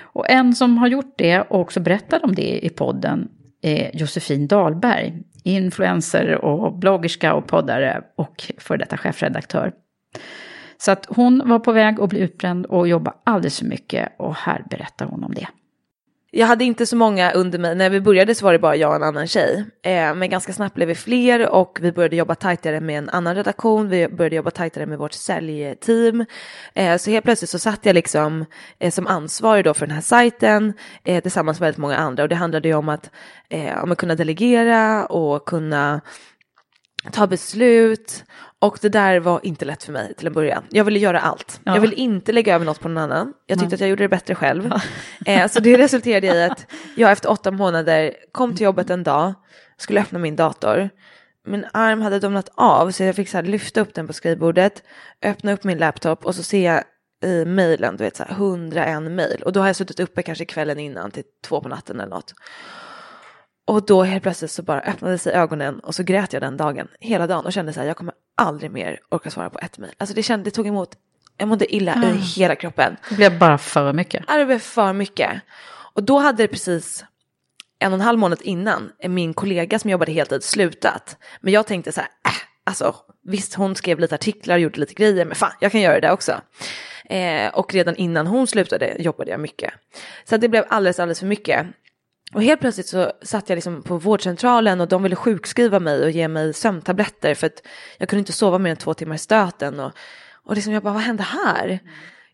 Och 0.00 0.30
en 0.30 0.54
som 0.54 0.78
har 0.78 0.88
gjort 0.88 1.14
det 1.18 1.40
och 1.40 1.60
också 1.60 1.80
berättade 1.80 2.24
om 2.24 2.34
det 2.34 2.66
i 2.66 2.68
podden 2.68 3.28
är 3.62 3.90
Josefin 3.94 4.46
Dahlberg, 4.46 5.22
influencer 5.44 6.44
och 6.44 6.78
bloggerska 6.78 7.34
och 7.34 7.46
poddare 7.46 8.02
och 8.16 8.52
för 8.58 8.76
detta 8.76 8.96
chefredaktör. 8.96 9.72
Så 10.78 10.90
att 10.90 11.06
hon 11.08 11.42
var 11.44 11.58
på 11.58 11.72
väg 11.72 12.00
att 12.00 12.10
bli 12.10 12.20
utbränd 12.20 12.66
och 12.66 12.88
jobba 12.88 13.14
alldeles 13.24 13.58
för 13.58 13.66
mycket 13.66 14.08
och 14.18 14.34
här 14.34 14.64
berättar 14.70 15.06
hon 15.06 15.24
om 15.24 15.34
det. 15.34 15.46
Jag 16.34 16.46
hade 16.46 16.64
inte 16.64 16.86
så 16.86 16.96
många 16.96 17.32
under 17.32 17.58
mig, 17.58 17.74
när 17.74 17.90
vi 17.90 18.00
började 18.00 18.34
så 18.34 18.44
var 18.44 18.52
det 18.52 18.58
bara 18.58 18.76
jag 18.76 18.90
och 18.90 18.96
en 18.96 19.02
annan 19.02 19.26
tjej. 19.26 19.64
Eh, 19.82 20.14
men 20.14 20.30
ganska 20.30 20.52
snabbt 20.52 20.74
blev 20.74 20.88
vi 20.88 20.94
fler 20.94 21.48
och 21.48 21.78
vi 21.82 21.92
började 21.92 22.16
jobba 22.16 22.34
tajtare 22.34 22.80
med 22.80 22.98
en 22.98 23.08
annan 23.08 23.34
redaktion, 23.34 23.88
vi 23.88 24.08
började 24.08 24.36
jobba 24.36 24.50
tajtare 24.50 24.86
med 24.86 24.98
vårt 24.98 25.12
säljteam. 25.12 26.24
Eh, 26.74 26.96
så 26.96 27.10
helt 27.10 27.24
plötsligt 27.24 27.50
så 27.50 27.58
satt 27.58 27.86
jag 27.86 27.94
liksom 27.94 28.44
eh, 28.78 28.90
som 28.90 29.06
ansvarig 29.06 29.64
då 29.64 29.74
för 29.74 29.86
den 29.86 29.94
här 29.94 30.02
sajten 30.02 30.72
eh, 31.04 31.22
tillsammans 31.22 31.60
med 31.60 31.66
väldigt 31.66 31.78
många 31.78 31.96
andra 31.96 32.22
och 32.22 32.28
det 32.28 32.36
handlade 32.36 32.68
ju 32.68 32.74
om 32.74 32.88
att, 32.88 33.10
eh, 33.48 33.82
om 33.82 33.92
att 33.92 33.98
kunna 33.98 34.14
delegera 34.14 35.06
och 35.06 35.44
kunna 35.44 36.00
ta 37.10 37.26
beslut 37.26 38.24
och 38.62 38.78
det 38.80 38.88
där 38.88 39.20
var 39.20 39.40
inte 39.42 39.64
lätt 39.64 39.82
för 39.82 39.92
mig 39.92 40.14
till 40.14 40.26
en 40.26 40.32
början. 40.32 40.64
Jag 40.70 40.84
ville 40.84 40.98
göra 40.98 41.20
allt. 41.20 41.60
Ja. 41.64 41.74
Jag 41.74 41.80
ville 41.80 41.94
inte 41.94 42.32
lägga 42.32 42.54
över 42.54 42.64
något 42.64 42.80
på 42.80 42.88
någon 42.88 43.02
annan. 43.02 43.32
Jag 43.46 43.58
tyckte 43.58 43.68
Nej. 43.68 43.74
att 43.74 43.80
jag 43.80 43.88
gjorde 43.88 44.04
det 44.04 44.08
bättre 44.08 44.34
själv. 44.34 44.72
Eh, 45.26 45.48
så 45.48 45.60
det 45.60 45.78
resulterade 45.78 46.26
i 46.26 46.42
att 46.42 46.66
jag 46.96 47.12
efter 47.12 47.30
åtta 47.30 47.50
månader 47.50 48.14
kom 48.32 48.54
till 48.54 48.64
jobbet 48.64 48.90
en 48.90 49.02
dag, 49.02 49.34
skulle 49.76 50.00
öppna 50.00 50.18
min 50.18 50.36
dator. 50.36 50.90
min 51.46 51.66
arm 51.72 52.00
hade 52.00 52.18
domnat 52.18 52.48
av 52.54 52.90
så 52.90 53.02
jag 53.02 53.16
fick 53.16 53.28
så 53.28 53.36
här 53.36 53.44
lyfta 53.44 53.80
upp 53.80 53.94
den 53.94 54.06
på 54.06 54.12
skrivbordet, 54.12 54.82
öppna 55.22 55.52
upp 55.52 55.64
min 55.64 55.78
laptop 55.78 56.26
och 56.26 56.34
så 56.34 56.42
ser 56.42 56.74
jag 56.74 56.84
i 57.24 57.44
mejlen, 57.44 57.96
du 57.96 58.04
vet 58.04 58.16
så 58.16 58.22
här 58.22 58.32
101 58.32 59.02
mejl 59.02 59.42
och 59.42 59.52
då 59.52 59.60
har 59.60 59.66
jag 59.66 59.76
suttit 59.76 60.00
uppe 60.00 60.22
kanske 60.22 60.44
kvällen 60.44 60.78
innan 60.78 61.10
till 61.10 61.24
två 61.44 61.60
på 61.60 61.68
natten 61.68 62.00
eller 62.00 62.10
något. 62.10 62.34
Och 63.64 63.86
då 63.86 64.02
helt 64.02 64.22
plötsligt 64.22 64.50
så 64.50 64.62
bara 64.62 64.80
öppnade 64.80 65.18
sig 65.18 65.32
ögonen 65.32 65.80
och 65.80 65.94
så 65.94 66.02
grät 66.02 66.32
jag 66.32 66.42
den 66.42 66.56
dagen, 66.56 66.88
hela 67.00 67.26
dagen 67.26 67.46
och 67.46 67.52
kände 67.52 67.72
så 67.72 67.80
här, 67.80 67.86
jag 67.86 67.96
kommer 67.96 68.14
aldrig 68.36 68.70
mer 68.70 69.00
orka 69.08 69.30
svara 69.30 69.50
på 69.50 69.58
ett 69.58 69.78
mejl. 69.78 69.94
Alltså 69.98 70.14
det 70.14 70.22
kände, 70.22 70.44
det 70.44 70.50
tog 70.50 70.66
emot, 70.66 70.90
jag 71.38 71.48
mådde 71.48 71.74
illa 71.74 71.92
Mm. 71.92 72.08
i 72.08 72.18
hela 72.18 72.54
kroppen. 72.54 72.96
Det 73.08 73.14
blev 73.14 73.38
bara 73.38 73.58
för 73.58 73.92
mycket. 73.92 74.24
Ja, 74.28 74.36
det 74.36 74.44
blev 74.44 74.58
för 74.58 74.92
mycket. 74.92 75.30
Och 75.94 76.02
då 76.02 76.18
hade 76.18 76.42
det 76.42 76.48
precis 76.48 77.04
en 77.78 77.92
och 77.92 77.98
en 77.98 78.00
halv 78.00 78.18
månad 78.18 78.42
innan 78.42 78.92
min 79.08 79.34
kollega 79.34 79.78
som 79.78 79.90
jobbade 79.90 80.12
heltid 80.12 80.42
slutat. 80.44 81.16
Men 81.40 81.52
jag 81.52 81.66
tänkte 81.66 81.92
så 81.92 82.00
här, 82.00 82.08
äh, 82.26 82.32
alltså 82.64 82.94
visst 83.24 83.54
hon 83.54 83.74
skrev 83.76 83.98
lite 83.98 84.14
artiklar, 84.14 84.56
gjorde 84.58 84.80
lite 84.80 84.94
grejer, 84.94 85.24
men 85.24 85.34
fan 85.34 85.52
jag 85.60 85.72
kan 85.72 85.80
göra 85.80 86.00
det 86.00 86.12
också. 86.12 86.40
Eh, 87.04 87.48
och 87.54 87.74
redan 87.74 87.96
innan 87.96 88.26
hon 88.26 88.46
slutade 88.46 88.96
jobbade 88.98 89.30
jag 89.30 89.40
mycket. 89.40 89.72
Så 90.24 90.36
det 90.36 90.48
blev 90.48 90.64
alldeles, 90.68 91.00
alldeles 91.00 91.18
för 91.20 91.26
mycket. 91.26 91.66
Och 92.34 92.42
helt 92.42 92.60
plötsligt 92.60 92.86
så 92.86 93.12
satt 93.22 93.48
jag 93.48 93.56
liksom 93.56 93.82
på 93.82 93.96
vårdcentralen 93.98 94.80
och 94.80 94.88
de 94.88 95.02
ville 95.02 95.16
sjukskriva 95.16 95.80
mig 95.80 96.04
och 96.04 96.10
ge 96.10 96.28
mig 96.28 96.54
sömntabletter 96.54 97.34
för 97.34 97.46
att 97.46 97.62
jag 97.98 98.08
kunde 98.08 98.18
inte 98.18 98.32
sova 98.32 98.58
mer 98.58 98.70
än 98.70 98.76
två 98.76 98.94
timmar 98.94 99.14
i 99.14 99.18
stöten. 99.18 99.80
Och, 99.80 99.92
och 100.44 100.54
liksom 100.54 100.72
jag 100.72 100.82
bara, 100.82 100.94
vad 100.94 101.02
hände 101.02 101.22
här? 101.22 101.78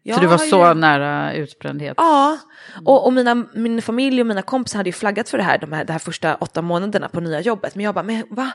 Jag 0.03 0.15
så 0.15 0.21
du 0.21 0.27
var 0.27 0.39
så 0.39 0.69
ju- 0.69 0.75
nära 0.75 1.33
utbrändhet? 1.33 1.95
Ja, 1.97 2.39
och, 2.85 3.07
och 3.07 3.13
mina, 3.13 3.35
min 3.55 3.83
familj 3.83 4.21
och 4.21 4.27
mina 4.27 4.43
kompisar 4.43 4.79
hade 4.79 4.89
ju 4.89 4.93
flaggat 4.93 5.29
för 5.29 5.39
det 5.39 5.45
här 5.45 5.59
de 5.59 5.73
här, 5.73 5.85
de 5.85 5.93
här 5.93 5.99
första 5.99 6.35
åtta 6.35 6.63
månaderna 6.63 7.09
på 7.09 7.21
nya 7.21 7.41
jobbet. 7.41 7.75
Men 7.75 7.85
jag 7.85 7.95
bara, 7.95 8.03
men 8.05 8.25
va? 8.31 8.53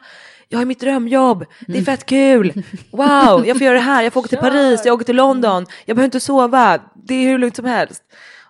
Jag 0.49 0.57
har 0.59 0.65
mitt 0.65 0.79
drömjobb, 0.79 1.45
det 1.67 1.77
är 1.77 1.83
fett 1.83 2.05
kul, 2.05 2.63
wow, 2.91 3.47
jag 3.47 3.57
får 3.57 3.65
göra 3.65 3.73
det 3.73 3.79
här, 3.79 4.03
jag 4.03 4.13
får 4.13 4.19
åka 4.19 4.27
till 4.27 4.37
Paris, 4.49 4.81
jag 4.85 4.93
åker 4.93 5.05
till 5.05 5.15
London, 5.15 5.65
jag 5.85 5.95
behöver 5.95 6.05
inte 6.05 6.19
sova, 6.19 6.79
det 6.95 7.13
är 7.13 7.29
hur 7.29 7.37
lugnt 7.37 7.55
som 7.55 7.65
helst. 7.65 8.03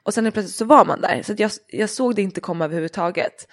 Och 0.04 0.14
sen 0.14 0.32
plötsligt 0.32 0.56
så 0.56 0.66
var 0.66 0.86
man 0.86 1.02
där, 1.02 1.22
så 1.24 1.34
att 1.34 1.40
jag, 1.40 1.52
jag 1.68 1.90
såg 1.90 2.16
det 2.16 2.22
inte 2.22 2.42
komma 2.42 2.66
överhuvudtaget. 2.66 3.48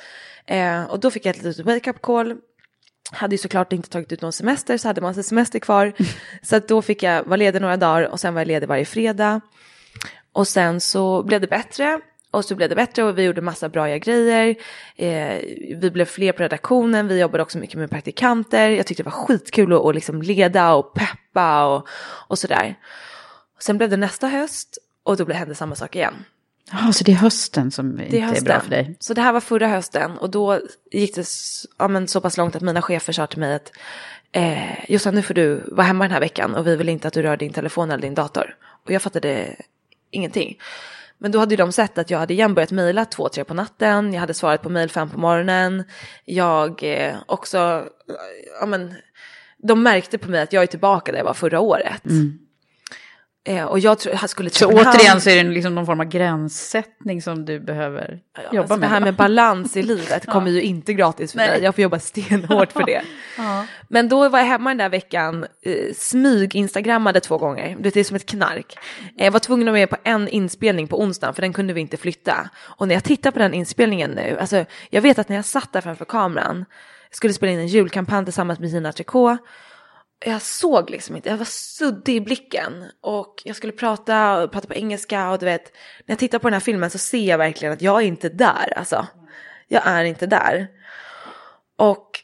Eh, 0.47 0.85
och 0.85 1.01
då 1.01 1.11
fick 1.11 1.27
jag 1.27 1.37
ett 1.37 1.43
litet 1.43 1.67
wake-up 1.67 2.03
call, 2.03 2.37
hade 3.13 3.35
ju 3.35 3.39
såklart 3.39 3.73
inte 3.73 3.89
tagit 3.89 4.13
ut 4.13 4.23
någon 4.23 4.33
semester 4.33 4.79
så 4.79 4.89
hade 4.89 5.01
man 5.01 5.15
sin 5.15 5.25
semester 5.25 5.59
kvar. 5.59 5.93
så 6.43 6.57
att 6.57 6.69
då 6.69 6.83
fick 6.83 7.03
jag 7.03 7.25
vara 7.25 7.37
ledig 7.37 7.61
några 7.61 7.77
dagar 7.77 8.09
och 8.09 8.21
sen 8.21 8.35
var 8.35 8.41
jag 8.41 8.49
ledig 8.49 8.67
varje 8.67 8.85
fredag. 8.85 9.41
Och 10.33 10.49
sen 10.49 10.81
så 10.81 11.23
blev 11.23 11.41
det 11.41 11.47
bättre 11.47 12.01
och 12.31 12.45
så 12.45 12.55
blev 12.55 12.69
det 12.69 12.75
bättre 12.75 13.05
och 13.05 13.19
vi 13.19 13.23
gjorde 13.23 13.41
massa 13.41 13.69
bra 13.69 13.97
grejer. 13.97 14.57
Eh, 14.97 15.41
vi 15.77 15.91
blev 15.93 16.05
fler 16.05 16.33
på 16.33 16.43
redaktionen, 16.43 17.09
vi 17.09 17.21
jobbade 17.21 17.43
också 17.43 17.59
mycket 17.59 17.79
med 17.79 17.91
praktikanter. 17.91 18.71
Jag 18.71 18.87
tyckte 18.87 19.03
det 19.03 19.11
var 19.11 19.27
skitkul 19.27 19.73
att, 19.73 19.81
att 19.81 19.95
liksom 19.95 20.23
leda 20.23 20.75
och 20.75 20.95
peppa 20.95 21.65
och, 21.65 21.89
och 22.29 22.39
sådär. 22.39 22.79
Sen 23.59 23.79
blev 23.79 23.91
det 23.91 23.97
nästa 23.97 24.29
höst 24.29 24.79
och 25.03 25.17
då 25.17 25.33
hände 25.33 25.55
samma 25.55 25.75
sak 25.75 25.97
igen. 25.97 26.15
Ja, 26.73 26.93
så 26.93 27.05
det 27.05 27.13
är 27.13 27.17
hösten 27.17 27.71
som 27.71 27.97
Det 27.97 28.05
inte 28.05 28.17
är 28.17 28.21
är 28.21 28.23
bra 28.23 28.33
hösten. 28.33 28.61
för 28.61 28.71
dig? 28.71 28.97
Så 29.01 29.15
det 29.15 29.21
här 29.21 29.33
var 29.33 29.41
förra 29.41 29.69
hösten 29.69 30.19
och 30.19 30.31
då 30.31 30.61
gick 30.91 31.15
det 31.15 31.27
ja, 31.79 31.89
men 31.89 32.09
så 32.09 32.21
pass 32.21 32.37
långt 32.37 32.57
att 32.57 32.63
mina 32.63 32.83
chefer 32.83 33.13
sa 33.13 33.27
till 33.27 33.39
mig 33.39 33.55
att 33.55 33.73
eh, 34.33 34.91
Jossan 34.91 35.15
nu 35.15 35.23
får 35.23 35.35
du 35.35 35.63
vara 35.73 35.87
hemma 35.87 36.05
den 36.05 36.13
här 36.13 36.21
veckan 36.21 36.55
och 36.55 36.67
vi 36.67 36.77
vill 36.77 36.89
inte 36.89 37.09
att 37.09 37.15
du 37.15 37.23
rör 37.23 37.37
din 37.37 37.53
telefon 37.53 37.91
eller 37.91 38.03
din 38.03 38.15
dator. 38.15 38.57
Och 38.85 38.91
jag 38.91 39.03
fattade 39.03 39.57
ingenting. 40.11 40.59
Men 41.19 41.33
då 41.33 41.39
hade 41.39 41.53
ju 41.53 41.57
de 41.57 41.73
sett 41.73 41.99
att 41.99 42.11
jag 42.11 42.19
hade 42.19 42.35
igen 42.35 42.55
börjat 42.55 42.71
mejla 42.71 43.05
två, 43.05 43.29
tre 43.29 43.45
på 43.45 43.55
natten. 43.55 44.13
Jag 44.13 44.21
hade 44.21 44.35
svarat 44.35 44.63
på 44.63 44.69
mejl 44.69 44.91
fem 44.91 45.11
på 45.11 45.19
morgonen. 45.19 45.85
Jag 46.25 46.83
eh, 46.83 47.15
också, 47.27 47.85
ja 48.61 48.67
men, 48.67 48.95
de 49.59 49.83
märkte 49.83 50.19
på 50.19 50.31
mig 50.31 50.41
att 50.41 50.53
jag 50.53 50.63
är 50.63 50.67
tillbaka 50.67 51.13
där 51.13 51.19
jag 51.19 51.25
var 51.25 51.35
förra 51.35 51.61
året. 51.61 52.07
Eh, 52.07 52.13
och 53.65 53.79
jag 53.79 53.99
tror, 53.99 54.15
jag 54.21 54.31
skulle 54.31 54.51
Så 54.51 54.67
återigen 54.67 55.21
så 55.21 55.31
är 55.31 55.45
det 55.45 55.51
liksom 55.51 55.75
någon 55.75 55.87
form 55.87 56.01
av 56.01 56.07
gränssättning 56.07 57.23
som 57.23 57.45
du 57.45 57.61
behöver 57.61 58.19
jobba 58.53 58.61
alltså 58.61 58.77
med. 58.77 58.89
Det 58.89 58.93
här 58.93 59.01
med 59.01 59.15
balans 59.15 59.77
i 59.77 59.83
livet 59.83 60.23
Ja. 60.27 60.33
kommer 60.33 60.51
ju 60.51 60.63
inte 60.63 60.95
gratis 60.95 61.33
för 61.33 61.37
Nej. 61.39 61.49
mig. 61.51 61.63
Jag 61.63 61.75
får 61.75 61.83
jobba 61.83 61.99
stenhårt 61.99 62.73
för 62.73 62.87
det. 62.87 63.03
Ja. 63.39 63.67
Men 63.89 64.09
då 64.09 64.29
var 64.29 64.39
jag 64.39 64.47
hemma 64.47 64.71
den 64.71 64.79
där 64.79 64.89
veckan, 64.89 65.47
eh, 65.63 65.95
smyg-instagrammade 65.97 67.21
två 67.21 67.39
gånger. 67.39 67.77
Det 67.81 67.97
är 67.97 68.05
som 68.05 68.17
ett 68.17 68.27
knark. 68.27 68.79
Eh, 69.19 69.25
Jag 69.25 69.31
var 69.33 69.41
tvungen 69.41 69.69
att 69.69 69.73
vara 69.73 69.81
med 69.81 69.91
på 69.91 69.97
en 70.05 70.29
inspelning 70.29 70.89
på 70.89 71.01
onsdagen 71.01 71.35
för 71.35 71.43
den 71.43 71.53
kunde 71.53 71.73
vi 71.73 71.81
inte 71.81 71.97
flytta. 71.97 72.51
Och 72.61 72.89
när 72.89 72.95
jag 72.95 73.05
tittar 73.05 73.31
på 73.31 73.39
den 73.39 73.55
inspelningen 73.55 74.11
nu, 74.11 74.37
alltså 74.41 74.65
jag 74.91 75.03
vet 75.03 75.19
att 75.19 75.29
när 75.29 75.37
jag 75.37 75.45
satt 75.45 75.73
där 75.73 75.81
framför 75.81 76.05
kameran, 76.05 76.65
skulle 77.11 77.33
spela 77.35 77.53
in 77.53 77.59
en 77.59 77.67
julkampanj 77.67 78.25
tillsammans 78.25 78.59
med 78.61 78.69
Gina 78.71 78.93
Tricot, 78.93 79.39
jag 80.25 80.43
såg 80.43 80.91
liksom 80.91 81.17
inte, 81.17 81.29
jag 81.29 81.37
var 81.37 81.45
suddig 81.45 82.17
i 82.17 82.21
blicken 82.21 82.85
och 83.01 83.43
jag 83.45 83.57
skulle 83.57 83.73
prata, 83.73 84.49
prata 84.49 84.69
på 84.69 84.75
engelska 84.75 85.31
och 85.31 85.39
du 85.39 85.47
vet, 85.47 85.73
när 86.07 86.13
jag 86.13 86.19
tittar 86.19 86.39
på 86.39 86.49
den 86.49 86.53
här 86.53 86.61
filmen 86.61 86.91
så 86.91 86.99
ser 86.99 87.29
jag 87.29 87.39
verkligen 87.39 87.75
att 87.75 87.83
jag 87.83 88.03
är 88.03 88.07
inte 88.07 88.29
där 88.29 88.79
alltså. 88.79 89.07
Jag 89.69 89.83
är 89.87 90.05
inte 90.05 90.27
där. 90.27 90.69
Och 91.77 92.21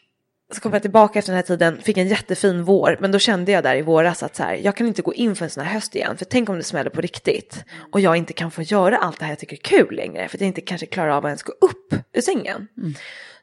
så 0.55 0.61
kom 0.61 0.73
jag 0.73 0.83
tillbaka 0.83 1.19
efter 1.19 1.33
den 1.33 1.37
här 1.37 1.47
tiden, 1.47 1.83
fick 1.83 1.97
en 1.97 2.09
jättefin 2.09 2.65
vår, 2.65 2.97
men 3.01 3.13
då 3.13 3.19
kände 3.19 3.53
jag 3.53 3.65
där 3.65 3.77
i 3.77 3.83
våras 3.83 4.23
att 4.23 4.37
så 4.37 4.43
här, 4.43 4.55
jag 4.55 4.77
kan 4.77 4.87
inte 4.87 5.03
gå 5.03 5.15
in 5.15 5.37
för 5.37 5.45
en 5.45 5.51
sån 5.51 5.65
här 5.65 5.75
höst 5.75 5.95
igen, 5.95 6.17
för 6.17 6.25
tänk 6.25 6.49
om 6.49 6.57
det 6.57 6.63
smäller 6.63 6.91
på 6.91 7.01
riktigt 7.01 7.65
och 7.93 8.01
jag 8.01 8.17
inte 8.17 8.33
kan 8.33 8.51
få 8.51 8.63
göra 8.63 8.99
allt 8.99 9.19
det 9.19 9.25
här 9.25 9.33
jag 9.33 9.39
tycker 9.39 9.57
är 9.57 9.61
kul 9.61 9.97
längre, 9.97 10.29
för 10.29 10.37
att 10.37 10.41
jag 10.41 10.49
inte 10.49 10.61
kanske 10.61 10.87
klarar 10.87 11.11
av 11.11 11.25
att 11.25 11.29
ens 11.29 11.43
gå 11.43 11.53
upp 11.53 11.95
ur 12.13 12.21
sängen. 12.21 12.69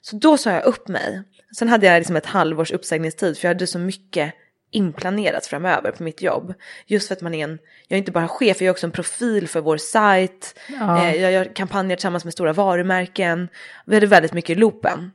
Så 0.02 0.16
då 0.16 0.38
sa 0.38 0.52
jag 0.52 0.64
upp 0.64 0.88
mig. 0.88 1.24
Sen 1.58 1.70
hade 1.70 1.86
jag 1.86 2.00
liksom 2.00 2.16
ett 2.16 2.26
halvårs 2.26 2.72
uppsägningstid 2.72 3.38
för 3.38 3.48
jag 3.48 3.56
hade 3.56 3.68
så 3.68 3.80
mycket 3.80 4.34
inplanerat 4.74 5.46
framöver 5.46 5.92
på 5.92 6.04
mitt 6.04 6.22
jobb. 6.22 6.54
Just 6.86 7.08
för 7.08 7.16
att 7.16 7.22
man 7.22 7.34
är 7.34 7.44
en, 7.44 7.60
jag 7.88 7.96
är 7.96 8.00
inte 8.00 8.12
bara 8.12 8.28
chef, 8.28 8.62
jag 8.62 8.68
är 8.68 8.72
också 8.72 8.86
en 8.86 8.92
profil 8.92 9.48
för 9.48 9.62
vår 9.62 9.78
sajt. 9.78 10.60
Ja. 10.68 11.08
Eh, 11.08 11.22
jag 11.22 11.32
gör 11.32 11.56
kampanjer 11.56 11.98
tillsammans 11.98 12.24
med 12.24 12.34
stora 12.34 12.54
varumärken. 12.54 13.48
Vi 13.86 13.96
hade 13.96 14.08
väldigt 14.08 14.34
mycket 14.34 14.50
i 14.50 14.56
loopen. 14.56 15.12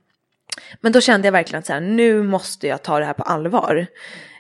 Men 0.81 0.93
då 0.93 1.01
kände 1.01 1.27
jag 1.27 1.33
verkligen 1.33 1.59
att 1.59 1.67
så 1.67 1.73
här, 1.73 1.81
nu 1.81 2.23
måste 2.23 2.67
jag 2.67 2.83
ta 2.83 2.99
det 2.99 3.05
här 3.05 3.13
på 3.13 3.23
allvar. 3.23 3.87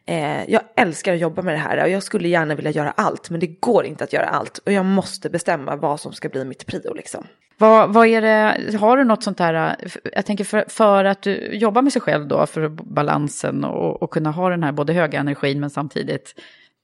Eh, 0.08 0.50
jag 0.50 0.62
älskar 0.76 1.14
att 1.14 1.20
jobba 1.20 1.42
med 1.42 1.54
det 1.54 1.58
här 1.58 1.82
och 1.84 1.90
jag 1.90 2.02
skulle 2.02 2.28
gärna 2.28 2.54
vilja 2.54 2.70
göra 2.70 2.90
allt, 2.90 3.30
men 3.30 3.40
det 3.40 3.46
går 3.46 3.84
inte 3.84 4.04
att 4.04 4.12
göra 4.12 4.26
allt. 4.26 4.58
Och 4.58 4.72
jag 4.72 4.84
måste 4.84 5.30
bestämma 5.30 5.76
vad 5.76 6.00
som 6.00 6.12
ska 6.12 6.28
bli 6.28 6.44
mitt 6.44 6.66
prio 6.66 6.94
liksom. 6.94 7.26
Vad, 7.58 7.92
vad 7.92 8.06
är 8.06 8.22
det, 8.22 8.76
har 8.78 8.96
du 8.96 9.04
något 9.04 9.22
sånt 9.22 9.38
här, 9.38 9.76
jag 10.14 10.26
tänker 10.26 10.44
för, 10.44 10.64
för 10.68 11.04
att 11.04 11.22
du 11.22 11.56
jobbar 11.56 11.82
med 11.82 11.92
sig 11.92 12.02
själv 12.02 12.28
då, 12.28 12.46
för 12.46 12.68
balansen 12.68 13.64
och, 13.64 14.02
och 14.02 14.10
kunna 14.10 14.30
ha 14.30 14.50
den 14.50 14.62
här 14.62 14.72
både 14.72 14.92
höga 14.92 15.18
energin 15.20 15.60
men 15.60 15.70
samtidigt 15.70 16.34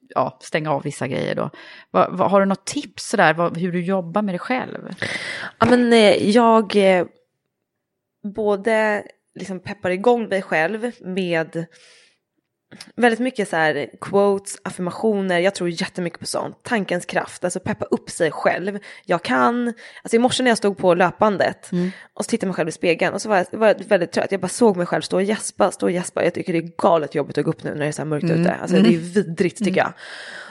ja, 0.09 0.39
stänga 0.41 0.70
av 0.70 0.83
vissa 0.83 1.09
grejer 1.09 1.35
då. 1.35 1.51
Vad, 1.91 2.16
vad, 2.16 2.31
har 2.31 2.41
du 2.41 2.47
något 2.47 2.64
tips 2.64 3.09
sådär, 3.09 3.35
vad, 3.35 3.57
hur 3.57 3.72
du 3.72 3.85
jobbar 3.85 4.22
med 4.22 4.35
dig 4.35 4.39
själv? 4.39 4.95
Ja, 5.59 5.66
men 5.70 5.93
eh, 5.93 6.31
jag 6.31 6.77
eh, 6.77 7.07
både 8.35 9.05
liksom 9.35 9.61
peppar 9.61 9.91
igång 9.91 10.29
mig 10.29 10.43
själv 10.43 10.93
med 11.01 11.66
väldigt 12.97 13.20
mycket 13.20 13.49
så 13.49 13.57
här 13.57 13.91
quotes, 14.01 14.57
affirmationer, 14.64 15.39
jag 15.39 15.55
tror 15.55 15.68
jättemycket 15.70 16.20
på 16.20 16.27
sånt. 16.27 16.57
Tankens 16.62 17.07
kraft, 17.07 17.45
alltså 17.45 17.61
peppa 17.61 17.85
upp 17.85 18.11
sig 18.11 18.31
själv. 18.31 18.79
Jag 19.05 19.22
kan, 19.22 19.66
alltså 20.03 20.16
i 20.16 20.18
morse 20.18 20.43
när 20.43 20.51
jag 20.51 20.59
stod 20.59 20.79
på 20.79 20.95
löpbandet 20.95 21.70
och 22.14 22.25
så 22.25 22.29
tittade 22.29 22.47
jag 22.47 22.49
mig 22.49 22.57
själv 22.57 22.68
i 22.68 22.72
spegeln 22.72 23.14
och 23.14 23.22
så 23.22 23.29
var 23.29 23.37
jag, 23.37 23.59
var 23.59 23.66
jag 23.66 23.85
väldigt 23.89 24.12
trött. 24.12 24.33
Jag 24.33 24.41
bara 24.41 24.49
såg 24.49 24.77
mig 24.77 24.87
själv 24.87 25.03
stå 25.03 25.16
och 25.16 25.22
gäspa, 25.22 25.70
stå 25.70 25.87
och 25.87 25.93
gäspa. 25.93 26.25
Jag 26.25 26.35
tycker 26.35 26.53
det 26.53 26.59
är 26.59 26.70
galet 26.79 27.14
jobbigt 27.14 27.39
att 27.39 27.45
gå 27.45 27.51
upp 27.51 27.64
nu 27.64 27.70
när 27.70 27.79
det 27.81 27.87
är 27.87 27.93
så 27.93 28.03
här 28.03 28.07
mörkt 28.07 28.25
Mm. 28.25 28.41
ute. 28.41 28.53
Alltså 28.55 28.77
Mm. 28.77 28.91
det 28.91 28.97
är 28.97 29.01
vidrigt 29.01 29.59
tycker 29.64 29.81
jag. 29.81 29.93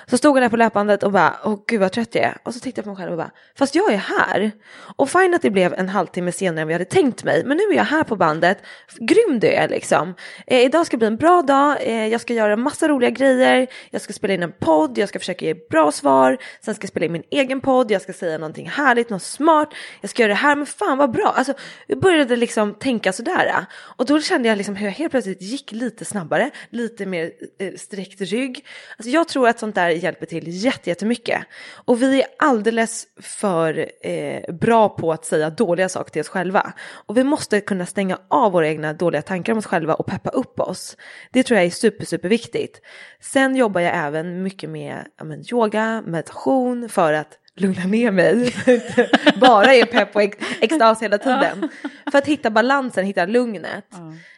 Så 0.06 0.18
stod 0.18 0.38
jag 0.38 0.44
där 0.44 0.50
på 0.50 0.58
löpbandet 0.58 1.04
och 1.04 1.12
bara, 1.12 1.40
åh 1.44 1.60
gud 1.68 1.80
vad 1.80 1.92
trött 1.92 2.16
jag 2.16 2.24
är. 2.24 2.38
Och 2.44 2.54
så 2.54 2.60
tittade 2.60 2.80
jag 2.80 2.84
på 2.84 2.90
mig 2.90 2.98
själv 2.98 3.12
och 3.12 3.18
bara, 3.18 3.32
fast 3.58 3.76
jag 3.76 3.94
är 3.94 3.98
här. 3.98 4.52
Och 4.96 5.10
fine 5.10 5.34
att 5.34 5.42
det 5.42 5.50
blev 5.50 5.74
en 5.74 5.90
halvtimme 5.90 6.32
senare 6.32 6.62
än 6.62 6.68
vi 6.68 6.74
hade 6.74 6.86
tänkt 6.86 7.24
mig. 7.24 7.44
Men 7.46 7.58
nu 7.58 7.64
är 7.64 7.78
jag 7.78 7.84
här 7.84 8.04
på 8.04 8.16
bandet. 8.16 8.58
Grym 9.00 9.40
du 9.40 9.48
är 9.48 9.68
liksom. 9.68 10.16
Eh, 10.48 10.60
idag 10.60 10.86
ska 10.86 10.98
bli 10.98 11.08
en 11.08 11.18
bra 11.18 11.42
dag. 11.42 11.78
Eh, 11.82 12.08
jag 12.08 12.22
ska 12.22 12.34
göra 12.34 12.56
massa 12.56 12.88
roliga 12.88 13.10
grejer. 13.10 13.68
Jag 13.90 14.02
ska 14.02 14.14
spela 14.14 14.34
in 14.34 14.44
en 14.44 14.52
podd. 14.52 14.98
Jag 14.98 15.10
ska 15.10 15.20
försöka 15.20 15.46
ge 15.46 15.54
bra 15.70 15.92
svar. 15.92 16.38
Sen 16.62 16.76
ska 16.76 16.84
jag 16.84 16.90
spela 16.90 17.06
in 17.06 17.12
min 17.12 17.24
egen 17.30 17.62
podd. 17.62 17.92
Jag 17.92 18.02
ska 18.02 18.14
säga 18.14 18.38
någonting 18.38 18.70
härligt, 18.70 19.10
något 19.10 19.24
smart. 19.24 19.74
Jag 20.02 20.10
ska 20.10 20.22
göra 20.22 20.34
det 20.34 20.40
här. 20.40 20.56
Men 20.56 20.66
fan 20.66 20.98
vad 20.98 21.12
bra. 21.12 21.34
Alltså, 21.36 21.54
jag 21.88 22.00
började 22.00 22.36
liksom 22.36 22.74
tänka 22.74 23.14
sådär. 23.14 23.66
Och 23.74 24.06
då 24.06 24.22
kände 24.22 24.50
jag 24.50 24.58
liksom 24.58 24.76
hur 24.76 24.86
jag 24.86 24.94
helt 24.94 25.12
plötsligt 25.12 25.42
gick 25.42 25.72
lite 25.72 26.06
snabbare. 26.06 26.52
Lite 26.70 27.06
mer 27.06 27.32
eh, 27.60 27.74
sträckt 27.78 28.22
rygg. 28.22 28.66
Alltså, 28.98 29.10
jag 29.10 29.28
tror 29.28 29.48
att 29.48 29.60
sånt 29.60 29.76
där 29.76 29.93
hjälper 29.96 30.26
till 30.26 30.44
jätte- 30.48 30.90
jättemycket. 30.90 31.42
Och 31.86 32.02
vi 32.02 32.22
är 32.22 32.28
alldeles 32.40 33.08
för 33.22 33.90
eh, 34.08 34.54
bra 34.54 34.90
på 34.90 35.12
att 35.12 35.26
säga 35.26 35.50
dåliga 35.50 35.90
saker 35.90 36.12
till 36.12 36.22
oss 36.22 36.30
själva. 36.30 36.74
Och 37.06 37.18
vi 37.18 37.24
måste 37.24 37.62
kunna 37.62 37.86
stänga 37.86 38.18
av 38.28 38.52
våra 38.52 38.68
egna 38.68 38.94
dåliga 38.94 39.22
tankar 39.22 39.54
om 39.54 39.60
oss 39.60 39.66
själva 39.66 39.94
och 39.94 40.06
peppa 40.06 40.30
upp 40.30 40.60
oss. 40.60 40.98
Det 41.32 41.44
tror 41.44 41.58
jag 41.58 41.66
är 41.66 41.70
super, 41.70 42.06
super 42.06 42.30
viktigt. 42.30 42.82
Sen 43.22 43.56
jobbar 43.56 43.82
jag 43.82 43.94
även 43.96 44.44
mycket 44.44 44.70
med 44.70 44.98
ja, 45.18 45.24
men, 45.24 45.44
yoga, 45.52 46.04
meditation 46.06 46.90
för 46.90 47.14
att 47.14 47.40
lugna 47.56 47.84
ner 47.86 48.12
mig. 48.12 48.56
Bara 49.42 49.74
är 49.76 49.86
pepp 49.86 50.16
och 50.16 50.22
ex- 50.22 50.38
extas 50.62 51.02
hela 51.02 51.18
tiden. 51.18 51.70
För 52.12 52.18
att 52.18 52.28
hitta 52.28 52.50
balansen, 52.50 53.06
hitta 53.06 53.26
lugnet. 53.26 53.86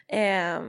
Eh, 0.08 0.60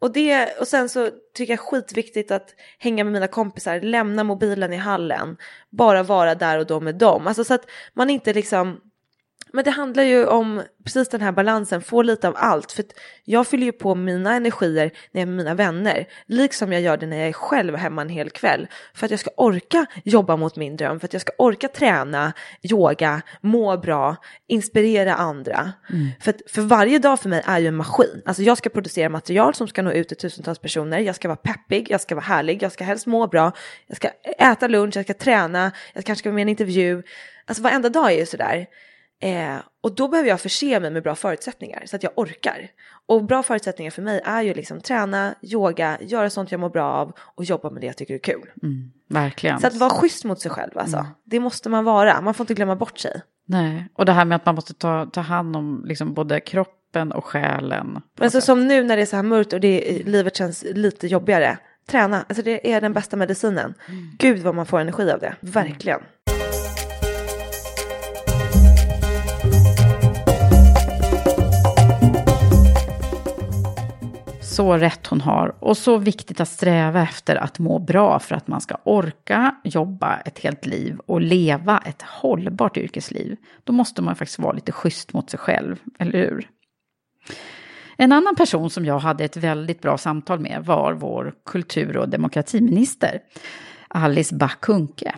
och, 0.00 0.12
det, 0.12 0.58
och 0.60 0.68
sen 0.68 0.88
så 0.88 1.10
tycker 1.34 1.52
jag 1.52 1.60
skitviktigt 1.60 2.30
att 2.30 2.54
hänga 2.78 3.04
med 3.04 3.12
mina 3.12 3.26
kompisar, 3.26 3.80
lämna 3.80 4.24
mobilen 4.24 4.72
i 4.72 4.76
hallen, 4.76 5.36
bara 5.70 6.02
vara 6.02 6.34
där 6.34 6.58
och 6.58 6.66
då 6.66 6.80
med 6.80 6.94
dem. 6.94 7.26
Alltså 7.26 7.44
så 7.44 7.54
att 7.54 7.66
man 7.94 8.10
inte 8.10 8.32
liksom 8.32 8.80
men 9.52 9.64
det 9.64 9.70
handlar 9.70 10.02
ju 10.02 10.26
om 10.26 10.62
precis 10.84 11.08
den 11.08 11.20
här 11.20 11.32
balansen, 11.32 11.82
få 11.82 12.02
lite 12.02 12.28
av 12.28 12.34
allt. 12.36 12.72
För 12.72 12.84
jag 13.24 13.46
fyller 13.46 13.64
ju 13.64 13.72
på 13.72 13.94
mina 13.94 14.34
energier 14.34 14.90
när 15.12 15.20
jag 15.20 15.22
är 15.22 15.26
med 15.26 15.36
mina 15.36 15.54
vänner, 15.54 16.06
liksom 16.26 16.72
jag 16.72 16.82
gör 16.82 16.96
det 16.96 17.06
när 17.06 17.16
jag 17.16 17.28
är 17.28 17.32
själv 17.32 17.76
hemma 17.76 18.02
en 18.02 18.08
hel 18.08 18.30
kväll. 18.30 18.66
För 18.94 19.04
att 19.04 19.10
jag 19.10 19.20
ska 19.20 19.30
orka 19.36 19.86
jobba 20.04 20.36
mot 20.36 20.56
min 20.56 20.76
dröm, 20.76 21.00
för 21.00 21.06
att 21.06 21.12
jag 21.12 21.22
ska 21.22 21.32
orka 21.38 21.68
träna, 21.68 22.32
yoga, 22.62 23.22
må 23.40 23.76
bra, 23.76 24.16
inspirera 24.46 25.14
andra. 25.14 25.72
Mm. 25.90 26.08
För, 26.20 26.30
att, 26.30 26.40
för 26.46 26.62
varje 26.62 26.98
dag 26.98 27.20
för 27.20 27.28
mig 27.28 27.42
är 27.46 27.58
ju 27.58 27.66
en 27.66 27.76
maskin. 27.76 28.22
Alltså 28.26 28.42
jag 28.42 28.58
ska 28.58 28.70
producera 28.70 29.08
material 29.08 29.54
som 29.54 29.68
ska 29.68 29.82
nå 29.82 29.92
ut 29.92 30.08
till 30.08 30.16
tusentals 30.16 30.58
personer, 30.58 30.98
jag 30.98 31.14
ska 31.14 31.28
vara 31.28 31.36
peppig, 31.36 31.90
jag 31.90 32.00
ska 32.00 32.14
vara 32.14 32.24
härlig, 32.24 32.62
jag 32.62 32.72
ska 32.72 32.84
helst 32.84 33.06
må 33.06 33.26
bra, 33.26 33.52
jag 33.86 33.96
ska 33.96 34.08
äta 34.38 34.68
lunch, 34.68 34.96
jag 34.96 35.04
ska 35.04 35.14
träna, 35.14 35.72
jag 35.92 36.04
kanske 36.04 36.20
ska 36.20 36.28
vara 36.28 36.34
med 36.34 36.40
i 36.40 36.42
en 36.42 36.48
intervju. 36.48 37.02
Alltså 37.46 37.62
varenda 37.62 37.88
dag 37.88 38.12
är 38.12 38.18
ju 38.18 38.26
sådär. 38.26 38.66
Eh, 39.20 39.56
och 39.80 39.94
då 39.94 40.08
behöver 40.08 40.28
jag 40.28 40.40
förse 40.40 40.80
mig 40.80 40.90
med 40.90 41.02
bra 41.02 41.14
förutsättningar 41.14 41.82
så 41.86 41.96
att 41.96 42.02
jag 42.02 42.12
orkar. 42.16 42.70
Och 43.06 43.24
bra 43.24 43.42
förutsättningar 43.42 43.90
för 43.90 44.02
mig 44.02 44.20
är 44.24 44.42
ju 44.42 44.54
liksom 44.54 44.80
träna, 44.80 45.34
yoga, 45.42 45.98
göra 46.00 46.30
sånt 46.30 46.50
jag 46.50 46.60
mår 46.60 46.70
bra 46.70 46.92
av 46.92 47.12
och 47.18 47.44
jobba 47.44 47.70
med 47.70 47.80
det 47.80 47.86
jag 47.86 47.96
tycker 47.96 48.14
är 48.14 48.18
kul. 48.18 48.50
Mm, 48.62 48.90
verkligen. 49.08 49.60
Så 49.60 49.66
att 49.66 49.74
vara 49.74 49.90
schysst 49.90 50.24
mot 50.24 50.40
sig 50.40 50.50
själv 50.50 50.78
alltså. 50.78 50.96
Mm. 50.96 51.10
Det 51.24 51.40
måste 51.40 51.68
man 51.68 51.84
vara, 51.84 52.20
man 52.20 52.34
får 52.34 52.44
inte 52.44 52.54
glömma 52.54 52.76
bort 52.76 52.98
sig. 52.98 53.22
Nej, 53.46 53.88
och 53.94 54.04
det 54.04 54.12
här 54.12 54.24
med 54.24 54.36
att 54.36 54.46
man 54.46 54.54
måste 54.54 54.74
ta, 54.74 55.06
ta 55.06 55.20
hand 55.20 55.56
om 55.56 55.84
liksom 55.86 56.14
både 56.14 56.40
kroppen 56.40 57.12
och 57.12 57.24
själen. 57.24 58.02
Alltså 58.18 58.40
som 58.40 58.68
nu 58.68 58.82
när 58.82 58.96
det 58.96 59.02
är 59.02 59.06
så 59.06 59.16
här 59.16 59.22
mörkt 59.22 59.52
och 59.52 59.60
det, 59.60 60.02
livet 60.06 60.36
känns 60.36 60.64
lite 60.74 61.06
jobbigare. 61.06 61.58
Träna, 61.86 62.24
alltså 62.28 62.42
det 62.42 62.72
är 62.72 62.80
den 62.80 62.92
bästa 62.92 63.16
medicinen. 63.16 63.74
Mm. 63.88 64.10
Gud 64.18 64.38
vad 64.38 64.54
man 64.54 64.66
får 64.66 64.80
energi 64.80 65.10
av 65.10 65.20
det, 65.20 65.36
verkligen. 65.40 66.00
Så 74.60 74.76
rätt 74.76 75.06
hon 75.06 75.20
har. 75.20 75.54
Och 75.60 75.76
så 75.76 75.98
viktigt 75.98 76.40
att 76.40 76.48
sträva 76.48 77.02
efter 77.02 77.36
att 77.36 77.58
må 77.58 77.78
bra 77.78 78.18
för 78.18 78.34
att 78.34 78.48
man 78.48 78.60
ska 78.60 78.76
orka 78.84 79.54
jobba 79.64 80.16
ett 80.16 80.38
helt 80.38 80.66
liv 80.66 80.98
och 81.06 81.20
leva 81.20 81.82
ett 81.86 82.02
hållbart 82.02 82.76
yrkesliv. 82.76 83.36
Då 83.64 83.72
måste 83.72 84.02
man 84.02 84.16
faktiskt 84.16 84.38
vara 84.38 84.52
lite 84.52 84.72
schysst 84.72 85.12
mot 85.12 85.30
sig 85.30 85.38
själv, 85.38 85.76
eller 85.98 86.18
hur? 86.18 86.48
En 87.96 88.12
annan 88.12 88.36
person 88.36 88.70
som 88.70 88.84
jag 88.84 88.98
hade 88.98 89.24
ett 89.24 89.36
väldigt 89.36 89.82
bra 89.82 89.98
samtal 89.98 90.40
med 90.40 90.64
var 90.64 90.92
vår 90.92 91.34
kultur 91.46 91.96
och 91.96 92.08
demokratiminister, 92.08 93.20
Alice 93.88 94.34
Bah 94.34 94.54
Kuhnke. 94.60 95.14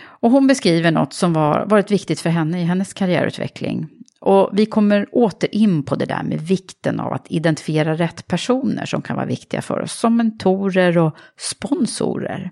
Och 0.00 0.30
hon 0.30 0.46
beskriver 0.46 0.90
något 0.90 1.12
som 1.12 1.32
var, 1.32 1.66
varit 1.66 1.90
viktigt 1.90 2.20
för 2.20 2.30
henne 2.30 2.60
i 2.60 2.64
hennes 2.64 2.92
karriärutveckling. 2.94 3.88
Och 4.20 4.50
vi 4.52 4.66
kommer 4.66 5.06
åter 5.12 5.54
in 5.54 5.82
på 5.82 5.94
det 5.94 6.06
där 6.06 6.22
med 6.22 6.40
vikten 6.40 7.00
av 7.00 7.12
att 7.12 7.26
identifiera 7.28 7.94
rätt 7.94 8.26
personer 8.26 8.86
som 8.86 9.02
kan 9.02 9.16
vara 9.16 9.26
viktiga 9.26 9.62
för 9.62 9.80
oss, 9.80 9.92
som 9.92 10.16
mentorer 10.16 10.98
och 10.98 11.16
sponsorer. 11.36 12.50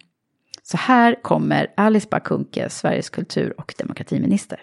Så 0.63 0.77
här 0.77 1.23
kommer 1.23 1.67
Alice 1.77 2.09
Bakunke, 2.11 2.71
Sveriges 2.71 3.11
kultur 3.11 3.55
och 3.59 3.75
demokratiminister. 3.79 4.61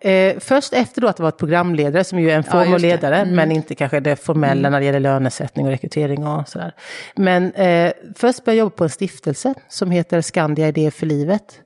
Eh, 0.00 0.38
först 0.38 0.72
efter 0.72 1.00
då 1.00 1.08
att 1.08 1.20
vara 1.20 1.32
programledare, 1.32 2.04
som 2.04 2.18
ju 2.18 2.30
är 2.30 2.36
en 2.36 2.44
form 2.44 2.74
av 2.74 2.80
ledare, 2.80 3.16
mm. 3.16 3.34
men 3.34 3.52
inte 3.52 3.74
kanske 3.74 4.00
det 4.00 4.16
formella 4.16 4.68
mm. 4.68 4.72
när 4.72 4.80
det 4.80 4.86
gäller 4.86 5.00
lönesättning 5.00 5.66
och 5.66 5.72
rekrytering 5.72 6.26
och 6.26 6.48
sådär. 6.48 6.72
Men 7.16 7.52
eh, 7.52 7.92
först 8.16 8.44
började 8.44 8.58
jag 8.58 8.64
jobba 8.64 8.76
på 8.76 8.84
en 8.84 8.90
stiftelse 8.90 9.54
som 9.68 9.90
heter 9.90 10.20
Skandia 10.20 10.68
Idé 10.68 10.90
för 10.90 11.06
livet. 11.06 11.60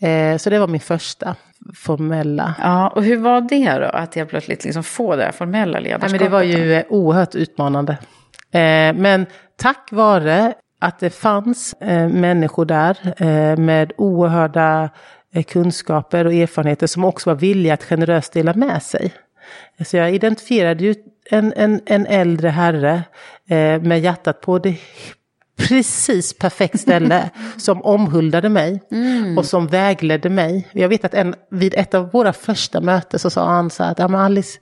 Eh, 0.00 0.36
så 0.36 0.50
det 0.50 0.58
var 0.58 0.68
min 0.68 0.80
första 0.80 1.36
formella. 1.74 2.54
Ja, 2.58 2.88
och 2.88 3.04
hur 3.04 3.16
var 3.16 3.40
det 3.40 3.78
då, 3.78 3.86
att 3.86 4.16
jag 4.16 4.28
plötsligt 4.28 4.64
liksom 4.64 4.84
få 4.84 5.16
det 5.16 5.24
här 5.24 5.32
formella 5.32 5.78
ledarskapet? 5.78 6.12
Ja, 6.12 6.18
men 6.18 6.24
det 6.24 6.36
var 6.36 6.42
ju 6.42 6.82
då? 6.88 6.96
oerhört 6.96 7.34
utmanande. 7.34 7.92
Eh, 8.50 8.94
men 8.94 9.26
tack 9.56 9.88
vare 9.92 10.54
att 10.80 10.98
det 10.98 11.10
fanns 11.10 11.72
eh, 11.72 12.08
människor 12.08 12.64
där 12.64 12.98
eh, 13.16 13.56
med 13.56 13.92
oerhörda 13.96 14.90
Eh, 15.34 15.42
kunskaper 15.42 16.26
och 16.26 16.34
erfarenheter 16.34 16.86
som 16.86 17.04
också 17.04 17.30
var 17.30 17.34
villiga 17.34 17.74
att 17.74 17.84
generöst 17.84 18.32
dela 18.32 18.54
med 18.54 18.82
sig. 18.82 19.12
Så 19.84 19.96
jag 19.96 20.14
identifierade 20.14 20.84
ju 20.84 20.94
en, 21.30 21.52
en, 21.56 21.80
en 21.86 22.06
äldre 22.06 22.48
herre 22.48 23.02
eh, 23.48 23.82
med 23.82 24.00
hjärtat 24.00 24.40
på 24.40 24.58
det 24.58 24.76
precis 25.56 26.38
perfekt 26.38 26.80
ställe 26.80 27.30
som 27.56 27.82
omhuldade 27.82 28.48
mig 28.48 28.82
mm. 28.90 29.38
och 29.38 29.44
som 29.44 29.66
vägledde 29.66 30.30
mig. 30.30 30.68
Jag 30.72 30.88
vet 30.88 31.04
att 31.04 31.14
en, 31.14 31.34
vid 31.50 31.74
ett 31.74 31.94
av 31.94 32.10
våra 32.10 32.32
första 32.32 32.80
möten 32.80 33.18
så 33.18 33.30
sa 33.30 33.46
han 33.46 33.70
så 33.70 33.84
här 33.84 33.90
att 33.90 33.98
ja, 33.98 34.18
Alice, 34.18 34.58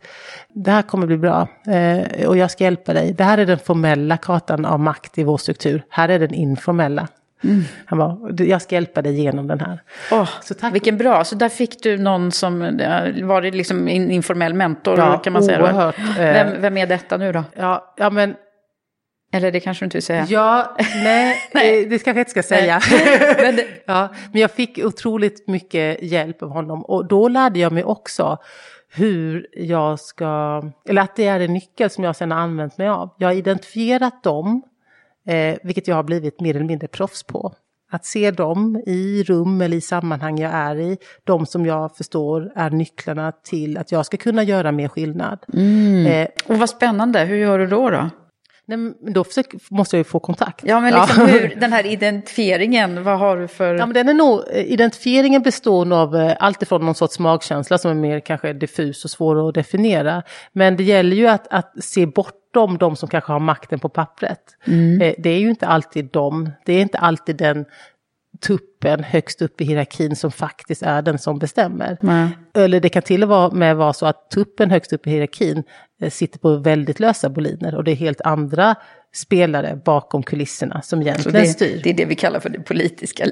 det 0.48 0.70
här 0.70 0.82
kommer 0.82 1.06
bli 1.06 1.18
bra 1.18 1.48
eh, 1.66 2.28
och 2.28 2.36
jag 2.36 2.50
ska 2.50 2.64
hjälpa 2.64 2.94
dig. 2.94 3.12
Det 3.12 3.24
här 3.24 3.38
är 3.38 3.46
den 3.46 3.58
formella 3.58 4.16
kartan 4.16 4.64
av 4.64 4.80
makt 4.80 5.18
i 5.18 5.24
vår 5.24 5.38
struktur. 5.38 5.84
Här 5.88 6.08
är 6.08 6.18
den 6.18 6.34
informella. 6.34 7.08
Mm. 7.44 7.62
Han 7.86 7.98
bara, 7.98 8.44
jag 8.44 8.62
ska 8.62 8.74
hjälpa 8.74 9.02
dig 9.02 9.18
igenom 9.18 9.46
den 9.46 9.60
här. 9.60 9.82
Oh, 10.10 10.28
så 10.42 10.54
tack. 10.54 10.74
Vilken 10.74 10.96
bra, 10.96 11.24
så 11.24 11.34
där 11.34 11.48
fick 11.48 11.82
du 11.82 11.98
någon 11.98 12.32
som, 12.32 12.58
var 13.22 13.42
det 13.42 13.50
liksom 13.50 13.88
en 13.88 14.10
informell 14.10 14.54
mentor 14.54 14.98
ja, 14.98 15.18
kan 15.18 15.32
man 15.32 15.42
säga? 15.42 15.62
Oerhört. 15.62 15.94
Vem, 16.18 16.60
vem 16.60 16.76
är 16.76 16.86
detta 16.86 17.16
nu 17.16 17.32
då? 17.32 17.44
Ja, 17.56 17.94
ja 17.96 18.10
men 18.10 18.34
eller 19.32 19.52
det 19.52 19.60
kanske 19.60 19.82
du 19.82 19.86
inte 19.86 19.96
vill 19.96 20.02
säga? 20.02 20.26
Ja, 20.28 20.76
nej, 20.78 21.36
nej. 21.52 21.86
det 21.86 21.98
kanske 21.98 22.10
jag 22.10 22.18
inte 22.18 22.30
ska 22.30 22.42
säga. 22.42 22.80
men, 23.42 23.56
det... 23.56 23.66
ja, 23.86 24.08
men 24.32 24.40
jag 24.40 24.50
fick 24.50 24.78
otroligt 24.78 25.48
mycket 25.48 26.02
hjälp 26.02 26.42
av 26.42 26.48
honom 26.48 26.84
och 26.84 27.06
då 27.06 27.28
lärde 27.28 27.58
jag 27.58 27.72
mig 27.72 27.84
också 27.84 28.38
hur 28.94 29.46
jag 29.52 30.00
ska, 30.00 30.62
eller 30.88 31.02
att 31.02 31.16
det 31.16 31.26
är 31.26 31.40
en 31.40 31.52
nyckel 31.52 31.90
som 31.90 32.04
jag 32.04 32.16
sedan 32.16 32.30
har 32.30 32.38
använt 32.38 32.78
mig 32.78 32.88
av. 32.88 33.10
Jag 33.18 33.28
har 33.28 33.34
identifierat 33.34 34.22
dem 34.22 34.62
Eh, 35.26 35.56
vilket 35.62 35.88
jag 35.88 35.96
har 35.96 36.02
blivit 36.02 36.40
mer 36.40 36.56
eller 36.56 36.66
mindre 36.66 36.88
proffs 36.88 37.22
på. 37.22 37.52
Att 37.90 38.04
se 38.04 38.30
dem 38.30 38.82
i 38.86 39.22
rum 39.22 39.60
eller 39.60 39.76
i 39.76 39.80
sammanhang 39.80 40.38
jag 40.38 40.52
är 40.52 40.80
i, 40.80 40.98
de 41.24 41.46
som 41.46 41.66
jag 41.66 41.96
förstår 41.96 42.52
är 42.54 42.70
nycklarna 42.70 43.32
till 43.32 43.78
att 43.78 43.92
jag 43.92 44.06
ska 44.06 44.16
kunna 44.16 44.42
göra 44.42 44.72
mer 44.72 44.88
skillnad. 44.88 45.38
Mm. 45.52 46.06
Eh, 46.06 46.28
och 46.46 46.58
vad 46.58 46.70
spännande, 46.70 47.20
hur 47.24 47.36
gör 47.36 47.58
du 47.58 47.66
då? 47.66 47.90
då? 47.90 48.10
Nej, 48.66 48.94
då 49.00 49.24
försöker, 49.24 49.58
måste 49.70 49.96
jag 49.96 50.00
ju 50.00 50.04
få 50.04 50.20
kontakt. 50.20 50.64
Ja, 50.64 50.80
men 50.80 50.94
liksom 50.94 51.28
ja. 51.28 51.32
hur, 51.32 51.54
den 51.60 51.72
här 51.72 51.86
identifieringen, 51.86 53.04
vad 53.04 53.18
har 53.18 53.36
du 53.36 53.48
för... 53.48 53.74
Ja, 53.74 53.86
men 53.86 53.94
den 53.94 54.08
är 54.08 54.14
nog, 54.14 54.42
identifieringen 54.52 55.42
består 55.42 55.84
nog 55.84 55.98
av 55.98 56.16
eh, 56.16 56.36
allt 56.38 56.62
ifrån 56.62 56.84
någon 56.84 56.94
sorts 56.94 57.18
magkänsla 57.18 57.78
som 57.78 57.90
är 57.90 57.94
mer 57.94 58.20
kanske 58.20 58.52
diffus 58.52 59.04
och 59.04 59.10
svår 59.10 59.48
att 59.48 59.54
definiera. 59.54 60.22
Men 60.52 60.76
det 60.76 60.82
gäller 60.82 61.16
ju 61.16 61.26
att, 61.26 61.46
att 61.48 61.72
se 61.84 62.06
bortom 62.06 62.78
de 62.78 62.96
som 62.96 63.08
kanske 63.08 63.32
har 63.32 63.40
makten 63.40 63.78
på 63.78 63.88
pappret. 63.88 64.42
Mm. 64.66 65.00
Eh, 65.00 65.14
det 65.18 65.30
är 65.30 65.38
ju 65.38 65.50
inte 65.50 65.66
alltid 65.66 66.08
de, 66.12 66.50
det 66.64 66.72
är 66.72 66.82
inte 66.82 66.98
alltid 66.98 67.36
den 67.36 67.64
tuppen 68.42 69.04
högst 69.04 69.42
upp 69.42 69.60
i 69.60 69.64
hierarkin 69.64 70.16
som 70.16 70.32
faktiskt 70.32 70.82
är 70.82 71.02
den 71.02 71.18
som 71.18 71.38
bestämmer. 71.38 71.98
Mm. 72.02 72.28
Eller 72.54 72.80
det 72.80 72.88
kan 72.88 73.02
till 73.02 73.24
och 73.24 73.56
med 73.56 73.76
vara 73.76 73.92
så 73.92 74.06
att 74.06 74.30
tuppen 74.30 74.70
högst 74.70 74.92
upp 74.92 75.06
i 75.06 75.10
hierarkin 75.10 75.62
eh, 76.02 76.10
sitter 76.10 76.38
på 76.38 76.56
väldigt 76.56 77.00
lösa 77.00 77.28
boliner 77.28 77.74
och 77.74 77.84
det 77.84 77.90
är 77.90 77.96
helt 77.96 78.20
andra 78.20 78.74
spelare 79.14 79.80
bakom 79.84 80.22
kulisserna 80.22 80.82
som 80.82 81.02
egentligen 81.02 81.40
det, 81.40 81.46
styr. 81.46 81.80
Det 81.84 81.90
är 81.90 81.94
det 81.94 82.04
vi 82.04 82.14
kallar 82.14 82.40
för 82.40 82.48
det 82.48 82.60
politiska 82.60 83.26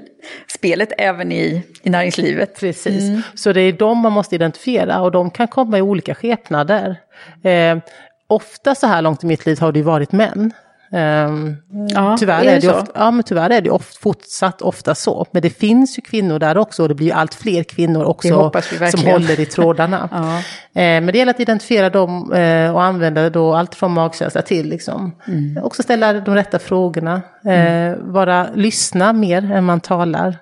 spelet 0.48 0.92
även 0.98 1.32
i, 1.32 1.62
i 1.82 1.90
näringslivet. 1.90 2.60
Precis, 2.60 3.02
mm. 3.02 3.22
så 3.34 3.52
det 3.52 3.60
är 3.60 3.72
de 3.72 3.98
man 3.98 4.12
måste 4.12 4.34
identifiera 4.34 5.00
och 5.00 5.12
de 5.12 5.30
kan 5.30 5.48
komma 5.48 5.78
i 5.78 5.82
olika 5.82 6.14
skepnader. 6.14 6.96
Eh, 7.42 7.78
ofta 8.26 8.74
så 8.74 8.86
här 8.86 9.02
långt 9.02 9.24
i 9.24 9.26
mitt 9.26 9.46
liv 9.46 9.60
har 9.60 9.72
det 9.72 9.82
varit 9.82 10.12
män. 10.12 10.52
Um, 10.92 11.56
ja, 11.88 12.16
tyvärr, 12.18 12.40
är 12.40 12.44
det, 12.44 12.50
är 12.50 12.60
det 12.60 12.74
ofta, 12.74 12.92
ja, 12.94 13.10
men 13.10 13.22
tyvärr 13.22 13.50
är 13.50 13.60
det 13.60 13.70
oft, 13.70 13.96
fortsatt 13.96 14.62
ofta 14.62 14.94
så. 14.94 15.26
Men 15.30 15.42
det 15.42 15.50
finns 15.50 15.98
ju 15.98 16.02
kvinnor 16.02 16.38
där 16.38 16.58
också 16.58 16.82
och 16.82 16.88
det 16.88 16.94
blir 16.94 17.14
allt 17.14 17.34
fler 17.34 17.62
kvinnor 17.62 18.04
också 18.04 18.52
som 18.90 19.06
håller 19.06 19.40
i 19.40 19.46
trådarna. 19.46 20.08
ja. 20.12 20.18
uh, 20.18 21.04
men 21.04 21.06
det 21.06 21.18
gäller 21.18 21.34
att 21.34 21.40
identifiera 21.40 21.90
dem 21.90 22.32
uh, 22.32 22.74
och 22.74 22.82
använda 22.82 23.30
då 23.30 23.54
allt 23.54 23.74
från 23.74 23.92
magkänsla 23.92 24.42
till 24.42 24.68
liksom. 24.68 25.16
Mm. 25.28 25.64
Också 25.64 25.82
ställa 25.82 26.12
de 26.12 26.34
rätta 26.34 26.58
frågorna. 26.58 27.22
Mm. 27.44 28.12
Vara, 28.12 28.46
lyssna 28.54 29.12
mer 29.12 29.52
än 29.52 29.64
man 29.64 29.80
talar. 29.80 30.38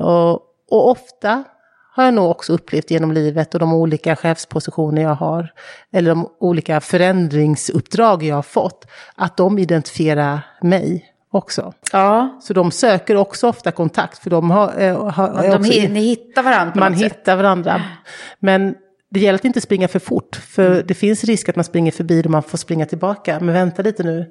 och, 0.00 0.32
och 0.70 0.90
ofta 0.90 1.44
har 1.96 2.04
jag 2.04 2.14
nog 2.14 2.30
också 2.30 2.52
upplevt 2.52 2.90
genom 2.90 3.12
livet 3.12 3.54
och 3.54 3.60
de 3.60 3.72
olika 3.72 4.16
chefspositioner 4.16 5.02
jag 5.02 5.14
har, 5.14 5.52
eller 5.92 6.10
de 6.10 6.28
olika 6.40 6.80
förändringsuppdrag 6.80 8.22
jag 8.22 8.34
har 8.34 8.42
fått, 8.42 8.86
att 9.14 9.36
de 9.36 9.58
identifierar 9.58 10.40
mig 10.62 11.04
också. 11.30 11.72
Ja. 11.92 12.38
Så 12.42 12.52
de 12.52 12.70
söker 12.70 13.16
också 13.16 13.48
ofta 13.48 13.72
kontakt, 13.72 14.18
för 14.18 14.30
de 14.30 14.50
har... 14.50 14.80
Eh, 14.80 15.10
har, 15.10 15.42
de, 15.42 15.56
också, 15.56 15.70
ni 15.70 16.00
hittar 16.00 16.42
varandra 16.42 16.80
Man 16.80 16.94
hittar 16.94 17.36
varandra. 17.36 17.82
Men 18.38 18.74
det 19.10 19.20
gäller 19.20 19.38
att 19.38 19.44
inte 19.44 19.60
springa 19.60 19.88
för 19.88 19.98
fort, 19.98 20.36
för 20.36 20.66
mm. 20.66 20.82
det 20.86 20.94
finns 20.94 21.24
risk 21.24 21.48
att 21.48 21.56
man 21.56 21.64
springer 21.64 21.92
förbi 21.92 22.22
och 22.22 22.30
man 22.30 22.42
får 22.42 22.58
springa 22.58 22.86
tillbaka. 22.86 23.40
Men 23.40 23.54
vänta 23.54 23.82
lite 23.82 24.02
nu. 24.02 24.26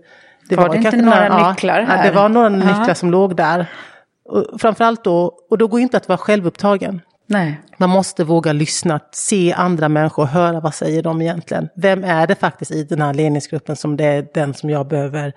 Det 0.49 0.55
var, 0.55 0.67
var 0.67 0.75
det 0.75 0.77
inte 0.77 0.97
några 0.97 1.29
några 1.29 1.49
nycklar 1.49 1.81
här? 1.81 1.97
Ja, 1.97 2.09
det 2.09 2.15
var 2.15 2.29
några 2.29 2.47
Aha. 2.47 2.79
nycklar 2.79 2.93
som 2.93 3.11
låg 3.11 3.35
där. 3.35 3.65
Och 4.29 4.61
framförallt 4.61 5.03
då, 5.03 5.37
och 5.49 5.57
då 5.57 5.67
går 5.67 5.79
inte 5.79 5.97
att 5.97 6.07
vara 6.07 6.17
självupptagen. 6.17 7.01
Nej. 7.27 7.61
Man 7.77 7.89
måste 7.89 8.23
våga 8.23 8.53
lyssna, 8.53 8.99
se 9.11 9.53
andra 9.53 9.89
människor, 9.89 10.25
höra 10.25 10.59
vad 10.59 10.73
säger 10.73 11.03
de 11.03 11.21
egentligen. 11.21 11.69
Vem 11.75 12.03
är 12.03 12.27
det 12.27 12.35
faktiskt 12.35 12.71
i 12.71 12.83
den 12.83 13.01
här 13.01 13.13
ledningsgruppen 13.13 13.75
som 13.75 13.97
det 13.97 14.05
är 14.05 14.27
den 14.33 14.53
som 14.53 14.69
jag 14.69 14.87
behöver 14.87 15.33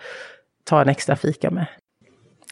ta 0.64 0.80
en 0.80 0.88
extra 0.88 1.16
fika 1.16 1.50
med? 1.50 1.66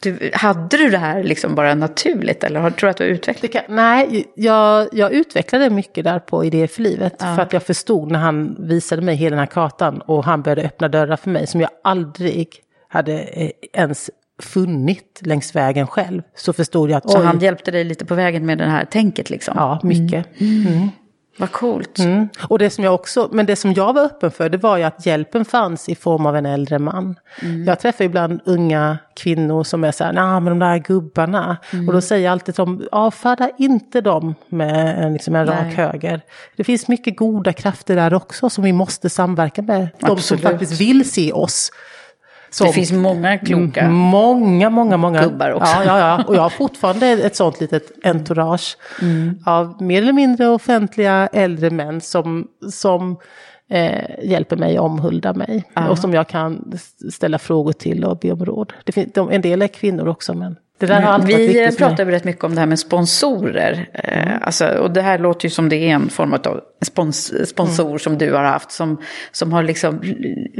Du, 0.01 0.31
hade 0.33 0.77
du 0.77 0.89
det 0.89 0.97
här 0.97 1.23
liksom 1.23 1.55
bara 1.55 1.75
naturligt 1.75 2.43
eller 2.43 2.59
har, 2.59 2.71
tror 2.71 2.87
du 2.87 2.91
att 2.91 2.97
du 2.97 3.03
har 3.03 3.11
utvecklat 3.11 3.51
det? 3.51 3.65
nej, 3.67 4.25
jag, 4.35 4.87
jag 4.91 5.11
utvecklade 5.11 5.69
mycket 5.69 6.03
där 6.03 6.19
på 6.19 6.45
Idé 6.45 6.67
för 6.67 6.81
livet. 6.81 7.15
Ja. 7.19 7.35
För 7.35 7.41
att 7.41 7.53
jag 7.53 7.63
förstod 7.63 8.11
när 8.11 8.19
han 8.19 8.55
visade 8.59 9.01
mig 9.01 9.15
hela 9.15 9.29
den 9.29 9.39
här 9.39 9.45
kartan 9.45 10.01
och 10.01 10.23
han 10.23 10.41
började 10.41 10.61
öppna 10.61 10.87
dörrar 10.87 11.15
för 11.15 11.29
mig 11.29 11.47
som 11.47 11.61
jag 11.61 11.69
aldrig 11.83 12.63
hade 12.87 13.13
eh, 13.13 13.51
ens 13.73 14.09
funnit 14.39 15.21
längs 15.23 15.55
vägen 15.55 15.87
själv. 15.87 16.21
Så 16.35 16.53
förstod 16.53 16.89
jag 16.89 16.97
att... 16.97 17.11
Så 17.11 17.19
oj, 17.19 17.25
han 17.25 17.39
hjälpte 17.39 17.71
dig 17.71 17.83
lite 17.83 18.05
på 18.05 18.15
vägen 18.15 18.45
med 18.45 18.57
det 18.57 18.65
här 18.65 18.85
tänket 18.85 19.29
liksom? 19.29 19.53
Ja, 19.57 19.79
mycket. 19.83 20.41
Mm. 20.41 20.67
Mm. 20.67 20.89
Vad 21.39 21.51
coolt. 21.51 21.99
Mm. 21.99 22.29
Och 22.47 22.59
det 22.59 22.69
som 22.69 22.83
jag 22.83 22.93
också, 22.93 23.29
men 23.31 23.45
det 23.45 23.55
som 23.55 23.73
jag 23.73 23.93
var 23.93 24.03
öppen 24.03 24.31
för 24.31 24.49
det 24.49 24.57
var 24.57 24.77
ju 24.77 24.83
att 24.83 25.05
hjälpen 25.05 25.45
fanns 25.45 25.89
i 25.89 25.95
form 25.95 26.25
av 26.25 26.35
en 26.35 26.45
äldre 26.45 26.79
man. 26.79 27.15
Mm. 27.41 27.65
Jag 27.65 27.79
träffar 27.79 28.05
ibland 28.05 28.41
unga 28.45 28.97
kvinnor 29.15 29.63
som 29.63 29.83
är 29.83 29.91
så 29.91 30.03
här, 30.03 30.13
nej 30.13 30.41
men 30.41 30.45
de 30.45 30.59
där 30.59 30.77
gubbarna. 30.77 31.57
Mm. 31.73 31.87
Och 31.87 31.93
då 31.93 32.01
säger 32.01 32.25
jag 32.25 32.31
alltid 32.31 32.55
till 32.55 32.65
dem, 32.65 32.87
avfärda 32.91 33.49
inte 33.57 34.01
dem 34.01 34.35
med 34.49 35.11
liksom 35.13 35.35
en 35.35 35.45
rak 35.45 35.73
höger. 35.73 36.21
Det 36.55 36.63
finns 36.63 36.87
mycket 36.87 37.17
goda 37.17 37.53
krafter 37.53 37.95
där 37.95 38.13
också 38.13 38.49
som 38.49 38.63
vi 38.63 38.73
måste 38.73 39.09
samverka 39.09 39.61
med. 39.61 39.89
De 39.99 40.05
Absolut. 40.05 40.23
som 40.23 40.37
faktiskt 40.37 40.81
vill 40.81 41.11
se 41.11 41.31
oss 41.31 41.71
som, 42.57 42.67
det 42.67 42.73
finns 42.73 42.91
många 42.91 43.37
kloka 43.37 43.89
många, 43.89 44.69
många, 44.69 44.97
många 44.97 45.23
gubbar 45.23 45.51
också. 45.51 45.73
Ja, 45.75 45.83
ja, 45.85 45.99
ja. 45.99 46.23
Och 46.27 46.35
jag 46.35 46.41
har 46.41 46.49
fortfarande 46.49 47.07
ett 47.07 47.35
sånt 47.35 47.61
litet 47.61 47.91
entourage 48.03 48.77
mm. 49.01 49.39
av 49.45 49.81
mer 49.81 50.01
eller 50.01 50.13
mindre 50.13 50.47
offentliga 50.47 51.27
äldre 51.27 51.69
män 51.69 52.01
som, 52.01 52.47
som 52.71 53.17
eh, 53.69 54.23
hjälper 54.23 54.55
mig 54.55 54.79
omhuldar 54.79 55.33
mig. 55.33 55.63
Ja. 55.73 55.89
Och 55.89 55.97
som 55.97 56.13
jag 56.13 56.27
kan 56.27 56.73
ställa 57.11 57.39
frågor 57.39 57.71
till 57.71 58.03
och 58.03 58.17
be 58.17 58.31
om 58.31 58.45
råd. 58.45 58.73
Det 58.83 58.91
finns, 58.91 59.13
de, 59.13 59.31
en 59.31 59.41
del 59.41 59.61
är 59.61 59.67
kvinnor 59.67 60.07
också 60.07 60.33
men 60.33 60.55
Vi 60.79 61.75
pratar 61.77 62.05
rätt 62.05 62.23
mycket 62.23 62.43
om 62.43 62.55
det 62.55 62.59
här 62.59 62.67
med 62.67 62.79
sponsorer. 62.79 63.89
Eh, 63.93 64.27
mm. 64.27 64.39
alltså, 64.43 64.67
och 64.67 64.91
det 64.91 65.01
här 65.01 65.19
låter 65.19 65.45
ju 65.45 65.49
som 65.49 65.69
det 65.69 65.75
är 65.75 65.89
en 65.89 66.09
form 66.09 66.33
av 66.33 66.61
spons 66.85 67.49
sponsor 67.49 67.87
mm. 67.87 67.99
som 67.99 68.17
du 68.17 68.33
har 68.33 68.43
haft. 68.43 68.71
Som, 68.71 69.01
som 69.31 69.53
har 69.53 69.63
liksom 69.63 70.01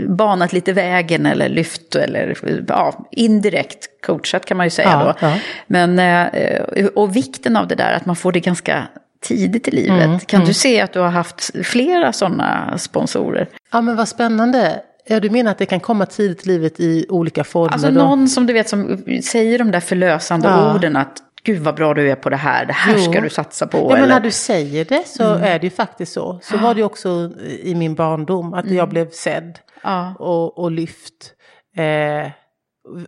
banat 0.08 0.54
lite 0.54 0.74
vägen 0.74 1.26
eller 1.26 1.50
lyft 1.50 1.96
eller 1.96 2.38
ja, 2.68 3.08
indirekt 3.12 3.88
coachat 4.06 4.46
kan 4.46 4.58
man 4.58 4.66
ju 4.66 4.70
säga 4.70 4.90
ja, 4.92 5.04
då. 5.04 5.28
Ja. 5.28 5.40
Men, 5.68 6.00
eh, 6.00 6.86
och 6.86 7.16
vikten 7.16 7.58
av 7.58 7.68
det 7.68 7.76
där, 7.76 7.94
att 7.94 8.06
man 8.06 8.16
får 8.16 8.32
det 8.32 8.40
ganska 8.40 8.88
tidigt 9.22 9.68
i 9.68 9.72
livet. 9.72 10.06
Mm, 10.06 10.20
kan 10.20 10.38
mm. 10.38 10.48
du 10.48 10.54
se 10.54 10.82
att 10.82 10.94
du 10.94 11.00
har 11.00 11.10
haft 11.10 11.52
flera 11.64 12.14
sådana 12.14 12.78
sponsorer? 12.78 13.48
Ja 13.72 13.82
men 13.82 13.96
vad 13.96 14.08
spännande. 14.08 14.82
Ja, 15.10 15.20
du 15.20 15.30
menar 15.30 15.52
att 15.52 15.58
det 15.58 15.66
kan 15.66 15.80
komma 15.80 16.06
tidigt 16.06 16.46
i 16.46 16.50
livet 16.50 16.80
i 16.80 17.06
olika 17.10 17.44
former? 17.44 17.74
Alltså 17.74 17.92
då? 17.92 18.00
någon 18.00 18.28
som 18.28 18.46
du 18.46 18.54
vet 18.54 18.70
som 18.70 19.04
säger 19.24 19.60
de 19.60 19.72
där 19.72 19.80
förlösande 19.80 20.48
ja. 20.48 20.76
orden 20.76 20.96
att 20.96 21.24
gud 21.44 21.62
vad 21.62 21.76
bra 21.76 21.94
du 21.94 22.12
är 22.12 22.16
på 22.16 22.30
det 22.30 22.36
här, 22.36 22.66
det 22.66 22.74
här 22.74 22.98
jo. 22.98 23.12
ska 23.12 23.22
du 23.22 23.30
satsa 23.30 23.68
på. 23.68 23.78
Ja, 23.78 23.84
eller? 23.86 24.00
men 24.00 24.10
när 24.10 24.20
du 24.20 24.32
säger 24.32 24.86
det 24.86 25.08
så 25.08 25.24
mm. 25.24 25.44
är 25.44 25.60
det 25.60 25.64
ju 25.64 25.70
faktiskt 25.70 26.14
så. 26.14 26.40
Så 26.42 26.58
var 26.58 26.76
det 26.76 26.84
också 26.84 27.32
i 27.62 27.76
min 27.76 27.96
barndom, 27.96 28.54
att 28.54 28.66
mm. 28.66 28.78
jag 28.78 28.90
blev 28.90 29.10
sedd 29.10 29.60
ja. 29.84 30.14
och, 30.20 30.58
och 30.58 30.72
lyft. 30.72 31.34
Eh, 31.78 32.32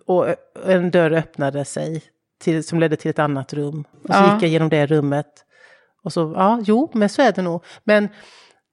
och 0.05 0.27
en 0.65 0.91
dörr 0.91 1.11
öppnade 1.11 1.65
sig 1.65 2.01
till, 2.41 2.63
som 2.63 2.79
ledde 2.79 2.95
till 2.95 3.09
ett 3.09 3.19
annat 3.19 3.53
rum. 3.53 3.83
Och 4.03 4.13
så 4.15 4.21
ja. 4.21 4.33
gick 4.33 4.43
jag 4.43 4.49
genom 4.49 4.69
det 4.69 4.85
rummet. 4.85 5.45
Och 6.03 6.13
så, 6.13 6.33
ja, 6.35 6.59
jo, 6.63 6.91
men 6.93 7.09
så 7.09 7.21
är 7.21 7.31
det 7.31 7.41
nog. 7.41 7.63
Men 7.83 8.09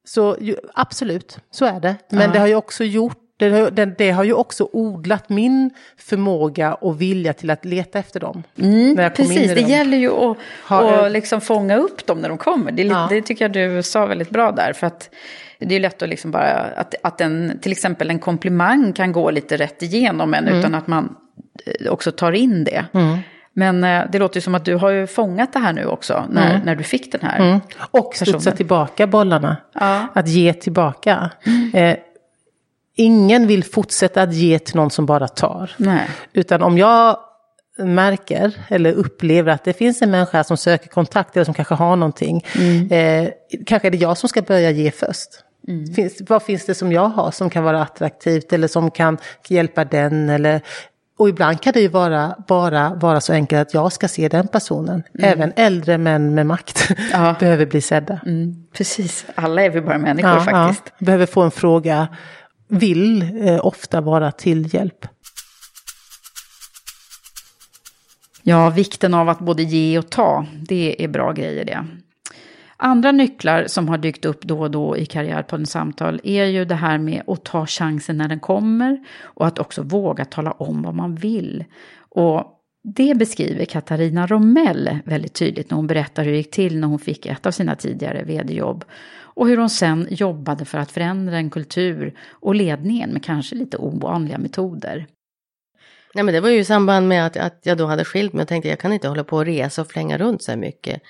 så 0.06 0.36
absolut, 0.74 1.38
så 1.50 1.64
är 1.64 1.80
det. 1.80 1.96
Men 2.08 2.20
ja. 2.20 2.32
det 2.32 2.38
har 2.38 2.46
ju 2.46 2.54
också 2.54 2.84
gjort 2.84 3.18
det, 3.38 3.70
det, 3.70 3.84
det, 3.84 4.10
har 4.10 4.24
ju 4.24 4.32
också 4.32 4.68
odlat 4.72 5.28
min 5.28 5.70
förmåga 5.96 6.74
och 6.74 7.00
vilja 7.00 7.32
till 7.32 7.50
att 7.50 7.64
leta 7.64 7.98
efter 7.98 8.20
dem. 8.20 8.42
Mm, 8.58 8.96
precis, 8.96 9.48
det 9.48 9.54
dem. 9.54 9.70
gäller 9.70 9.98
ju 9.98 10.10
att 10.10 10.36
ha, 10.68 11.08
liksom 11.08 11.40
fånga 11.40 11.76
upp 11.76 12.06
dem 12.06 12.18
när 12.18 12.28
de 12.28 12.38
kommer. 12.38 12.72
Det, 12.72 12.82
ja. 12.82 13.06
det, 13.10 13.22
tycker 13.22 13.44
jag 13.44 13.52
du 13.52 13.82
sa 13.82 14.06
väldigt 14.06 14.30
bra 14.30 14.52
där. 14.52 14.72
För 14.72 14.86
att 14.86 15.10
det 15.58 15.74
är 15.74 15.80
lätt 15.80 16.02
att 16.02 16.08
liksom 16.08 16.30
bara, 16.30 16.52
att, 16.52 16.94
att 17.02 17.20
en, 17.20 17.58
till 17.62 17.72
exempel 17.72 18.10
en 18.10 18.18
komplimang 18.18 18.92
kan 18.92 19.12
gå 19.12 19.30
lite 19.30 19.56
rätt 19.56 19.82
igenom 19.82 20.34
en 20.34 20.48
mm. 20.48 20.58
utan 20.58 20.74
att 20.74 20.86
man 20.86 21.16
eh, 21.66 21.92
också 21.92 22.12
tar 22.12 22.32
in 22.32 22.64
det. 22.64 22.84
Mm. 22.94 23.18
Men 23.58 23.84
eh, 23.84 24.04
det 24.12 24.18
låter 24.18 24.36
ju 24.36 24.40
som 24.40 24.54
att 24.54 24.64
du 24.64 24.74
har 24.74 24.90
ju 24.90 25.06
fångat 25.06 25.52
det 25.52 25.58
här 25.58 25.72
nu 25.72 25.86
också, 25.86 26.24
när, 26.30 26.50
mm. 26.50 26.66
när 26.66 26.74
du 26.74 26.84
fick 26.84 27.12
den 27.12 27.20
här 27.20 27.38
mm. 27.38 27.60
Och 27.90 28.14
studsa 28.14 28.50
tillbaka 28.50 29.06
bollarna. 29.06 29.56
Ja. 29.72 30.06
Att 30.14 30.28
ge 30.28 30.52
tillbaka. 30.52 31.30
Mm. 31.46 31.74
Eh, 31.74 31.96
ingen 32.96 33.46
vill 33.46 33.64
fortsätta 33.64 34.22
att 34.22 34.34
ge 34.34 34.58
till 34.58 34.76
någon 34.76 34.90
som 34.90 35.06
bara 35.06 35.28
tar. 35.28 35.70
Nej. 35.76 36.08
Utan 36.32 36.62
om 36.62 36.78
jag 36.78 37.18
märker 37.78 38.52
eller 38.68 38.92
upplever 38.92 39.52
att 39.52 39.64
det 39.64 39.72
finns 39.72 40.02
en 40.02 40.10
människa 40.10 40.44
som 40.44 40.56
söker 40.56 40.88
kontakt 40.88 41.36
eller 41.36 41.44
som 41.44 41.54
kanske 41.54 41.74
har 41.74 41.96
någonting. 41.96 42.44
Mm. 42.58 42.90
Eh, 42.90 43.30
kanske 43.66 43.88
är 43.88 43.90
det 43.90 43.98
jag 43.98 44.18
som 44.18 44.28
ska 44.28 44.42
börja 44.42 44.70
ge 44.70 44.90
först. 44.90 45.28
Mm. 45.68 45.94
Finns, 45.94 46.22
vad 46.28 46.42
finns 46.42 46.66
det 46.66 46.74
som 46.74 46.92
jag 46.92 47.08
har 47.08 47.30
som 47.30 47.50
kan 47.50 47.64
vara 47.64 47.82
attraktivt 47.82 48.52
eller 48.52 48.68
som 48.68 48.90
kan 48.90 49.18
hjälpa 49.48 49.84
den 49.84 50.28
eller 50.28 50.60
och 51.18 51.28
ibland 51.28 51.60
kan 51.60 51.72
det 51.72 51.80
ju 51.80 51.88
vara, 51.88 52.34
bara 52.48 52.94
vara 52.94 53.20
så 53.20 53.32
enkelt 53.32 53.68
att 53.68 53.74
jag 53.74 53.92
ska 53.92 54.08
se 54.08 54.28
den 54.28 54.48
personen. 54.48 55.02
Mm. 55.18 55.32
Även 55.32 55.52
äldre 55.56 55.98
män 55.98 56.34
med 56.34 56.46
makt 56.46 56.88
ja. 57.12 57.36
behöver 57.40 57.66
bli 57.66 57.80
sedda. 57.80 58.20
Mm. 58.26 58.66
Precis, 58.72 59.26
alla 59.34 59.62
är 59.62 59.70
vi 59.70 59.80
bara 59.80 59.98
människor 59.98 60.30
ja, 60.30 60.40
faktiskt. 60.40 60.92
Ja. 60.98 61.06
Behöver 61.06 61.26
få 61.26 61.42
en 61.42 61.50
fråga, 61.50 62.08
vill 62.68 63.22
eh, 63.48 63.66
ofta 63.66 64.00
vara 64.00 64.32
till 64.32 64.74
hjälp. 64.74 65.06
Ja, 68.42 68.70
vikten 68.70 69.14
av 69.14 69.28
att 69.28 69.38
både 69.38 69.62
ge 69.62 69.98
och 69.98 70.10
ta, 70.10 70.46
det 70.68 71.04
är 71.04 71.08
bra 71.08 71.32
grejer 71.32 71.64
det. 71.64 71.86
Andra 72.76 73.12
nycklar 73.12 73.66
som 73.66 73.88
har 73.88 73.98
dykt 73.98 74.24
upp 74.24 74.42
då 74.42 74.60
och 74.60 74.70
då 74.70 74.96
i 74.96 75.06
Karriärpoddens 75.06 75.70
Samtal 75.70 76.20
är 76.24 76.44
ju 76.44 76.64
det 76.64 76.74
här 76.74 76.98
med 76.98 77.22
att 77.26 77.44
ta 77.44 77.66
chansen 77.66 78.18
när 78.18 78.28
den 78.28 78.40
kommer 78.40 79.04
och 79.22 79.46
att 79.46 79.58
också 79.58 79.82
våga 79.82 80.24
tala 80.24 80.52
om 80.52 80.82
vad 80.82 80.94
man 80.94 81.14
vill. 81.14 81.64
Och 82.08 82.52
det 82.94 83.18
beskriver 83.18 83.64
Katarina 83.64 84.26
Romell 84.26 84.98
väldigt 85.04 85.34
tydligt 85.34 85.70
när 85.70 85.76
hon 85.76 85.86
berättar 85.86 86.24
hur 86.24 86.30
det 86.30 86.36
gick 86.36 86.50
till 86.50 86.80
när 86.80 86.88
hon 86.88 86.98
fick 86.98 87.26
ett 87.26 87.46
av 87.46 87.50
sina 87.50 87.76
tidigare 87.76 88.22
vd-jobb 88.22 88.84
och 89.18 89.48
hur 89.48 89.56
hon 89.56 89.70
sen 89.70 90.06
jobbade 90.10 90.64
för 90.64 90.78
att 90.78 90.92
förändra 90.92 91.36
en 91.36 91.50
kultur 91.50 92.18
och 92.30 92.54
ledningen 92.54 93.10
med 93.10 93.24
kanske 93.24 93.56
lite 93.56 93.76
ovanliga 93.76 94.38
metoder. 94.38 95.06
Nej, 96.14 96.24
men 96.24 96.34
det 96.34 96.40
var 96.40 96.48
ju 96.48 96.58
i 96.58 96.64
samband 96.64 97.08
med 97.08 97.26
att, 97.26 97.36
att 97.36 97.60
jag 97.62 97.78
då 97.78 97.86
hade 97.86 98.04
skilt 98.04 98.32
mig 98.32 98.42
och 98.42 98.48
tänkte 98.48 98.68
jag 98.68 98.78
kan 98.78 98.92
inte 98.92 99.08
hålla 99.08 99.24
på 99.24 99.36
och 99.36 99.44
resa 99.44 99.82
och 99.82 99.88
flänga 99.88 100.18
runt 100.18 100.42
så 100.42 100.50
här 100.50 100.58
mycket 100.58 101.02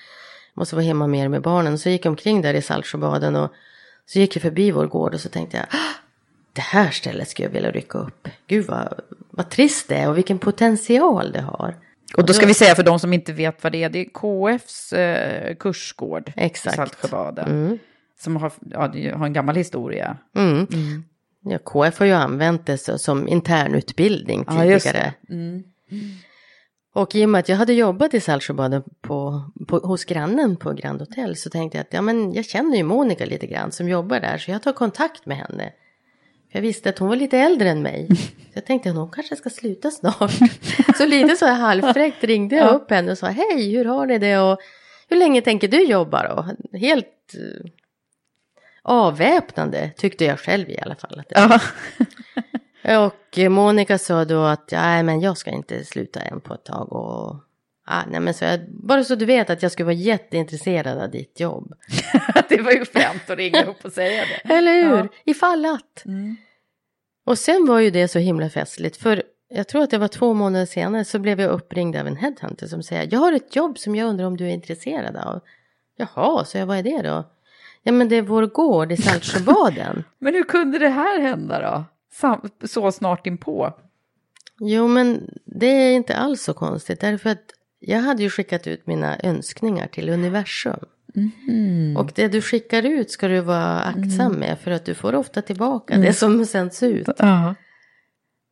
måste 0.57 0.75
vara 0.75 0.85
hemma 0.85 1.07
mer 1.07 1.27
med 1.27 1.41
barnen. 1.41 1.77
Så 1.77 1.89
jag 1.89 1.91
gick 1.91 2.05
omkring 2.05 2.41
där 2.41 2.53
i 2.53 2.61
Saltsjöbaden 2.61 3.35
och 3.35 3.51
så 4.05 4.19
gick 4.19 4.35
jag 4.35 4.41
förbi 4.41 4.71
vår 4.71 4.87
gård 4.87 5.13
och 5.13 5.19
så 5.19 5.29
tänkte 5.29 5.57
jag 5.57 5.65
ah, 5.69 5.95
det 6.53 6.61
här 6.61 6.89
stället 6.89 7.29
skulle 7.29 7.47
jag 7.47 7.53
vilja 7.53 7.71
rycka 7.71 7.97
upp. 7.97 8.27
Gud 8.47 8.65
vad, 8.65 8.99
vad 9.29 9.49
trist 9.49 9.89
det 9.89 9.95
är 9.95 10.09
och 10.09 10.17
vilken 10.17 10.39
potential 10.39 11.31
det 11.31 11.41
har. 11.41 11.75
Och 12.17 12.25
då 12.25 12.33
ska 12.33 12.45
vi 12.45 12.53
säga 12.53 12.75
för 12.75 12.83
de 12.83 12.99
som 12.99 13.13
inte 13.13 13.33
vet 13.33 13.63
vad 13.63 13.71
det 13.71 13.83
är, 13.83 13.89
det 13.89 13.99
är 13.99 14.05
KFs 14.05 14.93
eh, 14.93 15.55
kursgård 15.55 16.31
Exakt. 16.35 16.73
i 16.73 16.77
Saltsjöbaden. 16.77 17.47
Mm. 17.47 17.79
Som 18.19 18.35
har, 18.35 18.51
ja, 18.71 18.81
har 19.17 19.25
en 19.25 19.33
gammal 19.33 19.55
historia. 19.55 20.17
Mm. 20.35 20.67
Mm. 20.73 21.03
Ja, 21.41 21.57
KF 21.57 21.99
har 21.99 22.05
ju 22.05 22.11
använt 22.11 22.65
det 22.65 22.77
som 22.77 23.27
internutbildning 23.27 24.45
tidigare. 24.45 25.13
Ja. 25.27 25.35
Och 26.97 27.15
i 27.15 27.25
och 27.25 27.29
med 27.29 27.39
att 27.39 27.49
jag 27.49 27.57
hade 27.57 27.73
jobbat 27.73 28.13
i 28.13 28.19
Saltsjöbaden 28.19 28.83
på, 29.01 29.43
på, 29.67 29.77
hos 29.77 30.05
grannen 30.05 30.55
på 30.55 30.73
Grand 30.73 30.99
Hotel 30.99 31.35
så 31.35 31.49
tänkte 31.49 31.77
jag 31.77 31.83
att 31.83 31.93
ja, 31.93 32.01
men 32.01 32.33
jag 32.33 32.45
känner 32.45 32.77
ju 32.77 32.83
Monica 32.83 33.25
lite 33.25 33.47
grann 33.47 33.71
som 33.71 33.89
jobbar 33.89 34.19
där 34.19 34.37
så 34.37 34.51
jag 34.51 34.63
tar 34.63 34.73
kontakt 34.73 35.25
med 35.25 35.37
henne. 35.37 35.73
Jag 36.49 36.61
visste 36.61 36.89
att 36.89 36.99
hon 36.99 37.09
var 37.09 37.15
lite 37.15 37.37
äldre 37.37 37.69
än 37.69 37.81
mig. 37.81 38.07
Så 38.07 38.31
jag 38.53 38.65
tänkte 38.65 38.89
att 38.89 38.95
hon 38.95 39.11
kanske 39.11 39.35
ska 39.35 39.49
sluta 39.49 39.91
snart. 39.91 40.31
Så 40.97 41.05
lite 41.05 41.35
så 41.35 41.45
här 41.45 41.53
halvfräckt 41.53 42.23
ringde 42.23 42.55
jag 42.55 42.75
upp 42.75 42.91
henne 42.91 43.11
och 43.11 43.17
sa 43.17 43.27
hej 43.27 43.71
hur 43.71 43.85
har 43.85 44.05
ni 44.05 44.17
det 44.17 44.37
och 44.37 44.59
hur 45.09 45.17
länge 45.17 45.41
tänker 45.41 45.67
du 45.67 45.83
jobba 45.83 46.27
då? 46.27 46.77
Helt 46.77 47.35
uh, 47.37 47.69
avväpnande 48.81 49.91
tyckte 49.97 50.25
jag 50.25 50.39
själv 50.39 50.69
i 50.69 50.79
alla 50.79 50.95
fall. 50.95 51.19
Att 51.19 51.29
det 51.29 51.35
och 52.87 53.51
Monica 53.51 53.97
sa 53.97 54.25
då 54.25 54.43
att 54.43 54.69
ja, 54.71 55.03
men 55.03 55.21
jag 55.21 55.37
ska 55.37 55.51
inte 55.51 55.85
sluta 55.85 56.19
än 56.19 56.41
på 56.41 56.53
ett 56.53 56.65
tag. 56.65 56.93
Och 56.93 57.35
Ah, 57.89 58.03
nej 58.09 58.19
men 58.19 58.33
så 58.33 58.45
jag, 58.45 58.59
bara 58.69 59.03
så 59.03 59.15
du 59.15 59.25
vet 59.25 59.49
att 59.49 59.63
jag 59.63 59.71
skulle 59.71 59.85
vara 59.85 59.95
jätteintresserad 59.95 60.97
av 60.97 61.11
ditt 61.11 61.39
jobb. 61.39 61.73
det 62.49 62.61
var 62.61 62.71
ju 62.71 62.85
främt 62.85 63.29
att 63.29 63.37
ringa 63.37 63.63
upp 63.63 63.85
och 63.85 63.91
säga 63.91 64.23
det. 64.25 64.53
Eller 64.53 64.83
hur? 64.83 64.97
Ja. 64.97 65.07
Ifall 65.25 65.65
att. 65.65 66.05
Mm. 66.05 66.35
Och 67.25 67.39
sen 67.39 67.65
var 67.65 67.79
ju 67.79 67.89
det 67.89 68.07
så 68.07 68.19
himla 68.19 68.49
festligt. 68.49 68.97
För 68.97 69.23
jag 69.49 69.67
tror 69.67 69.83
att 69.83 69.89
det 69.89 69.97
var 69.97 70.07
två 70.07 70.33
månader 70.33 70.65
senare 70.65 71.05
så 71.05 71.19
blev 71.19 71.41
jag 71.41 71.51
uppringd 71.51 71.95
av 71.95 72.07
en 72.07 72.15
headhunter 72.15 72.67
som 72.67 72.83
säger 72.83 73.07
jag 73.11 73.19
har 73.19 73.33
ett 73.33 73.55
jobb 73.55 73.77
som 73.77 73.95
jag 73.95 74.09
undrar 74.09 74.25
om 74.25 74.37
du 74.37 74.45
är 74.45 74.53
intresserad 74.53 75.15
av. 75.15 75.41
Jaha, 75.97 76.45
så 76.45 76.57
jag 76.57 76.65
vad 76.65 76.77
är 76.77 76.83
det 76.83 77.01
då? 77.01 77.23
Ja 77.83 77.91
men 77.91 78.09
det 78.09 78.15
är 78.15 78.21
vår 78.21 78.45
gård 78.45 78.91
i 78.91 78.97
Saltsjöbaden. 78.97 80.03
men 80.19 80.33
hur 80.33 80.43
kunde 80.43 80.79
det 80.79 80.89
här 80.89 81.19
hända 81.21 81.61
då? 81.61 81.85
Så 82.65 82.91
snart 82.91 83.27
inpå? 83.27 83.73
Jo 84.59 84.87
men 84.87 85.29
det 85.45 85.67
är 85.67 85.95
inte 85.95 86.15
alls 86.15 86.41
så 86.41 86.53
konstigt 86.53 87.01
därför 87.01 87.29
att 87.29 87.53
jag 87.79 87.99
hade 87.99 88.23
ju 88.23 88.29
skickat 88.29 88.67
ut 88.67 88.87
mina 88.87 89.17
önskningar 89.23 89.87
till 89.87 90.09
universum. 90.09 90.85
Mm. 91.47 91.97
Och 91.97 92.11
det 92.15 92.27
du 92.27 92.41
skickar 92.41 92.83
ut 92.83 93.11
ska 93.11 93.27
du 93.27 93.39
vara 93.39 93.79
aktsam 93.79 94.27
mm. 94.27 94.39
med 94.39 94.59
för 94.59 94.71
att 94.71 94.85
du 94.85 94.93
får 94.93 95.15
ofta 95.15 95.41
tillbaka 95.41 95.93
mm. 95.93 96.05
det 96.05 96.13
som 96.13 96.45
sänds 96.45 96.83
ut. 96.83 97.09
Ja. 97.17 97.55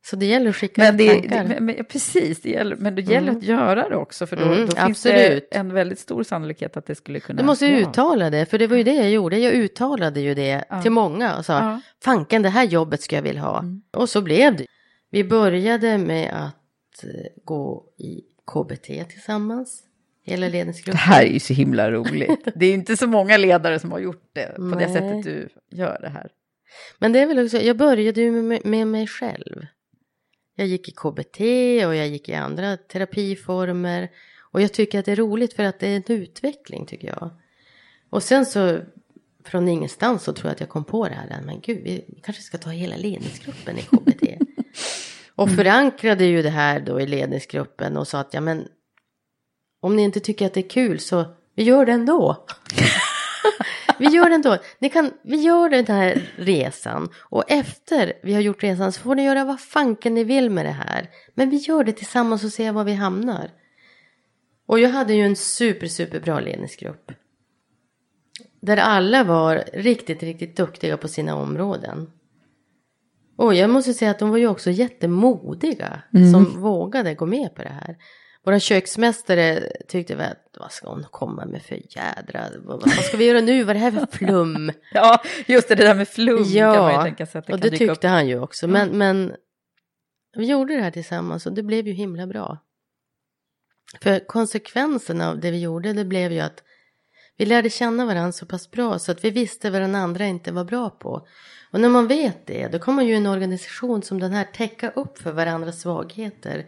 Så 0.05 0.15
det 0.15 0.25
gäller 0.25 0.49
att 0.49 0.55
skicka 0.55 0.81
men 0.81 0.97
det, 0.97 1.09
tankar. 1.09 1.43
Det, 1.43 1.59
men, 1.59 1.85
precis, 1.85 2.41
det 2.41 2.49
gäller, 2.49 2.75
men 2.75 2.95
det 2.95 3.01
gäller 3.01 3.27
mm. 3.27 3.37
att 3.37 3.43
göra 3.43 3.89
det 3.89 3.95
också 3.95 4.27
för 4.27 4.35
då, 4.35 4.43
mm, 4.43 4.65
då 4.65 4.75
finns 4.75 5.03
det 5.03 5.41
en 5.51 5.73
väldigt 5.73 5.99
stor 5.99 6.23
sannolikhet 6.23 6.77
att 6.77 6.85
det 6.85 6.95
skulle 6.95 7.19
kunna... 7.19 7.41
Du 7.41 7.45
måste 7.45 7.65
ja. 7.65 7.77
uttala 7.77 8.29
det, 8.29 8.45
för 8.45 8.57
det 8.57 8.67
var 8.67 8.77
ju 8.77 8.83
det 8.83 8.93
jag 8.93 9.09
gjorde. 9.09 9.37
Jag 9.37 9.53
uttalade 9.53 10.21
ju 10.21 10.33
det 10.33 10.65
ja. 10.69 10.81
till 10.81 10.91
många 10.91 11.37
och 11.37 11.45
sa, 11.45 11.53
ja. 11.53 11.81
fanken 12.03 12.41
det 12.41 12.49
här 12.49 12.63
jobbet 12.63 13.01
ska 13.01 13.15
jag 13.15 13.23
vilja 13.23 13.41
ha. 13.41 13.59
Mm. 13.59 13.81
Och 13.91 14.09
så 14.09 14.21
blev 14.21 14.55
det. 14.55 14.65
Vi 15.11 15.23
började 15.23 15.97
med 15.97 16.33
att 16.33 17.03
eh, 17.03 17.09
gå 17.43 17.83
i 17.97 18.21
KBT 18.53 19.09
tillsammans. 19.09 19.83
Hela 20.25 20.47
ledningsgruppen. 20.47 20.93
Det 20.93 20.97
här 20.97 21.23
är 21.23 21.29
ju 21.29 21.39
så 21.39 21.53
himla 21.53 21.91
roligt. 21.91 22.47
Det 22.55 22.65
är 22.65 22.73
inte 22.73 22.97
så 22.97 23.07
många 23.07 23.37
ledare 23.37 23.79
som 23.79 23.91
har 23.91 23.99
gjort 23.99 24.29
det 24.33 24.55
på 24.55 24.61
Nej. 24.61 24.87
det 24.87 24.93
sättet 24.93 25.23
du 25.23 25.49
gör 25.77 25.97
det 26.01 26.09
här. 26.09 26.29
Men 26.99 27.11
det 27.11 27.19
är 27.19 27.25
väl 27.25 27.45
också, 27.45 27.57
jag 27.57 27.77
började 27.77 28.21
ju 28.21 28.31
med, 28.31 28.65
med 28.65 28.87
mig 28.87 29.07
själv. 29.07 29.65
Jag 30.55 30.67
gick 30.67 30.89
i 30.89 30.91
KBT 30.91 31.39
och 31.87 31.95
jag 31.95 32.07
gick 32.07 32.29
i 32.29 32.33
andra 32.33 32.77
terapiformer. 32.77 34.11
Och 34.39 34.61
jag 34.61 34.73
tycker 34.73 34.99
att 34.99 35.05
det 35.05 35.11
är 35.11 35.15
roligt 35.15 35.53
för 35.53 35.63
att 35.63 35.79
det 35.79 35.87
är 35.87 35.95
en 35.95 36.03
utveckling 36.07 36.85
tycker 36.85 37.07
jag. 37.07 37.29
Och 38.09 38.23
sen 38.23 38.45
så 38.45 38.79
från 39.45 39.67
ingenstans 39.67 40.23
så 40.23 40.33
tror 40.33 40.47
jag 40.47 40.53
att 40.53 40.59
jag 40.59 40.69
kom 40.69 40.83
på 40.83 41.07
det 41.07 41.15
här. 41.15 41.41
Men 41.45 41.61
gud, 41.61 41.83
vi 41.83 42.19
kanske 42.23 42.43
ska 42.43 42.57
ta 42.57 42.69
hela 42.69 42.95
ledningsgruppen 42.95 43.77
i 43.77 43.81
KBT. 43.81 44.23
och 45.35 45.49
förankrade 45.49 46.25
ju 46.25 46.41
det 46.41 46.49
här 46.49 46.79
då 46.79 47.01
i 47.01 47.07
ledningsgruppen 47.07 47.97
och 47.97 48.07
sa 48.07 48.19
att 48.19 48.33
ja 48.33 48.41
men 48.41 48.67
om 49.81 49.95
ni 49.95 50.03
inte 50.03 50.19
tycker 50.19 50.45
att 50.45 50.53
det 50.53 50.59
är 50.59 50.69
kul 50.69 50.99
så 50.99 51.25
vi 51.55 51.63
gör 51.63 51.85
det 51.85 51.91
ändå. 51.91 52.45
vi 53.99 54.05
gör 54.05 54.29
det 54.29 54.35
ändå. 54.35 54.57
Ni 54.79 54.89
kan, 54.89 55.11
vi 55.23 55.37
gör 55.37 55.69
den 55.69 55.85
här 55.87 56.21
resan 56.35 57.09
och 57.17 57.43
efter 57.51 58.13
vi 58.23 58.33
har 58.33 58.41
gjort 58.41 58.63
resan 58.63 58.91
så 58.91 59.01
får 59.01 59.15
ni 59.15 59.23
göra 59.23 59.45
vad 59.45 59.59
fanken 59.59 60.13
ni 60.13 60.23
vill 60.23 60.49
med 60.49 60.65
det 60.65 60.71
här. 60.71 61.09
Men 61.33 61.49
vi 61.49 61.57
gör 61.57 61.83
det 61.83 61.91
tillsammans 61.91 62.43
och 62.43 62.51
ser 62.51 62.71
var 62.71 62.83
vi 62.83 62.93
hamnar. 62.93 63.51
Och 64.67 64.79
jag 64.79 64.89
hade 64.89 65.13
ju 65.13 65.21
en 65.21 65.35
super, 65.35 65.87
super 65.87 66.19
bra 66.19 66.39
ledningsgrupp. 66.39 67.11
Där 68.61 68.77
alla 68.77 69.23
var 69.23 69.63
riktigt, 69.73 70.23
riktigt 70.23 70.57
duktiga 70.57 70.97
på 70.97 71.07
sina 71.07 71.35
områden. 71.35 72.11
Och 73.37 73.55
jag 73.55 73.69
måste 73.69 73.93
säga 73.93 74.11
att 74.11 74.19
de 74.19 74.29
var 74.29 74.37
ju 74.37 74.47
också 74.47 74.71
jättemodiga 74.71 76.01
mm. 76.13 76.31
som 76.31 76.61
vågade 76.61 77.13
gå 77.13 77.25
med 77.25 77.55
på 77.55 77.61
det 77.61 77.69
här. 77.69 77.97
Vår 78.45 78.59
köksmästare 78.59 79.71
tyckte 79.87 80.15
väl 80.15 80.31
att 80.31 80.57
vad 80.59 80.71
ska 80.71 80.89
hon 80.89 81.05
komma 81.11 81.45
med 81.45 81.61
för 81.63 81.79
jädra, 81.89 82.49
vad 82.63 82.89
ska 82.89 83.17
vi 83.17 83.25
göra 83.25 83.41
nu, 83.41 83.63
vad 83.63 83.69
är 83.69 83.73
det 83.73 83.79
här 83.79 83.91
för 83.91 84.07
flum? 84.17 84.71
ja, 84.91 85.23
just 85.45 85.67
det, 85.67 85.75
det 85.75 85.83
där 85.83 85.95
med 85.95 86.07
flum 86.07 86.43
ja, 86.43 86.73
kan 86.73 86.83
man 86.83 86.93
ju 86.93 87.03
tänka 87.03 87.25
sig 87.25 87.39
att 87.39 87.47
det 87.47 87.53
och 87.53 87.59
det 87.59 87.69
tyckte 87.69 87.91
upp. 87.91 88.03
han 88.03 88.27
ju 88.27 88.39
också. 88.39 88.67
Men, 88.67 88.87
mm. 88.87 88.97
men 88.97 89.35
vi 90.37 90.45
gjorde 90.45 90.75
det 90.75 90.81
här 90.81 90.91
tillsammans 90.91 91.45
och 91.45 91.53
det 91.53 91.63
blev 91.63 91.87
ju 91.87 91.93
himla 91.93 92.27
bra. 92.27 92.57
För 94.01 94.27
konsekvensen 94.27 95.21
av 95.21 95.39
det 95.39 95.51
vi 95.51 95.59
gjorde, 95.59 95.93
det 95.93 96.05
blev 96.05 96.31
ju 96.31 96.39
att 96.39 96.63
vi 97.37 97.45
lärde 97.45 97.69
känna 97.69 98.05
varandra 98.05 98.31
så 98.31 98.45
pass 98.45 98.71
bra 98.71 98.99
så 98.99 99.11
att 99.11 99.23
vi 99.25 99.29
visste 99.29 99.69
vad 99.69 99.81
den 99.81 99.95
andra 99.95 100.25
inte 100.25 100.51
var 100.51 100.63
bra 100.63 100.89
på. 100.89 101.27
Och 101.71 101.79
när 101.79 101.89
man 101.89 102.07
vet 102.07 102.47
det, 102.47 102.67
då 102.67 102.79
kommer 102.79 103.03
ju 103.03 103.13
en 103.13 103.25
organisation 103.25 104.03
som 104.03 104.19
den 104.19 104.31
här 104.31 104.43
täcka 104.43 104.89
upp 104.89 105.17
för 105.17 105.31
varandras 105.31 105.81
svagheter. 105.81 106.65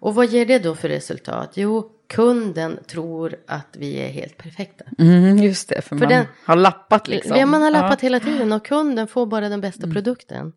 Och 0.00 0.14
vad 0.14 0.26
ger 0.26 0.46
det 0.46 0.58
då 0.58 0.74
för 0.74 0.88
resultat? 0.88 1.52
Jo, 1.54 1.90
kunden 2.08 2.78
tror 2.86 3.36
att 3.46 3.76
vi 3.78 3.94
är 3.94 4.08
helt 4.08 4.36
perfekta. 4.36 4.84
Mm, 4.98 5.38
just 5.38 5.68
det, 5.68 5.82
för, 5.82 5.88
för 5.88 5.96
man 5.96 6.08
den, 6.08 6.26
har 6.44 6.56
lappat 6.56 7.08
liksom. 7.08 7.36
Ja, 7.36 7.46
man 7.46 7.62
har 7.62 7.70
lappat 7.70 8.02
ja. 8.02 8.06
hela 8.06 8.20
tiden 8.20 8.52
och 8.52 8.64
kunden 8.64 9.06
får 9.06 9.26
bara 9.26 9.48
den 9.48 9.60
bästa 9.60 9.82
mm. 9.82 9.94
produkten. 9.94 10.52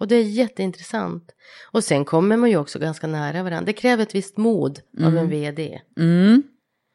Och 0.00 0.08
det 0.08 0.16
är 0.16 0.22
jätteintressant. 0.22 1.32
Och 1.72 1.84
sen 1.84 2.04
kommer 2.04 2.36
man 2.36 2.50
ju 2.50 2.56
också 2.56 2.78
ganska 2.78 3.06
nära 3.06 3.42
varandra. 3.42 3.66
Det 3.66 3.72
kräver 3.72 4.02
ett 4.02 4.14
visst 4.14 4.36
mod 4.36 4.80
mm. 4.98 5.06
av 5.06 5.12
en 5.12 5.18
mm. 5.18 5.30
vd. 5.30 5.80
Mm. 5.98 6.42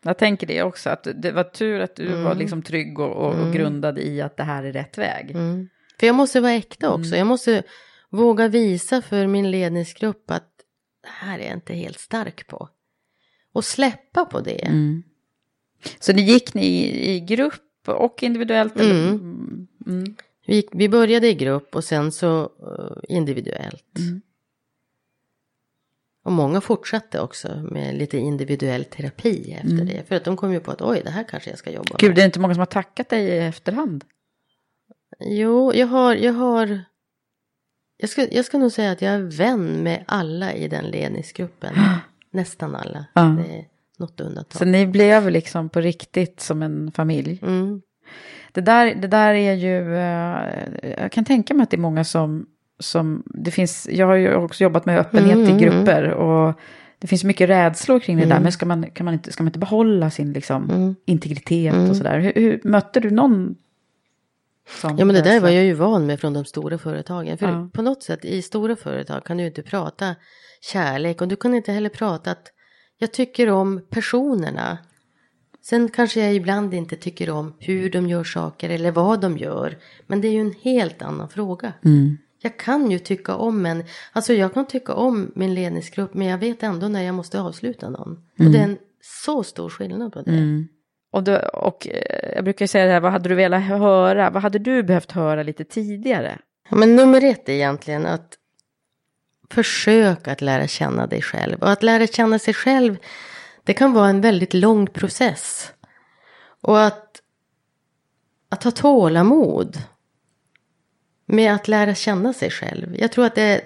Jag 0.04 0.18
tänker 0.18 0.48
det 0.48 0.64
också, 0.64 0.90
att 0.90 1.08
det 1.16 1.32
var 1.32 1.44
tur 1.44 1.80
att 1.80 1.96
du 1.96 2.08
var 2.08 2.32
mm. 2.32 2.38
liksom 2.38 2.62
trygg 2.62 3.00
och, 3.00 3.12
och, 3.12 3.28
och 3.28 3.34
mm. 3.34 3.52
grundad 3.52 4.00
i 4.00 4.22
att 4.22 4.38
det 4.38 4.44
här 4.44 4.64
är 4.64 4.74
rätt 4.74 4.98
väg. 4.98 5.36
För 6.00 6.08
jag 6.08 6.16
måste 6.16 6.42
vara 6.42 6.52
äkta 6.52 6.94
också. 6.94 7.16
Jag 7.16 7.28
måste 7.28 7.64
våga 8.10 8.48
visa 8.48 9.02
för 9.02 9.28
min 9.28 9.52
ledningsgrupp 9.52 10.32
att 10.32 10.49
det 11.10 11.26
här 11.26 11.40
är 11.40 11.44
jag 11.44 11.54
inte 11.54 11.74
helt 11.74 12.00
stark 12.00 12.48
på. 12.48 12.70
Och 13.54 13.66
släppa 13.66 14.26
på 14.26 14.40
det. 14.40 14.66
Mm. 14.66 15.04
Så 16.00 16.14
ni 16.14 16.22
gick 16.22 16.54
ni 16.54 16.66
i, 16.66 17.16
i 17.16 17.20
grupp 17.20 17.88
och 17.88 18.24
individuellt? 18.24 18.80
Mm. 18.80 19.68
Mm. 19.88 20.16
Vi, 20.46 20.56
gick, 20.56 20.70
vi 20.72 20.90
började 20.90 21.28
i 21.28 21.34
grupp 21.34 21.76
och 21.76 21.84
sen 21.84 22.12
så 22.12 22.42
uh, 22.44 22.98
individuellt. 23.08 23.98
Mm. 23.98 24.22
Och 26.24 26.32
många 26.32 26.62
fortsatte 26.62 27.20
också 27.20 27.68
med 27.72 27.96
lite 27.96 28.18
individuell 28.18 28.86
terapi 28.86 29.52
efter 29.52 29.74
mm. 29.74 29.86
det. 29.86 30.04
För 30.08 30.16
att 30.16 30.24
de 30.24 30.38
kom 30.38 30.54
ju 30.54 30.60
på 30.60 30.72
att 30.72 30.82
oj, 30.82 31.02
det 31.04 31.10
här 31.10 31.24
kanske 31.30 31.50
jag 31.50 31.60
ska 31.60 31.72
jobba 31.72 31.98
Gud, 32.00 32.10
med. 32.10 32.16
det 32.16 32.22
är 32.22 32.26
inte 32.26 32.40
många 32.40 32.54
som 32.54 32.60
har 32.60 32.66
tackat 32.66 33.10
dig 33.10 33.26
i 33.26 33.38
efterhand? 33.38 34.04
Jo, 35.20 35.74
jag 35.74 35.88
har, 35.88 36.16
jag 36.16 36.34
har 36.34 36.84
jag 38.02 38.10
ska, 38.10 38.28
jag 38.32 38.46
ska 38.46 38.58
nog 38.58 38.72
säga 38.72 38.92
att 38.92 39.02
jag 39.02 39.14
är 39.14 39.38
vän 39.38 39.84
med 39.84 40.04
alla 40.08 40.54
i 40.54 40.68
den 40.68 40.86
ledningsgruppen. 40.86 41.74
Nästan 42.32 42.76
alla. 42.76 43.06
Ja. 43.14 43.22
Det 43.22 43.56
är 43.56 43.66
något 43.98 44.22
undantag. 44.22 44.60
Så 44.60 44.66
ni 44.66 44.88
blev 44.88 45.30
liksom 45.30 45.70
på 45.70 45.82
riktigt 45.82 46.40
som 46.40 46.64
en 46.64 46.92
familj? 46.92 47.40
Mm. 47.42 47.82
Det, 48.52 48.62
där, 48.62 48.96
det 48.96 49.08
där 49.08 49.34
är 49.34 49.54
ju, 49.54 49.82
uh, 49.82 51.00
jag 51.02 51.12
kan 51.12 51.26
tänka 51.26 51.54
mig 51.54 51.64
att 51.64 51.70
det 51.70 51.76
är 51.76 51.82
många 51.82 52.04
som, 52.04 52.46
som, 52.80 53.24
det 53.26 53.52
finns, 53.52 53.88
jag 53.92 54.08
har 54.08 54.16
ju 54.16 54.36
också 54.36 54.64
jobbat 54.64 54.86
med 54.86 55.00
öppenhet 55.00 55.36
mm, 55.36 55.48
i 55.48 55.52
mm, 55.52 55.58
grupper 55.58 56.04
mm. 56.04 56.18
och 56.18 56.60
det 57.00 57.08
finns 57.08 57.24
mycket 57.24 57.50
rädslor 57.50 58.00
kring 58.00 58.18
det 58.18 58.26
där, 58.26 58.32
mm. 58.32 58.44
men 58.44 58.52
ska 58.52 58.66
man, 58.66 58.92
kan 58.92 59.06
man 59.06 59.14
inte, 59.14 59.32
ska 59.32 59.44
man 59.44 59.48
inte 59.48 59.60
behålla 59.60 60.10
sin 60.10 60.34
liksom, 60.34 60.96
integritet 61.06 61.90
och 61.90 61.96
sådär? 61.96 62.20
Hur, 62.20 62.34
hur, 62.36 62.62
mötte 62.64 63.00
du 63.00 63.12
någon 63.12 63.56
ja 64.84 65.06
men 65.06 65.08
det 65.08 65.22
där 65.22 65.40
var 65.40 65.50
jag 65.50 65.66
ju 65.66 65.74
van 65.74 66.06
med 66.06 66.20
från 66.20 66.34
de 66.34 66.46
stora 66.46 66.78
företagen. 66.78 67.38
För 67.38 67.48
ja. 67.48 67.70
på 67.74 67.82
något 67.82 68.04
sätt 68.04 68.26
i 68.26 68.42
stora 68.42 68.76
företag 68.76 69.24
kan 69.24 69.38
du 69.38 69.46
inte 69.46 69.62
prata 69.62 70.16
kärlek 70.62 71.22
och 71.22 71.28
du 71.28 71.36
kan 71.36 71.54
inte 71.54 71.72
heller 71.72 71.90
prata 71.90 72.32
att 72.32 72.48
jag 72.98 73.12
tycker 73.12 73.50
om 73.50 73.82
personerna. 73.90 74.78
Sen 75.62 75.90
kanske 75.90 76.20
jag 76.20 76.36
ibland 76.36 76.74
inte 76.74 76.96
tycker 76.96 77.30
om 77.30 77.54
hur 77.60 77.90
de 77.90 78.08
gör 78.08 78.24
saker 78.24 78.70
eller 78.70 78.92
vad 78.92 79.22
de 79.22 79.38
gör. 79.38 79.78
Men 80.08 80.22
det 80.22 80.28
är 80.28 80.32
ju 80.32 80.42
en 80.42 80.56
helt 80.62 81.02
annan 81.02 81.30
fråga. 81.30 81.74
Mm. 81.86 82.18
Jag 82.42 82.58
kan 82.58 82.92
ju 82.92 83.00
tycka 83.00 83.36
om 83.36 83.66
en, 83.66 83.84
alltså 84.12 84.34
jag 84.34 84.54
kan 84.54 84.68
tycka 84.68 84.94
om 84.94 85.32
min 85.36 85.54
ledningsgrupp 85.54 86.14
men 86.14 86.28
jag 86.28 86.38
vet 86.38 86.64
ändå 86.64 86.88
när 86.88 87.02
jag 87.02 87.16
måste 87.16 87.42
avsluta 87.42 87.90
någon. 87.90 88.08
Mm. 88.08 88.48
Och 88.48 88.54
det 88.54 88.60
är 88.60 88.64
en 88.64 88.78
så 89.02 89.44
stor 89.44 89.70
skillnad 89.70 90.14
på 90.14 90.22
det. 90.22 90.32
Mm. 90.32 90.68
Och, 91.12 91.24
då, 91.24 91.38
och 91.38 91.88
eh, 91.88 92.34
jag 92.36 92.44
brukar 92.44 92.68
säga 92.68 92.86
det 92.86 92.92
här, 92.92 93.00
vad 93.00 93.12
hade 93.12 93.30
du 93.30 93.36
velat 93.36 93.64
höra? 93.64 94.30
Vad 94.30 94.44
hade 94.44 94.60
du 94.60 94.84
behövt 94.84 95.12
höra 95.12 95.44
lite 95.44 95.64
tidigare? 95.64 96.40
Ja, 96.70 96.76
men 96.76 96.96
nummer 96.96 97.24
ett 97.24 97.50
är 97.50 97.54
egentligen 97.54 98.06
att 98.06 98.38
försöka 99.50 100.32
att 100.32 100.42
lära 100.42 100.68
känna 100.68 101.08
dig 101.08 101.22
själv. 101.22 101.60
Och 101.60 101.72
att 101.72 101.84
lära 101.84 102.08
känna 102.08 102.40
sig 102.40 102.54
själv, 102.54 102.98
det 103.64 103.74
kan 103.74 103.94
vara 103.94 104.10
en 104.10 104.22
väldigt 104.22 104.54
lång 104.54 104.88
process. 104.88 105.74
Och 106.62 106.82
att, 106.84 107.22
att 108.50 108.64
ha 108.64 108.72
tålamod 108.72 109.78
med 111.26 111.54
att 111.54 111.68
lära 111.68 111.96
känna 111.96 112.34
sig 112.34 112.50
själv. 112.50 112.96
Jag 113.00 113.12
tror 113.12 113.26
att 113.26 113.36
det, 113.36 113.62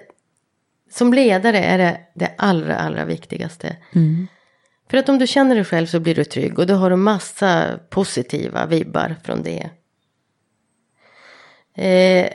som 0.90 1.14
ledare 1.14 1.58
är 1.58 1.78
det 1.78 2.00
det 2.14 2.34
allra, 2.38 2.76
allra 2.76 3.04
viktigaste. 3.04 3.76
Mm. 3.92 4.26
För 4.94 4.98
att 4.98 5.08
om 5.08 5.18
du 5.18 5.26
känner 5.26 5.54
dig 5.54 5.64
själv 5.64 5.86
så 5.86 6.00
blir 6.00 6.14
du 6.14 6.24
trygg 6.24 6.58
och 6.58 6.66
då 6.66 6.74
har 6.74 6.90
du 6.90 6.96
massa 6.96 7.78
positiva 7.90 8.66
vibbar 8.66 9.16
från 9.24 9.42
det. 9.42 9.70
Eh, 11.74 12.30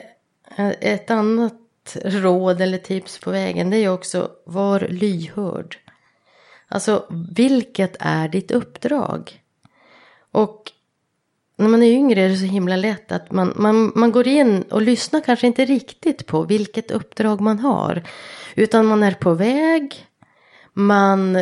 ett 0.79 1.11
annat 1.11 1.97
råd 2.03 2.61
eller 2.61 2.77
tips 2.77 3.19
på 3.19 3.31
vägen 3.31 3.69
det 3.69 3.77
är 3.77 3.89
också 3.89 4.31
var 4.45 4.79
lyhörd. 4.79 5.77
Alltså, 6.67 7.05
vilket 7.35 7.95
är 7.99 8.27
ditt 8.27 8.51
uppdrag? 8.51 9.43
Och 10.31 10.71
när 11.55 11.67
man 11.67 11.83
är 11.83 11.91
yngre 11.91 12.21
är 12.21 12.29
det 12.29 12.37
så 12.37 12.45
himla 12.45 12.75
lätt 12.75 13.11
att 13.11 13.31
man, 13.31 13.53
man, 13.55 13.91
man 13.95 14.11
går 14.11 14.27
in 14.27 14.61
och 14.61 14.81
lyssnar 14.81 15.21
kanske 15.21 15.47
inte 15.47 15.65
riktigt 15.65 16.25
på 16.25 16.43
vilket 16.43 16.91
uppdrag 16.91 17.41
man 17.41 17.59
har. 17.59 18.03
Utan 18.55 18.85
man 18.85 19.03
är 19.03 19.13
på 19.13 19.33
väg, 19.33 20.05
man 20.73 21.37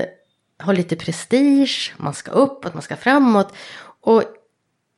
har 0.59 0.73
lite 0.73 0.95
prestige, 0.95 1.93
man 1.97 2.13
ska 2.13 2.31
uppåt, 2.31 2.73
man 2.73 2.83
ska 2.83 2.95
framåt. 2.95 3.53
Och 4.01 4.23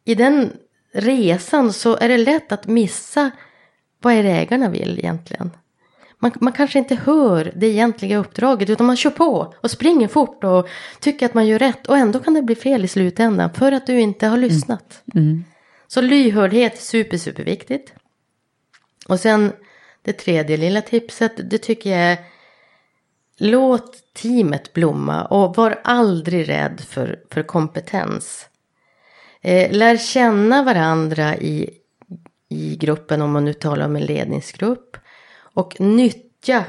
i 0.05 0.15
den 0.15 0.53
resan 0.93 1.73
så 1.73 1.97
är 1.97 2.09
det 2.09 2.17
lätt 2.17 2.51
att 2.51 2.67
missa 2.67 3.31
vad 4.01 4.13
är 4.13 4.23
det 4.23 4.29
ägarna 4.29 4.69
vill 4.69 4.99
egentligen. 4.99 5.51
Man, 6.19 6.31
man 6.41 6.53
kanske 6.53 6.79
inte 6.79 6.95
hör 6.95 7.51
det 7.55 7.67
egentliga 7.67 8.17
uppdraget 8.17 8.69
utan 8.69 8.85
man 8.85 8.97
kör 8.97 9.09
på 9.09 9.53
och 9.61 9.71
springer 9.71 10.07
fort 10.07 10.43
och 10.43 10.69
tycker 10.99 11.25
att 11.25 11.33
man 11.33 11.47
gör 11.47 11.59
rätt 11.59 11.87
och 11.87 11.97
ändå 11.97 12.19
kan 12.19 12.33
det 12.33 12.41
bli 12.41 12.55
fel 12.55 12.85
i 12.85 12.87
slutändan 12.87 13.53
för 13.53 13.71
att 13.71 13.87
du 13.87 13.99
inte 13.99 14.27
har 14.27 14.37
lyssnat. 14.37 15.03
Mm. 15.15 15.27
Mm. 15.27 15.43
Så 15.87 16.01
lyhördhet 16.01 16.73
är 16.73 16.81
super, 16.81 17.17
super 17.17 17.43
viktigt. 17.43 17.93
Och 19.07 19.19
sen 19.19 19.51
det 20.01 20.13
tredje 20.13 20.57
lilla 20.57 20.81
tipset, 20.81 21.49
det 21.49 21.57
tycker 21.57 21.89
jag 21.89 21.99
är 21.99 22.17
låt 23.39 24.13
teamet 24.13 24.73
blomma 24.73 25.25
och 25.25 25.55
var 25.55 25.79
aldrig 25.83 26.49
rädd 26.49 26.81
för, 26.87 27.19
för 27.31 27.43
kompetens. 27.43 28.49
Eh, 29.41 29.71
lär 29.71 29.97
känna 29.97 30.63
varandra 30.63 31.37
i, 31.37 31.69
i 32.49 32.75
gruppen 32.75 33.21
om 33.21 33.31
man 33.31 33.45
nu 33.45 33.53
talar 33.53 33.85
om 33.85 33.95
en 33.95 34.05
ledningsgrupp. 34.05 34.97
Och 35.53 35.81
nyttja 35.81 36.65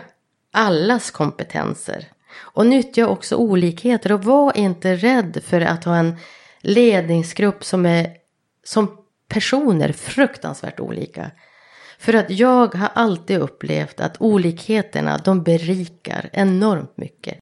allas 0.52 1.10
kompetenser. 1.10 2.08
Och 2.36 2.66
nyttja 2.66 3.08
också 3.08 3.36
olikheter 3.36 4.12
och 4.12 4.24
var 4.24 4.58
inte 4.58 4.96
rädd 4.96 5.42
för 5.44 5.60
att 5.60 5.84
ha 5.84 5.96
en 5.96 6.16
ledningsgrupp 6.60 7.64
som 7.64 7.86
är 7.86 8.16
som 8.64 8.96
personer 9.28 9.92
fruktansvärt 9.92 10.80
olika. 10.80 11.30
För 12.00 12.14
att 12.14 12.30
jag 12.30 12.74
har 12.74 12.88
alltid 12.94 13.38
upplevt 13.38 14.00
att 14.00 14.16
olikheterna 14.20 15.18
de 15.24 15.42
berikar 15.42 16.30
enormt 16.32 16.96
mycket. 16.96 17.38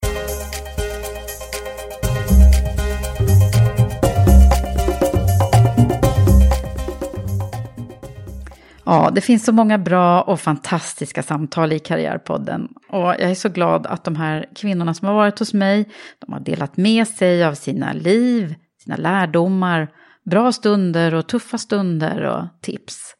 Ja, 8.84 9.10
det 9.14 9.20
finns 9.20 9.44
så 9.44 9.52
många 9.52 9.78
bra 9.78 10.22
och 10.22 10.40
fantastiska 10.40 11.22
samtal 11.22 11.72
i 11.72 11.78
Karriärpodden. 11.78 12.68
Och 12.88 12.98
jag 12.98 13.20
är 13.20 13.34
så 13.34 13.48
glad 13.48 13.86
att 13.86 14.04
de 14.04 14.16
här 14.16 14.46
kvinnorna 14.56 14.94
som 14.94 15.08
har 15.08 15.14
varit 15.14 15.38
hos 15.38 15.54
mig, 15.54 15.88
de 16.18 16.32
har 16.32 16.40
delat 16.40 16.76
med 16.76 17.08
sig 17.08 17.44
av 17.44 17.54
sina 17.54 17.92
liv, 17.92 18.54
sina 18.84 18.96
lärdomar, 18.96 19.88
bra 20.30 20.52
stunder 20.52 21.14
och 21.14 21.28
tuffa 21.28 21.58
stunder 21.58 22.22
och 22.22 22.44
tips. 22.62 23.17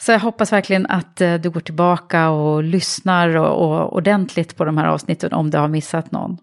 Så 0.00 0.12
jag 0.12 0.20
hoppas 0.20 0.52
verkligen 0.52 0.86
att 0.86 1.20
eh, 1.20 1.34
du 1.34 1.50
går 1.50 1.60
tillbaka 1.60 2.30
och 2.30 2.62
lyssnar 2.62 3.36
och, 3.36 3.70
och 3.70 3.96
ordentligt 3.96 4.56
på 4.56 4.64
de 4.64 4.78
här 4.78 4.86
avsnitten 4.86 5.32
om 5.32 5.50
du 5.50 5.58
har 5.58 5.68
missat 5.68 6.12
någon. 6.12 6.38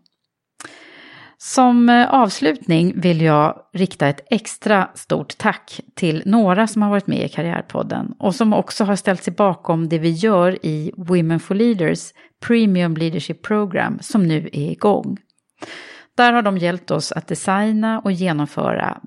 Som 1.37 1.89
eh, 1.89 2.13
avslutning 2.13 3.01
vill 3.01 3.21
jag 3.21 3.59
rikta 3.73 4.07
ett 4.07 4.27
extra 4.29 4.89
stort 4.95 5.37
tack 5.37 5.79
till 5.95 6.23
några 6.25 6.67
som 6.67 6.81
har 6.81 6.89
varit 6.89 7.07
med 7.07 7.25
i 7.25 7.29
Karriärpodden 7.29 8.13
och 8.19 8.35
som 8.35 8.53
också 8.53 8.83
har 8.83 8.95
ställt 8.95 9.23
sig 9.23 9.33
bakom 9.33 9.89
det 9.89 9.99
vi 9.99 10.09
gör 10.09 10.65
i 10.65 10.91
Women 10.97 11.39
for 11.39 11.55
Leaders 11.55 12.11
Premium 12.47 12.97
Leadership 12.97 13.41
Program 13.41 13.97
som 14.01 14.27
nu 14.27 14.49
är 14.53 14.71
igång. 14.71 15.17
Där 16.17 16.33
har 16.33 16.41
de 16.41 16.57
hjälpt 16.57 16.91
oss 16.91 17.11
att 17.11 17.27
designa 17.27 17.99
och 17.99 18.11
genomföra 18.11 18.97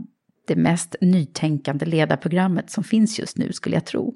det 0.49 0.57
mest 0.57 0.96
nytänkande 1.01 1.86
ledarprogrammet 1.86 2.70
som 2.70 2.84
finns 2.84 3.18
just 3.18 3.38
nu 3.38 3.53
skulle 3.53 3.76
jag 3.76 3.84
tro. 3.84 4.14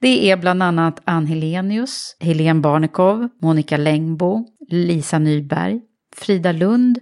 Det 0.00 0.30
är 0.30 0.36
bland 0.36 0.62
annat 0.62 1.00
Ann 1.04 1.26
Helenius, 1.26 2.16
Helene 2.20 2.60
Barnekow, 2.60 3.28
Monica 3.42 3.76
Längbo, 3.76 4.46
Lisa 4.68 5.18
Nyberg, 5.18 5.80
Frida 6.16 6.52
Lund, 6.52 6.98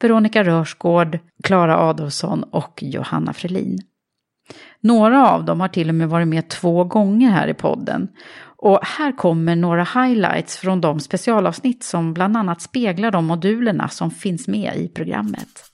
Veronica 0.00 0.44
Rörsgård, 0.44 1.18
Klara 1.42 1.78
Adolfsson 1.78 2.42
och 2.42 2.78
Johanna 2.82 3.32
Frelin. 3.32 3.78
Några 4.80 5.28
av 5.30 5.44
dem 5.44 5.60
har 5.60 5.68
till 5.68 5.88
och 5.88 5.94
med 5.94 6.08
varit 6.08 6.28
med 6.28 6.48
två 6.48 6.84
gånger 6.84 7.30
här 7.30 7.48
i 7.48 7.54
podden. 7.54 8.08
Och 8.60 8.80
här 8.82 9.16
kommer 9.16 9.56
några 9.56 9.84
highlights 9.84 10.56
från 10.56 10.80
de 10.80 11.00
specialavsnitt 11.00 11.84
som 11.84 12.14
bland 12.14 12.36
annat 12.36 12.62
speglar 12.62 13.10
de 13.10 13.26
modulerna 13.26 13.88
som 13.88 14.10
finns 14.10 14.48
med 14.48 14.76
i 14.76 14.88
programmet. 14.88 15.67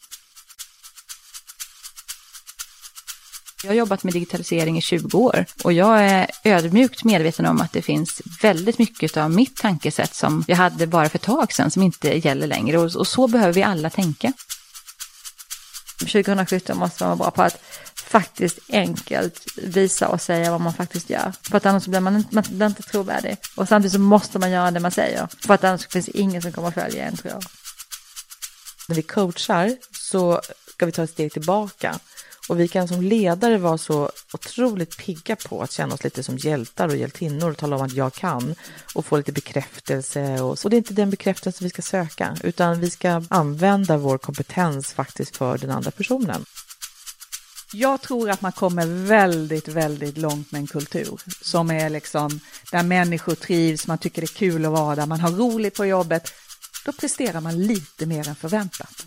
Jag 3.64 3.70
har 3.70 3.74
jobbat 3.74 4.04
med 4.04 4.12
digitalisering 4.12 4.78
i 4.78 4.80
20 4.80 5.18
år 5.18 5.46
och 5.62 5.72
jag 5.72 6.04
är 6.04 6.26
ödmjukt 6.44 7.04
medveten 7.04 7.46
om 7.46 7.60
att 7.60 7.72
det 7.72 7.82
finns 7.82 8.22
väldigt 8.42 8.78
mycket 8.78 9.16
av 9.16 9.30
mitt 9.30 9.56
tankesätt 9.56 10.14
som 10.14 10.44
jag 10.48 10.56
hade 10.56 10.86
bara 10.86 11.08
för 11.08 11.18
ett 11.18 11.22
tag 11.22 11.52
sedan 11.52 11.70
som 11.70 11.82
inte 11.82 12.26
gäller 12.26 12.46
längre 12.46 12.78
och, 12.78 12.96
och 12.96 13.06
så 13.06 13.28
behöver 13.28 13.52
vi 13.52 13.62
alla 13.62 13.90
tänka. 13.90 14.32
2017 15.98 16.78
måste 16.78 17.04
man 17.04 17.18
vara 17.18 17.30
bra 17.30 17.30
på 17.30 17.42
att 17.42 17.62
faktiskt 17.94 18.58
enkelt 18.68 19.44
visa 19.56 20.08
och 20.08 20.20
säga 20.20 20.50
vad 20.50 20.60
man 20.60 20.74
faktiskt 20.74 21.10
gör. 21.10 21.32
För 21.42 21.56
att 21.56 21.66
annars 21.66 21.86
blir 21.86 22.00
man, 22.00 22.24
man 22.30 22.44
blir 22.50 22.66
inte 22.66 22.82
trovärdig. 22.82 23.36
Och 23.56 23.68
samtidigt 23.68 23.92
så 23.92 24.00
måste 24.00 24.38
man 24.38 24.50
göra 24.50 24.70
det 24.70 24.80
man 24.80 24.90
säger. 24.90 25.28
För 25.46 25.54
att 25.54 25.64
annars 25.64 25.88
finns 25.88 26.06
det 26.06 26.18
ingen 26.18 26.42
som 26.42 26.52
kommer 26.52 26.68
att 26.68 26.74
följa 26.74 27.04
en 27.04 27.16
tror 27.16 27.32
jag. 27.32 27.42
När 28.88 28.96
vi 28.96 29.02
coachar 29.02 29.76
så 29.92 30.40
ska 30.66 30.86
vi 30.86 30.92
ta 30.92 31.04
ett 31.04 31.10
steg 31.10 31.32
tillbaka 31.32 31.98
och 32.48 32.60
vi 32.60 32.68
kan 32.68 32.88
som 32.88 33.02
ledare 33.02 33.58
vara 33.58 33.78
så 33.78 34.10
otroligt 34.32 34.96
pigga 34.96 35.36
på 35.36 35.62
att 35.62 35.72
känna 35.72 35.94
oss 35.94 36.04
lite 36.04 36.22
som 36.22 36.38
hjältar 36.38 36.88
och 36.88 36.96
hjältinnor 36.96 37.50
och 37.50 37.56
tala 37.56 37.76
om 37.76 37.82
att 37.82 37.92
jag 37.92 38.12
kan 38.12 38.54
och 38.94 39.06
få 39.06 39.16
lite 39.16 39.32
bekräftelse. 39.32 40.40
Och, 40.40 40.64
och 40.64 40.70
det 40.70 40.76
är 40.76 40.78
inte 40.78 40.94
den 40.94 41.10
bekräftelse 41.10 41.64
vi 41.64 41.70
ska 41.70 41.82
söka, 41.82 42.36
utan 42.42 42.80
vi 42.80 42.90
ska 42.90 43.22
använda 43.28 43.96
vår 43.96 44.18
kompetens 44.18 44.92
faktiskt 44.92 45.36
för 45.36 45.58
den 45.58 45.70
andra 45.70 45.90
personen. 45.90 46.44
Jag 47.72 48.00
tror 48.00 48.30
att 48.30 48.40
man 48.40 48.52
kommer 48.52 48.86
väldigt, 49.06 49.68
väldigt 49.68 50.18
långt 50.18 50.52
med 50.52 50.58
en 50.58 50.66
kultur 50.66 51.20
som 51.40 51.70
är 51.70 51.90
liksom 51.90 52.40
där 52.72 52.82
människor 52.82 53.34
trivs, 53.34 53.86
man 53.86 53.98
tycker 53.98 54.22
det 54.22 54.24
är 54.24 54.36
kul 54.38 54.64
att 54.64 54.72
vara 54.72 54.96
där, 54.96 55.06
man 55.06 55.20
har 55.20 55.30
roligt 55.30 55.74
på 55.74 55.86
jobbet. 55.86 56.32
Då 56.84 56.92
presterar 56.92 57.40
man 57.40 57.62
lite 57.62 58.06
mer 58.06 58.28
än 58.28 58.34
förväntat. 58.34 59.06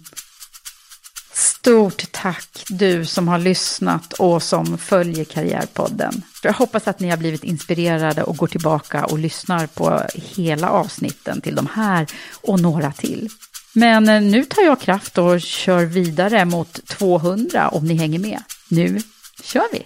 Stort 1.68 2.12
tack 2.12 2.66
du 2.70 3.06
som 3.06 3.28
har 3.28 3.40
lyssnat 3.40 4.14
och 4.14 4.44
som 4.44 4.78
följer 4.78 5.26
Karriärpodden. 5.26 6.22
Jag 6.44 6.54
hoppas 6.54 6.88
att 6.88 7.00
ni 7.00 7.10
har 7.10 7.18
blivit 7.18 7.44
inspirerade 7.44 8.24
och 8.24 8.38
går 8.38 8.48
tillbaka 8.48 9.06
och 9.06 9.20
lyssnar 9.20 9.68
på 9.68 10.02
hela 10.14 10.70
avsnitten 10.70 11.42
till 11.42 11.56
de 11.56 11.68
här 11.74 12.08
och 12.42 12.60
några 12.60 12.92
till. 12.92 13.30
Men 13.74 14.10
eh, 14.10 14.22
nu 14.22 14.46
tar 14.46 14.62
jag 14.62 14.82
kraft 14.82 15.18
och 15.18 15.42
kör 15.42 15.86
vidare 15.86 16.46
mot 16.46 16.88
200 16.88 17.70
om 17.70 17.86
ni 17.86 17.96
hänger 17.96 18.20
med. 18.20 18.44
Nu 18.68 19.02
kör 19.44 19.68
vi! 19.72 19.84